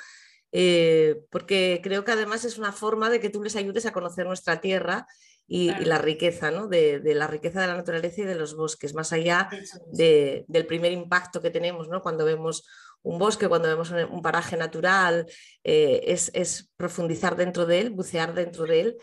porque 1.30 1.80
creo 1.82 2.02
que 2.02 2.12
además 2.12 2.46
es 2.46 2.56
una 2.56 2.72
forma 2.72 3.10
de 3.10 3.20
que 3.20 3.28
tú 3.28 3.42
les 3.42 3.56
ayudes 3.56 3.84
a 3.84 3.92
conocer 3.92 4.24
nuestra 4.24 4.58
tierra 4.62 5.06
y, 5.46 5.70
la 5.84 5.98
riqueza, 5.98 6.50
¿no? 6.50 6.66
De, 6.66 7.00
la 7.04 7.26
riqueza 7.26 7.60
de 7.60 7.66
la 7.66 7.76
naturaleza 7.76 8.22
y 8.22 8.24
de 8.24 8.34
los 8.34 8.56
bosques, 8.56 8.94
más 8.94 9.12
allá 9.12 9.50
del 9.92 10.66
primer 10.66 10.92
impacto 10.92 11.42
que 11.42 11.50
tenemos 11.50 11.88
¿no? 11.88 12.02
cuando 12.02 12.24
vemos 12.24 12.66
un 13.02 13.18
bosque, 13.18 13.48
cuando 13.48 13.68
vemos 13.68 13.90
un, 13.90 14.22
paraje 14.22 14.56
natural, 14.56 15.26
eh, 15.64 16.02
es, 16.06 16.70
profundizar 16.76 17.36
dentro 17.36 17.66
de 17.66 17.80
él, 17.80 17.90
bucear 17.90 18.34
dentro 18.34 18.64
de 18.64 18.80
él 18.80 18.96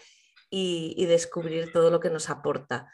y, 0.50 1.06
descubrir 1.06 1.72
todo 1.72 1.92
lo 1.92 2.00
que 2.00 2.10
nos 2.10 2.30
aporta. 2.30 2.88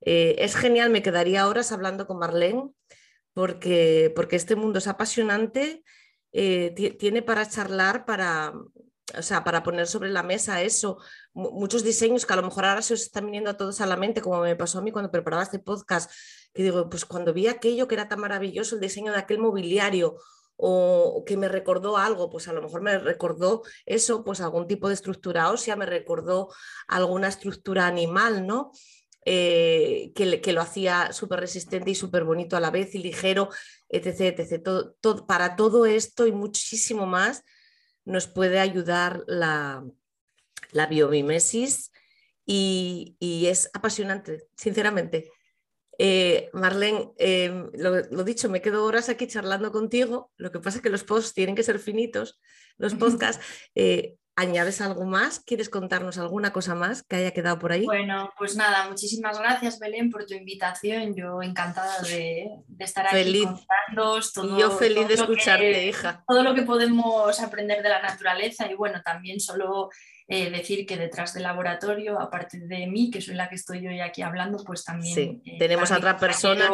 Eh, 0.00 0.36
es 0.38 0.56
genial, 0.56 0.90
me 0.90 1.02
quedaría 1.02 1.48
horas 1.48 1.72
hablando 1.72 2.06
con 2.06 2.18
Marlene 2.18 2.70
porque, 3.32 4.12
porque 4.14 4.36
este 4.36 4.56
mundo 4.56 4.78
es 4.78 4.86
apasionante, 4.86 5.82
eh, 6.32 6.74
tiene 6.98 7.22
para 7.22 7.48
charlar, 7.48 8.04
para, 8.04 8.52
o 9.16 9.22
sea, 9.22 9.44
para 9.44 9.62
poner 9.62 9.86
sobre 9.86 10.10
la 10.10 10.22
mesa 10.22 10.62
eso, 10.62 10.98
muchos 11.38 11.84
diseños 11.84 12.26
que 12.26 12.32
a 12.32 12.36
lo 12.36 12.42
mejor 12.42 12.64
ahora 12.64 12.82
se 12.82 12.94
os 12.94 13.02
están 13.02 13.26
viniendo 13.26 13.50
a 13.50 13.56
todos 13.56 13.80
a 13.80 13.86
la 13.86 13.96
mente, 13.96 14.20
como 14.20 14.40
me 14.40 14.56
pasó 14.56 14.78
a 14.78 14.82
mí 14.82 14.90
cuando 14.90 15.10
preparaba 15.10 15.44
este 15.44 15.60
podcast, 15.60 16.10
que 16.52 16.64
digo, 16.64 16.90
pues 16.90 17.04
cuando 17.04 17.32
vi 17.32 17.46
aquello 17.46 17.86
que 17.86 17.94
era 17.94 18.08
tan 18.08 18.20
maravilloso, 18.20 18.74
el 18.74 18.80
diseño 18.80 19.12
de 19.12 19.18
aquel 19.18 19.38
mobiliario, 19.38 20.16
o 20.56 21.22
que 21.24 21.36
me 21.36 21.48
recordó 21.48 21.96
algo, 21.96 22.28
pues 22.30 22.48
a 22.48 22.52
lo 22.52 22.60
mejor 22.60 22.82
me 22.82 22.98
recordó 22.98 23.62
eso, 23.86 24.24
pues 24.24 24.40
algún 24.40 24.66
tipo 24.66 24.88
de 24.88 24.94
estructura 24.94 25.52
ósea, 25.52 25.76
me 25.76 25.86
recordó 25.86 26.48
alguna 26.88 27.28
estructura 27.28 27.86
animal, 27.86 28.44
¿no? 28.44 28.72
Eh, 29.24 30.12
que, 30.16 30.52
lo 30.52 30.60
hacía 30.60 31.12
súper 31.12 31.38
resistente 31.40 31.90
y 31.90 31.94
súper 31.94 32.24
bonito 32.24 32.56
a 32.56 32.60
la 32.60 32.72
vez 32.72 32.96
y 32.96 32.98
ligero, 32.98 33.50
etc. 33.88 34.40
etc. 34.40 34.68
Para 35.28 35.54
todo 35.54 35.86
esto 35.86 36.26
y 36.26 36.32
muchísimo 36.32 37.06
más 37.06 37.44
nos 38.04 38.26
puede 38.26 38.58
ayudar 38.58 39.22
la, 39.28 39.84
la 40.72 40.86
biomimesis 40.86 41.92
y, 42.44 43.16
es 43.46 43.70
apasionante, 43.74 44.48
sinceramente. 44.56 45.30
Eh, 45.98 46.48
Marlene, 46.52 47.10
em, 47.18 47.70
lo, 47.74 48.24
dicho, 48.24 48.48
me 48.48 48.62
quedo 48.62 48.84
horas 48.84 49.08
aquí 49.08 49.26
charlando 49.26 49.72
contigo. 49.72 50.32
Lo 50.36 50.50
que 50.50 50.60
pasa 50.60 50.78
es 50.78 50.82
que 50.82 50.90
los 50.90 51.04
posts 51.04 51.34
tienen 51.34 51.54
que 51.54 51.62
ser 51.62 51.78
finitos, 51.78 52.40
los 52.78 52.94
podcasts. 52.94 53.44
Eh, 53.74 54.16
¿Añades 54.38 54.80
algo 54.80 55.04
más? 55.04 55.40
¿Quieres 55.40 55.68
contarnos 55.68 56.16
alguna 56.16 56.52
cosa 56.52 56.76
más 56.76 57.02
que 57.02 57.16
haya 57.16 57.32
quedado 57.32 57.58
por 57.58 57.72
ahí? 57.72 57.84
Bueno, 57.84 58.32
pues 58.38 58.54
nada, 58.54 58.88
muchísimas 58.88 59.36
gracias 59.36 59.80
Belén 59.80 60.12
por 60.12 60.26
tu 60.26 60.34
invitación. 60.34 61.16
Yo 61.16 61.42
encantada 61.42 62.00
de, 62.02 62.48
estar 62.78 63.08
aquí 63.08 63.42
contándoos 63.42 64.32
todo. 64.32 64.56
Yo 64.56 64.70
feliz 64.70 65.08
de 65.08 65.14
escucharte, 65.14 65.88
hija. 65.88 66.22
Todo 66.28 66.44
lo 66.44 66.54
que 66.54 66.62
podemos 66.62 67.40
aprender 67.40 67.82
de 67.82 67.88
la 67.88 68.00
naturaleza 68.00 68.70
y 68.70 68.76
bueno, 68.76 69.02
también 69.02 69.40
solo 69.40 69.90
eh, 70.30 70.50
decir 70.50 70.84
que 70.84 70.98
detrás 70.98 71.32
del 71.32 71.44
laboratorio, 71.44 72.20
aparte 72.20 72.58
de 72.58 72.86
mí, 72.86 73.10
que 73.10 73.22
soy 73.22 73.34
la 73.34 73.48
que 73.48 73.54
estoy 73.54 73.86
hoy 73.86 74.00
aquí 74.00 74.20
hablando, 74.20 74.62
pues 74.62 74.84
también... 74.84 75.14
Sí, 75.14 75.42
eh, 75.46 75.56
tenemos 75.58 75.90
a 75.90 75.96
otra 75.96 76.18
persona 76.18 76.68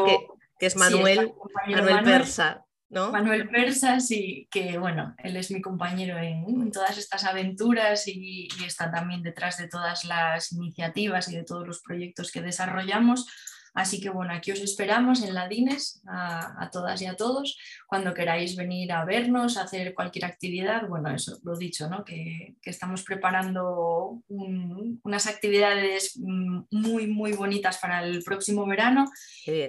que, 0.58 0.66
es 0.66 0.74
Manuel, 0.74 1.32
Manuel 1.68 2.02
Persa. 2.02 2.64
Manuel 2.90 3.48
Persa, 3.48 4.00
sí, 4.00 4.48
que 4.50 4.78
bueno, 4.78 5.14
él 5.22 5.36
es 5.36 5.50
mi 5.50 5.60
compañero 5.60 6.18
en, 6.18 6.70
todas 6.72 6.98
estas 6.98 7.24
aventuras 7.24 8.08
y, 8.08 8.48
está 8.66 8.90
también 8.90 9.22
detrás 9.22 9.56
de 9.58 9.68
todas 9.68 10.04
las 10.04 10.52
iniciativas 10.52 11.28
y 11.28 11.36
de 11.36 11.44
todos 11.44 11.66
los 11.66 11.80
proyectos 11.80 12.32
que 12.32 12.42
desarrollamos. 12.42 13.26
Así 13.74 14.00
que 14.00 14.08
bueno, 14.08 14.32
aquí 14.32 14.52
os 14.52 14.60
esperamos 14.60 15.22
en 15.22 15.34
Ladines 15.34 16.00
a, 16.06 16.70
todas 16.72 17.02
y 17.02 17.06
a 17.06 17.16
todos. 17.16 17.58
Cuando 17.88 18.14
queráis 18.14 18.56
venir 18.56 18.92
a 18.92 19.04
vernos, 19.04 19.56
a 19.56 19.62
hacer 19.62 19.94
cualquier 19.94 20.26
actividad, 20.26 20.86
bueno, 20.88 21.12
eso 21.12 21.38
lo 21.42 21.56
dicho, 21.56 21.88
¿no? 21.88 22.04
que, 22.04 22.54
estamos 22.62 23.02
preparando 23.02 24.22
unas 24.28 25.26
actividades 25.26 26.16
mm, 26.16 26.60
muy, 26.70 27.06
muy 27.08 27.32
bonitas 27.32 27.78
para 27.78 28.04
el 28.04 28.22
próximo 28.22 28.64
verano. 28.66 29.06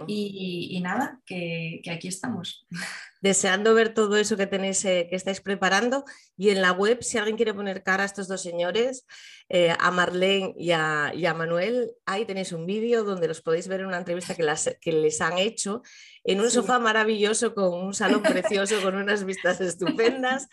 Y, 0.07 0.79
nada, 0.81 1.19
que, 1.25 1.81
que 1.83 1.91
aquí 1.91 2.07
estamos. 2.07 2.65
deseando 3.25 3.73
ver 3.73 3.91
todo 3.95 4.17
eso 4.17 4.37
que 4.37 4.45
tenéis, 4.45 4.85
eh, 4.85 5.07
que 5.09 5.15
estáis 5.15 5.41
preparando. 5.41 6.05
Y 6.37 6.49
en 6.49 6.61
la 6.61 6.71
web, 6.71 7.01
si 7.01 7.17
alguien 7.17 7.37
quiere 7.37 7.55
poner 7.55 7.81
cara 7.81 8.03
a 8.03 8.05
estos 8.05 8.27
dos 8.27 8.43
señores, 8.43 9.07
eh, 9.49 9.75
a 9.79 9.89
Marlene 9.89 10.53
y 10.55 10.71
a, 10.71 11.33
Manuel, 11.35 11.91
ahí 12.05 12.25
tenéis 12.25 12.51
un 12.51 12.67
vídeo 12.67 13.03
donde 13.03 13.27
los 13.27 13.41
podéis 13.41 13.67
ver 13.67 13.79
en 13.79 13.87
una 13.87 13.97
entrevista 13.97 14.35
que, 14.35 14.43
las, 14.43 14.77
que 14.79 14.91
les 14.91 15.21
han 15.21 15.39
hecho 15.39 15.81
en 16.23 16.39
un 16.39 16.51
sofá 16.51 16.77
maravilloso, 16.77 17.55
con 17.55 17.73
un 17.73 17.95
salón 17.95 18.21
precioso, 18.43 18.79
con 18.83 18.93
unas 18.93 19.25
vistas 19.25 19.59
estupendas. 19.59 20.47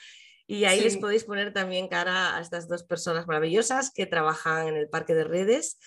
Y 0.47 0.65
ahí 0.65 0.81
les 0.81 0.97
podéis 0.97 1.25
poner 1.25 1.53
también 1.53 1.89
cara 1.89 2.39
a 2.39 2.41
estas 2.41 2.69
dos 2.69 2.85
personas 2.85 3.27
maravillosas 3.27 3.93
que 3.93 4.07
trabajan 4.07 4.69
en 4.69 4.77
el 4.77 4.89
Parque 4.89 5.15
de 5.15 5.25
Redes 5.25 5.79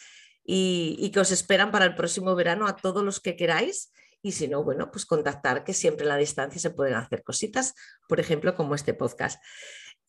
y, 0.46 0.98
y 1.00 1.10
que 1.10 1.20
os 1.20 1.32
esperan 1.32 1.72
para 1.72 1.86
el 1.86 1.96
próximo 1.96 2.36
verano 2.36 2.68
a 2.68 2.76
todos 2.76 3.04
los 3.04 3.20
que 3.20 3.36
queráis 3.36 3.92
y 4.22 4.32
si 4.32 4.48
no, 4.48 4.64
bueno, 4.64 4.92
pues 4.92 5.06
contactar, 5.06 5.64
que 5.64 5.74
siempre 5.74 6.06
a 6.06 6.10
la 6.10 6.18
distancia 6.18 6.60
se 6.60 6.72
pueden 6.72 6.96
hacer 6.96 7.24
cositas, 7.24 7.74
por 8.08 8.20
ejemplo, 8.20 8.56
como 8.56 8.76
este 8.76 8.94
podcast. 8.94 9.42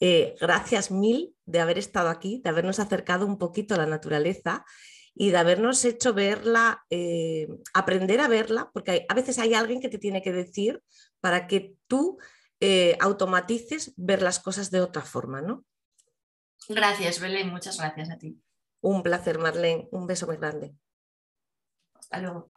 Eh, 0.00 0.34
gracias 0.40 0.90
mil 0.90 1.34
de 1.46 1.60
haber 1.60 1.78
estado 1.78 2.08
aquí, 2.08 2.40
de 2.44 2.50
habernos 2.50 2.78
acercado 2.78 3.26
un 3.26 3.38
poquito 3.38 3.74
a 3.74 3.78
la 3.78 3.86
naturaleza 3.86 4.64
y 5.14 5.30
de 5.30 5.38
habernos 5.38 5.84
hecho 5.84 6.12
verla, 6.12 6.84
eh, 6.90 7.48
aprender 7.72 8.20
a 8.20 8.28
verla, 8.28 8.70
porque 8.74 9.06
a 9.08 9.14
veces 9.14 9.38
hay 9.38 9.54
alguien 9.54 9.80
que 9.80 9.88
te 9.88 9.98
tiene 9.98 10.22
que 10.22 10.32
decir 10.32 10.82
para 11.20 11.46
que 11.46 11.74
tú 11.86 12.18
eh, 12.60 12.96
automatices 13.00 13.94
ver 13.96 14.20
las 14.20 14.38
cosas 14.38 14.70
de 14.70 14.80
otra 14.80 15.02
forma, 15.02 15.40
¿no? 15.40 15.64
Gracias, 16.68 17.20
Belén, 17.20 17.48
muchas 17.48 17.78
gracias 17.78 18.10
a 18.10 18.18
ti. 18.18 18.38
Un 18.80 19.02
placer, 19.02 19.38
Marlene, 19.38 19.88
un 19.90 20.06
beso 20.06 20.26
muy 20.26 20.36
grande. 20.36 20.74
Hasta 21.94 22.18
luego. 22.20 22.50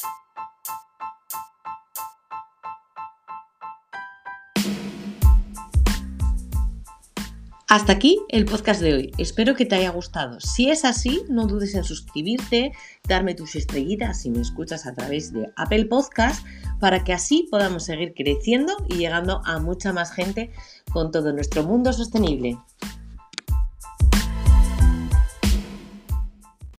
Hasta 7.71 7.91
aquí 7.91 8.19
el 8.29 8.45
podcast 8.45 8.81
de 8.81 8.95
hoy. 8.95 9.11
Espero 9.19 9.53
que 9.53 9.63
te 9.63 9.75
haya 9.75 9.91
gustado. 9.91 10.39
Si 10.39 10.71
es 10.71 10.85
así, 10.85 11.21
no 11.29 11.45
dudes 11.45 11.75
en 11.75 11.83
suscribirte, 11.83 12.71
darme 13.07 13.35
tus 13.35 13.55
estrellitas 13.55 14.23
si 14.23 14.31
me 14.31 14.41
escuchas 14.41 14.87
a 14.87 14.95
través 14.95 15.31
de 15.33 15.51
Apple 15.55 15.85
Podcast, 15.85 16.43
para 16.79 17.03
que 17.03 17.13
así 17.13 17.47
podamos 17.51 17.83
seguir 17.83 18.15
creciendo 18.15 18.73
y 18.87 18.95
llegando 18.95 19.43
a 19.45 19.59
mucha 19.59 19.93
más 19.93 20.11
gente 20.11 20.49
con 20.91 21.11
todo 21.11 21.31
nuestro 21.31 21.61
mundo 21.61 21.93
sostenible. 21.93 22.57